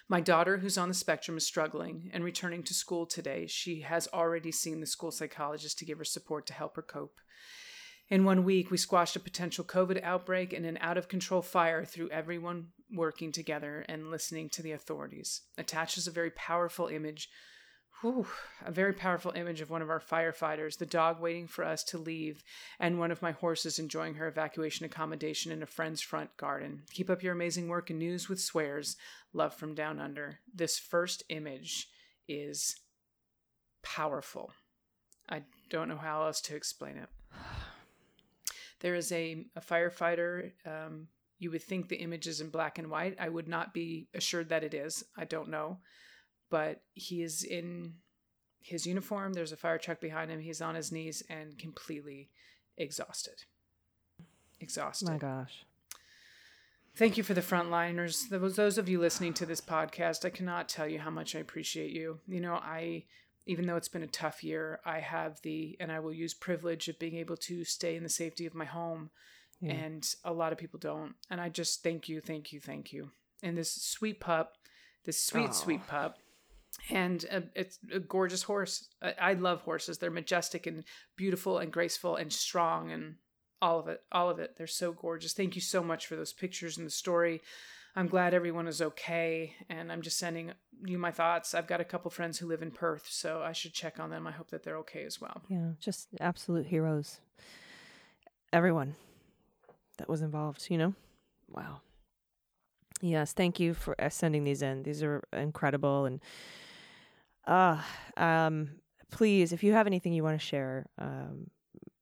My 0.07 0.21
daughter, 0.21 0.59
who's 0.59 0.77
on 0.77 0.87
the 0.87 0.93
spectrum, 0.93 1.35
is 1.35 1.45
struggling 1.45 2.09
and 2.13 2.23
returning 2.23 2.63
to 2.63 2.73
school 2.73 3.05
today. 3.05 3.47
She 3.47 3.81
has 3.81 4.07
already 4.13 4.53
seen 4.53 4.79
the 4.79 4.87
school 4.87 5.11
psychologist 5.11 5.77
to 5.79 5.85
give 5.85 5.97
her 5.97 6.05
support 6.05 6.47
to 6.47 6.53
help 6.53 6.77
her 6.77 6.81
cope. 6.81 7.19
In 8.07 8.23
one 8.23 8.45
week, 8.45 8.71
we 8.71 8.77
squashed 8.77 9.17
a 9.17 9.19
potential 9.19 9.65
COVID 9.65 10.01
outbreak 10.01 10.53
and 10.53 10.65
an 10.65 10.77
out 10.79 10.97
of 10.97 11.09
control 11.09 11.41
fire 11.41 11.83
through 11.83 12.09
everyone 12.11 12.69
working 12.93 13.33
together 13.33 13.85
and 13.89 14.09
listening 14.09 14.49
to 14.51 14.63
the 14.63 14.71
authorities. 14.71 15.41
Attached 15.57 15.97
is 15.97 16.07
a 16.07 16.11
very 16.11 16.31
powerful 16.31 16.87
image. 16.87 17.29
Whew, 18.01 18.27
a 18.65 18.71
very 18.71 18.93
powerful 18.93 19.33
image 19.35 19.59
of 19.59 19.69
one 19.69 19.81
of 19.81 19.89
our 19.89 19.99
firefighters, 19.99 20.77
the 20.77 20.85
dog 20.85 21.19
waiting 21.19 21.47
for 21.47 21.65
us 21.65 21.83
to 21.85 21.97
leave, 21.97 22.45
and 22.79 22.97
one 22.97 23.11
of 23.11 23.21
my 23.21 23.31
horses 23.31 23.77
enjoying 23.77 24.13
her 24.13 24.27
evacuation 24.27 24.85
accommodation 24.85 25.51
in 25.51 25.61
a 25.61 25.65
friend's 25.65 25.99
front 25.99 26.37
garden. 26.37 26.83
Keep 26.91 27.09
up 27.09 27.21
your 27.21 27.33
amazing 27.33 27.67
work 27.67 27.89
and 27.89 27.99
news 27.99 28.29
with 28.29 28.39
swears. 28.39 28.95
Love 29.33 29.53
from 29.53 29.75
down 29.75 29.99
under. 29.99 30.39
This 30.55 30.79
first 30.79 31.23
image 31.27 31.89
is 32.29 32.77
powerful. 33.83 34.53
I 35.27 35.41
don't 35.69 35.89
know 35.89 35.97
how 35.97 36.23
else 36.23 36.39
to 36.41 36.55
explain 36.55 36.97
it. 36.97 37.09
There 38.81 38.95
is 38.95 39.11
a, 39.11 39.45
a 39.57 39.59
firefighter. 39.59 40.53
Um, 40.65 41.09
you 41.37 41.51
would 41.51 41.63
think 41.63 41.89
the 41.89 41.97
image 41.97 42.27
is 42.27 42.39
in 42.39 42.49
black 42.49 42.77
and 42.77 42.89
white. 42.89 43.17
I 43.19 43.27
would 43.27 43.49
not 43.49 43.73
be 43.73 44.07
assured 44.13 44.47
that 44.47 44.63
it 44.63 44.73
is. 44.73 45.03
I 45.17 45.25
don't 45.25 45.49
know. 45.49 45.79
But 46.49 46.81
he 46.93 47.21
is 47.21 47.43
in 47.43 47.93
his 48.61 48.85
uniform. 48.85 49.33
There's 49.33 49.51
a 49.51 49.57
fire 49.57 49.77
truck 49.77 49.99
behind 49.99 50.31
him. 50.31 50.39
He's 50.39 50.61
on 50.61 50.75
his 50.75 50.91
knees 50.91 51.23
and 51.29 51.57
completely 51.57 52.29
exhausted. 52.77 53.43
Exhausted. 54.59 55.07
My 55.07 55.17
gosh. 55.17 55.65
Thank 56.95 57.17
you 57.17 57.23
for 57.23 57.33
the 57.33 57.41
frontliners. 57.41 58.29
Those 58.29 58.55
those 58.55 58.77
of 58.77 58.89
you 58.89 58.99
listening 58.99 59.33
to 59.35 59.45
this 59.45 59.61
podcast, 59.61 60.25
I 60.25 60.29
cannot 60.29 60.67
tell 60.67 60.87
you 60.87 60.99
how 60.99 61.09
much 61.09 61.35
I 61.35 61.39
appreciate 61.39 61.91
you. 61.91 62.19
You 62.27 62.41
know, 62.41 62.55
I 62.55 63.05
even 63.45 63.65
though 63.65 63.77
it's 63.77 63.87
been 63.87 64.03
a 64.03 64.07
tough 64.07 64.43
year, 64.43 64.79
I 64.85 64.99
have 64.99 65.41
the 65.41 65.77
and 65.79 65.91
I 65.91 65.99
will 65.99 66.13
use 66.13 66.33
privilege 66.33 66.87
of 66.87 66.99
being 66.99 67.15
able 67.15 67.37
to 67.37 67.63
stay 67.63 67.95
in 67.95 68.03
the 68.03 68.09
safety 68.09 68.45
of 68.45 68.53
my 68.53 68.65
home. 68.65 69.11
Yeah. 69.61 69.73
And 69.73 70.15
a 70.23 70.33
lot 70.33 70.51
of 70.51 70.57
people 70.57 70.79
don't. 70.79 71.15
And 71.29 71.39
I 71.41 71.49
just 71.49 71.83
thank 71.83 72.09
you, 72.09 72.21
thank 72.21 72.53
you, 72.53 72.59
thank 72.59 72.93
you. 72.93 73.11
And 73.41 73.57
this 73.57 73.71
sweet 73.71 74.19
pup, 74.19 74.57
this 75.05 75.23
sweet, 75.23 75.53
sweet 75.53 75.85
pup, 75.87 76.17
and 76.89 77.23
a, 77.31 77.43
it's 77.55 77.79
a 77.93 77.99
gorgeous 77.99 78.43
horse. 78.43 78.87
I, 79.01 79.13
I 79.19 79.33
love 79.33 79.61
horses. 79.61 79.97
They're 79.97 80.11
majestic 80.11 80.67
and 80.67 80.83
beautiful 81.15 81.57
and 81.57 81.71
graceful 81.71 82.15
and 82.15 82.31
strong 82.31 82.91
and 82.91 83.15
all 83.61 83.79
of 83.79 83.87
it, 83.87 84.01
all 84.11 84.29
of 84.29 84.39
it. 84.39 84.55
They're 84.57 84.67
so 84.67 84.91
gorgeous. 84.91 85.33
Thank 85.33 85.55
you 85.55 85.61
so 85.61 85.83
much 85.83 86.07
for 86.07 86.15
those 86.15 86.33
pictures 86.33 86.77
and 86.77 86.85
the 86.87 86.91
story. 86.91 87.41
I'm 87.95 88.07
glad 88.07 88.33
everyone 88.33 88.67
is 88.67 88.81
okay, 88.81 89.55
and 89.67 89.91
I'm 89.91 90.01
just 90.01 90.19
sending 90.19 90.53
you 90.85 90.97
my 90.99 91.11
thoughts. 91.11 91.55
I've 91.55 91.67
got 91.67 91.81
a 91.81 91.85
couple 91.85 92.11
friends 92.11 92.37
who 92.37 92.47
live 92.47 92.61
in 92.61 92.71
Perth, 92.71 93.07
so 93.09 93.41
I 93.41 93.51
should 93.51 93.73
check 93.73 93.99
on 93.99 94.11
them. 94.11 94.27
I 94.27 94.31
hope 94.31 94.51
that 94.51 94.63
they're 94.63 94.77
okay 94.77 95.03
as 95.03 95.19
well. 95.19 95.41
Yeah, 95.49 95.71
just 95.79 96.07
absolute 96.21 96.67
heroes. 96.67 97.19
Everyone 98.53 98.95
that 99.97 100.07
was 100.07 100.21
involved, 100.21 100.67
you 100.69 100.77
know? 100.77 100.93
Wow. 101.49 101.81
Yes, 103.01 103.33
thank 103.33 103.59
you 103.59 103.73
for 103.73 103.99
uh, 103.99 104.09
sending 104.09 104.43
these 104.43 104.61
in. 104.61 104.83
These 104.83 105.03
are 105.03 105.23
incredible 105.33 106.05
and 106.05 106.21
uh 107.47 107.81
um 108.17 108.69
please 109.11 109.51
if 109.53 109.63
you 109.63 109.73
have 109.73 109.87
anything 109.87 110.13
you 110.13 110.23
want 110.23 110.39
to 110.39 110.45
share, 110.45 110.85
um 110.97 111.49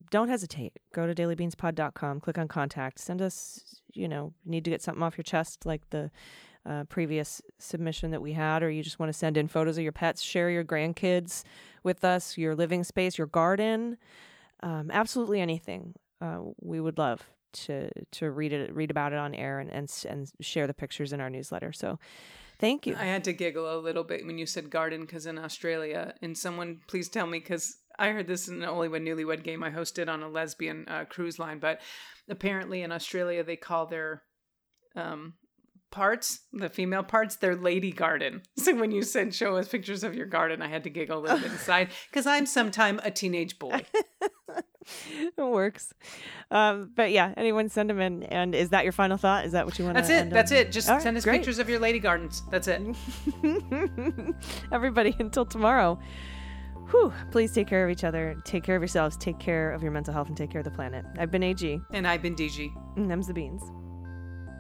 don't 0.10 0.30
hesitate. 0.30 0.74
Go 0.94 1.06
to 1.06 1.14
dailybeanspod.com, 1.14 2.20
click 2.22 2.38
on 2.38 2.48
contact, 2.48 3.00
send 3.00 3.22
us, 3.22 3.82
you 3.94 4.08
know, 4.08 4.34
need 4.46 4.64
to 4.66 4.70
get 4.70 4.82
something 4.82 5.04
off 5.04 5.18
your 5.18 5.24
chest 5.24 5.66
like 5.66 5.90
the 5.90 6.12
uh, 6.66 6.84
previous 6.86 7.42
submission 7.60 8.12
that 8.12 8.22
we 8.22 8.34
had, 8.34 8.62
or 8.62 8.70
you 8.70 8.84
just 8.84 9.00
want 9.00 9.10
to 9.12 9.18
send 9.18 9.38
in 9.38 9.48
photos 9.48 9.78
of 9.78 9.84
your 9.84 9.92
pets, 9.92 10.22
share 10.22 10.50
your 10.50 10.64
grandkids 10.64 11.44
with 11.84 12.04
us, 12.04 12.38
your 12.38 12.56
living 12.56 12.84
space, 12.84 13.18
your 13.18 13.28
garden, 13.28 13.98
um, 14.64 14.90
absolutely 14.92 15.40
anything. 15.40 15.94
Uh, 16.20 16.40
we 16.60 16.80
would 16.80 16.98
love 16.98 17.30
to 17.54 17.90
to 18.12 18.30
read 18.30 18.52
it, 18.52 18.74
read 18.74 18.92
about 18.92 19.14
it 19.14 19.20
on 19.20 19.34
air, 19.34 19.60
and 19.60 19.72
and 19.72 19.90
and 20.10 20.32
share 20.42 20.68
the 20.68 20.74
pictures 20.74 21.14
in 21.14 21.22
our 21.22 21.30
newsletter. 21.30 21.72
So, 21.72 22.00
Thank 22.60 22.88
you. 22.88 22.96
I 22.96 23.06
had 23.06 23.24
to 23.26 23.34
giggle 23.34 23.76
a 23.76 23.80
little 23.80 24.04
bit 24.04 24.26
when 24.26 24.38
you 24.38 24.46
said 24.46 24.70
garden 24.70 25.02
because 25.02 25.26
in 25.26 25.38
Australia, 25.38 26.16
and 26.22 26.38
someone 26.38 26.80
please 26.88 27.10
tell 27.10 27.28
me 27.28 27.40
because 27.40 27.78
I 28.00 28.10
heard 28.10 28.28
this 28.28 28.48
in 28.48 28.64
an 28.64 28.70
Only 28.70 28.90
When 28.90 29.06
Newlywed 29.06 29.44
game 29.44 29.64
I 29.64 29.70
hosted 29.70 30.08
on 30.10 30.24
a 30.24 30.30
lesbian 30.30 30.86
uh, 30.88 31.06
cruise 31.06 31.40
line, 31.40 31.60
but 31.60 31.82
apparently 32.30 32.82
in 32.82 32.92
Australia 32.92 33.44
they 33.44 33.56
call 33.56 33.86
their 33.86 34.24
um, 34.96 35.34
parts, 35.92 36.42
the 36.52 36.70
female 36.70 37.04
parts, 37.04 37.36
their 37.36 37.56
lady 37.56 37.92
garden. 37.92 38.42
So 38.58 38.76
when 38.76 38.92
you 38.92 39.04
said 39.04 39.34
show 39.34 39.56
us 39.56 39.68
pictures 39.68 40.04
of 40.04 40.16
your 40.16 40.26
garden, 40.26 40.62
I 40.62 40.68
had 40.68 40.84
to 40.84 40.90
giggle 40.90 41.20
a 41.20 41.22
little 41.22 41.40
bit 41.40 41.52
inside 41.52 41.90
because 42.10 42.26
I'm 42.26 42.46
sometime 42.46 43.00
a 43.04 43.12
teenage 43.12 43.60
boy. 43.60 43.86
it 45.38 45.42
works. 45.42 45.94
Um, 46.52 46.92
but 46.96 47.12
yeah, 47.12 47.34
anyone 47.38 47.70
send 47.70 47.90
them 47.90 48.00
in. 48.00 48.24
And 48.24 48.56
is 48.56 48.70
that 48.70 48.84
your 48.84 48.94
final 48.94 49.18
thought? 49.18 49.46
Is 49.46 49.52
that 49.52 49.66
what 49.66 49.78
you 49.78 49.86
want 49.86 49.98
to 49.98 50.02
do? 50.04 50.08
That's 50.08 50.26
it. 50.28 50.30
That's 50.32 50.52
it. 50.52 50.72
Just 50.72 50.90
All 50.90 50.96
right, 50.96 51.04
send 51.04 51.18
us 51.18 51.24
great. 51.24 51.38
pictures 51.38 51.60
of 51.60 51.70
your 51.70 51.80
lady 51.80 52.00
gardens. 52.00 52.44
That's 52.50 52.68
it. 52.68 52.82
Everybody, 54.72 55.16
until 55.20 55.46
tomorrow. 55.46 56.00
Whew, 56.92 57.12
please 57.32 57.52
take 57.52 57.68
care 57.68 57.84
of 57.84 57.92
each 57.92 58.06
other, 58.06 58.42
take 58.46 58.64
care 58.64 58.78
of 58.78 58.82
yourselves, 58.82 59.18
take 59.18 59.40
care 59.40 59.72
of 59.74 59.84
your 59.84 59.92
mental 59.92 60.14
health, 60.14 60.30
and 60.30 60.38
take 60.38 60.50
care 60.50 60.60
of 60.60 60.66
the 60.66 60.72
planet. 60.72 61.04
I've 61.20 61.32
been 61.32 61.44
AG, 61.44 61.82
And 61.92 62.08
I've 62.08 62.22
been 62.22 62.34
DG. 62.34 62.72
and 62.96 63.12
them's 63.12 63.28
the 63.28 63.34
beans. 63.34 63.62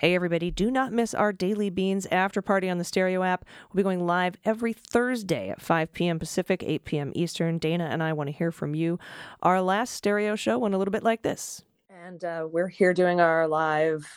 Hey, 0.00 0.14
everybody, 0.14 0.50
do 0.50 0.70
not 0.70 0.94
miss 0.94 1.12
our 1.12 1.30
Daily 1.30 1.68
Beans 1.68 2.06
after 2.10 2.40
party 2.40 2.70
on 2.70 2.78
the 2.78 2.84
Stereo 2.84 3.22
app. 3.22 3.44
We'll 3.70 3.80
be 3.80 3.82
going 3.82 4.06
live 4.06 4.34
every 4.46 4.72
Thursday 4.72 5.50
at 5.50 5.60
5 5.60 5.92
p.m. 5.92 6.18
Pacific, 6.18 6.62
8 6.66 6.86
p.m. 6.86 7.12
Eastern. 7.14 7.58
Dana 7.58 7.84
and 7.84 8.02
I 8.02 8.14
want 8.14 8.28
to 8.28 8.32
hear 8.32 8.50
from 8.50 8.74
you. 8.74 8.98
Our 9.42 9.60
last 9.60 9.92
stereo 9.92 10.36
show 10.36 10.58
went 10.58 10.74
a 10.74 10.78
little 10.78 10.90
bit 10.90 11.02
like 11.02 11.20
this. 11.20 11.64
And 11.90 12.24
uh, 12.24 12.48
we're 12.50 12.68
here 12.68 12.94
doing 12.94 13.20
our 13.20 13.46
live 13.46 14.10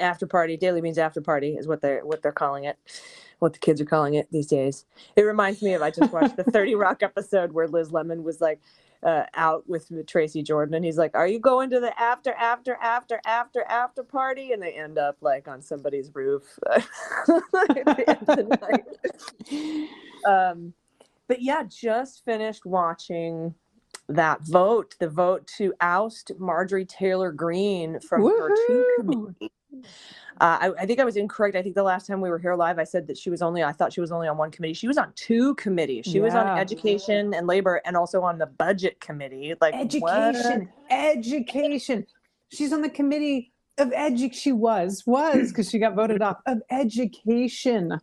after 0.00 0.26
party, 0.26 0.56
Daily 0.56 0.80
Beans 0.80 0.96
after 0.96 1.20
party 1.20 1.56
is 1.58 1.68
what 1.68 1.82
they're 1.82 2.02
what 2.02 2.22
they're 2.22 2.32
calling 2.32 2.64
it, 2.64 2.78
what 3.38 3.52
the 3.52 3.58
kids 3.58 3.78
are 3.78 3.84
calling 3.84 4.14
it 4.14 4.28
these 4.30 4.46
days. 4.46 4.86
It 5.16 5.22
reminds 5.24 5.60
me 5.60 5.74
of 5.74 5.82
I 5.82 5.90
just 5.90 6.14
watched 6.14 6.38
the 6.38 6.44
30 6.50 6.76
Rock 6.76 7.02
episode 7.02 7.52
where 7.52 7.68
Liz 7.68 7.92
Lemon 7.92 8.24
was 8.24 8.40
like, 8.40 8.58
uh, 9.06 9.24
out 9.34 9.62
with 9.68 9.88
Tracy 10.08 10.42
Jordan, 10.42 10.74
and 10.74 10.84
he's 10.84 10.98
like, 10.98 11.14
"Are 11.14 11.28
you 11.28 11.38
going 11.38 11.70
to 11.70 11.78
the 11.78 11.98
after, 11.98 12.32
after, 12.32 12.74
after, 12.82 13.20
after, 13.24 13.62
after 13.68 14.02
party?" 14.02 14.52
And 14.52 14.60
they 14.60 14.72
end 14.72 14.98
up 14.98 15.16
like 15.20 15.46
on 15.46 15.62
somebody's 15.62 16.10
roof 16.12 16.42
at 16.74 16.84
the 17.54 18.04
end 18.08 18.28
of 18.28 18.36
the 18.36 18.58
night. 18.60 19.88
Um, 20.26 20.72
but 21.28 21.40
yeah, 21.40 21.62
just 21.62 22.24
finished 22.24 22.66
watching 22.66 23.54
that 24.08 24.40
vote, 24.42 24.96
the 24.98 25.08
vote 25.08 25.46
to 25.58 25.72
oust 25.80 26.32
Marjorie 26.36 26.84
Taylor 26.84 27.30
Greene 27.30 28.00
from 28.00 28.22
her 28.22 28.48
two 28.66 28.96
committees. 28.98 29.50
Uh, 30.40 30.58
I, 30.60 30.72
I 30.80 30.86
think 30.86 31.00
I 31.00 31.04
was 31.04 31.16
incorrect. 31.16 31.56
I 31.56 31.62
think 31.62 31.74
the 31.74 31.82
last 31.82 32.06
time 32.06 32.20
we 32.20 32.28
were 32.28 32.38
here 32.38 32.54
live, 32.54 32.78
I 32.78 32.84
said 32.84 33.06
that 33.06 33.16
she 33.16 33.30
was 33.30 33.40
only, 33.40 33.64
I 33.64 33.72
thought 33.72 33.92
she 33.92 34.00
was 34.00 34.12
only 34.12 34.28
on 34.28 34.36
one 34.36 34.50
committee. 34.50 34.74
She 34.74 34.86
was 34.86 34.98
on 34.98 35.12
two 35.14 35.54
committees. 35.54 36.04
She 36.04 36.20
was 36.20 36.34
on 36.34 36.58
education 36.58 37.32
and 37.34 37.46
labor 37.46 37.80
and 37.86 37.96
also 37.96 38.22
on 38.22 38.38
the 38.38 38.46
budget 38.46 39.00
committee. 39.00 39.54
Like, 39.60 39.74
what? 39.74 40.14
education 40.14 40.68
education 40.90 42.06
she's 42.52 42.72
on 42.72 42.82
the 42.82 42.88
committee 42.90 43.52
of 43.78 43.88
edu 43.90 44.32
she 44.32 44.52
was 44.52 45.04
was 45.06 45.48
because 45.48 45.68
she 45.68 45.78
got 45.78 45.94
voted 45.94 46.22
off 46.22 46.38
of 46.46 46.62
education 46.70 47.98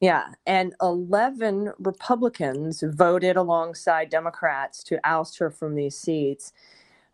Yeah. 0.00 0.26
And 0.46 0.74
11 0.80 1.72
Republicans 1.78 2.82
voted 2.86 3.36
alongside 3.36 4.10
Democrats 4.10 4.84
to 4.84 5.00
oust 5.04 5.38
her 5.38 5.50
from 5.50 5.74
these 5.74 5.98
seats. 5.98 6.52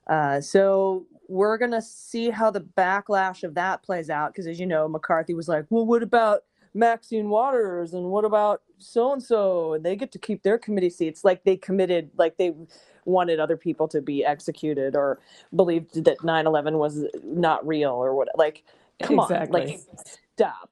Uh, 0.06 0.40
so 0.40 1.06
we're 1.28 1.58
going 1.58 1.70
to 1.70 1.82
see 1.82 2.30
how 2.30 2.50
the 2.50 2.60
backlash 2.60 3.44
of 3.44 3.54
that 3.54 3.82
plays 3.82 4.10
out. 4.10 4.32
Because 4.32 4.46
as 4.46 4.60
you 4.60 4.66
know, 4.66 4.88
McCarthy 4.88 5.34
was 5.34 5.48
like, 5.48 5.66
well, 5.70 5.86
what 5.86 6.02
about 6.02 6.44
Maxine 6.74 7.28
Waters 7.28 7.94
and 7.94 8.06
what 8.06 8.24
about 8.24 8.62
so 8.78 9.12
and 9.12 9.22
so? 9.22 9.74
And 9.74 9.84
they 9.84 9.96
get 9.96 10.12
to 10.12 10.18
keep 10.18 10.42
their 10.42 10.58
committee 10.58 10.90
seats. 10.90 11.24
Like 11.24 11.44
they 11.44 11.56
committed, 11.56 12.10
like 12.16 12.36
they 12.36 12.52
wanted 13.04 13.40
other 13.40 13.56
people 13.56 13.88
to 13.88 14.00
be 14.00 14.24
executed 14.24 14.96
or 14.96 15.20
believed 15.54 16.04
that 16.04 16.22
9 16.22 16.46
11 16.46 16.78
was 16.78 17.04
not 17.22 17.66
real 17.66 17.92
or 17.92 18.14
what. 18.14 18.28
Like, 18.36 18.64
come 19.02 19.18
on. 19.18 19.50
Like, 19.50 19.80
stop. 20.36 20.70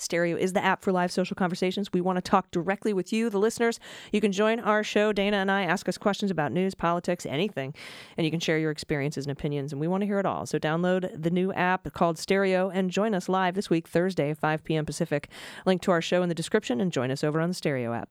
Stereo 0.00 0.36
is 0.36 0.52
the 0.52 0.64
app 0.64 0.82
for 0.82 0.92
live 0.92 1.12
social 1.12 1.34
conversations. 1.34 1.92
We 1.92 2.00
want 2.00 2.16
to 2.16 2.22
talk 2.22 2.50
directly 2.50 2.92
with 2.92 3.12
you, 3.12 3.30
the 3.30 3.38
listeners. 3.38 3.78
You 4.12 4.20
can 4.20 4.32
join 4.32 4.60
our 4.60 4.82
show. 4.82 5.12
Dana 5.12 5.38
and 5.38 5.50
I 5.50 5.64
ask 5.64 5.88
us 5.88 5.98
questions 5.98 6.30
about 6.30 6.52
news, 6.52 6.74
politics, 6.74 7.26
anything, 7.26 7.74
and 8.16 8.24
you 8.24 8.30
can 8.30 8.40
share 8.40 8.58
your 8.58 8.70
experiences 8.70 9.26
and 9.26 9.32
opinions, 9.32 9.72
and 9.72 9.80
we 9.80 9.88
want 9.88 10.02
to 10.02 10.06
hear 10.06 10.18
it 10.18 10.26
all. 10.26 10.46
So 10.46 10.58
download 10.58 11.10
the 11.20 11.30
new 11.30 11.52
app 11.52 11.92
called 11.92 12.18
Stereo 12.18 12.70
and 12.70 12.90
join 12.90 13.14
us 13.14 13.28
live 13.28 13.54
this 13.54 13.70
week, 13.70 13.88
Thursday, 13.88 14.34
5 14.34 14.64
p.m. 14.64 14.86
Pacific. 14.86 15.28
Link 15.66 15.82
to 15.82 15.90
our 15.90 16.02
show 16.02 16.22
in 16.22 16.28
the 16.28 16.34
description, 16.34 16.80
and 16.80 16.92
join 16.92 17.10
us 17.10 17.24
over 17.24 17.40
on 17.40 17.48
the 17.48 17.54
Stereo 17.54 17.92
app. 17.92 18.08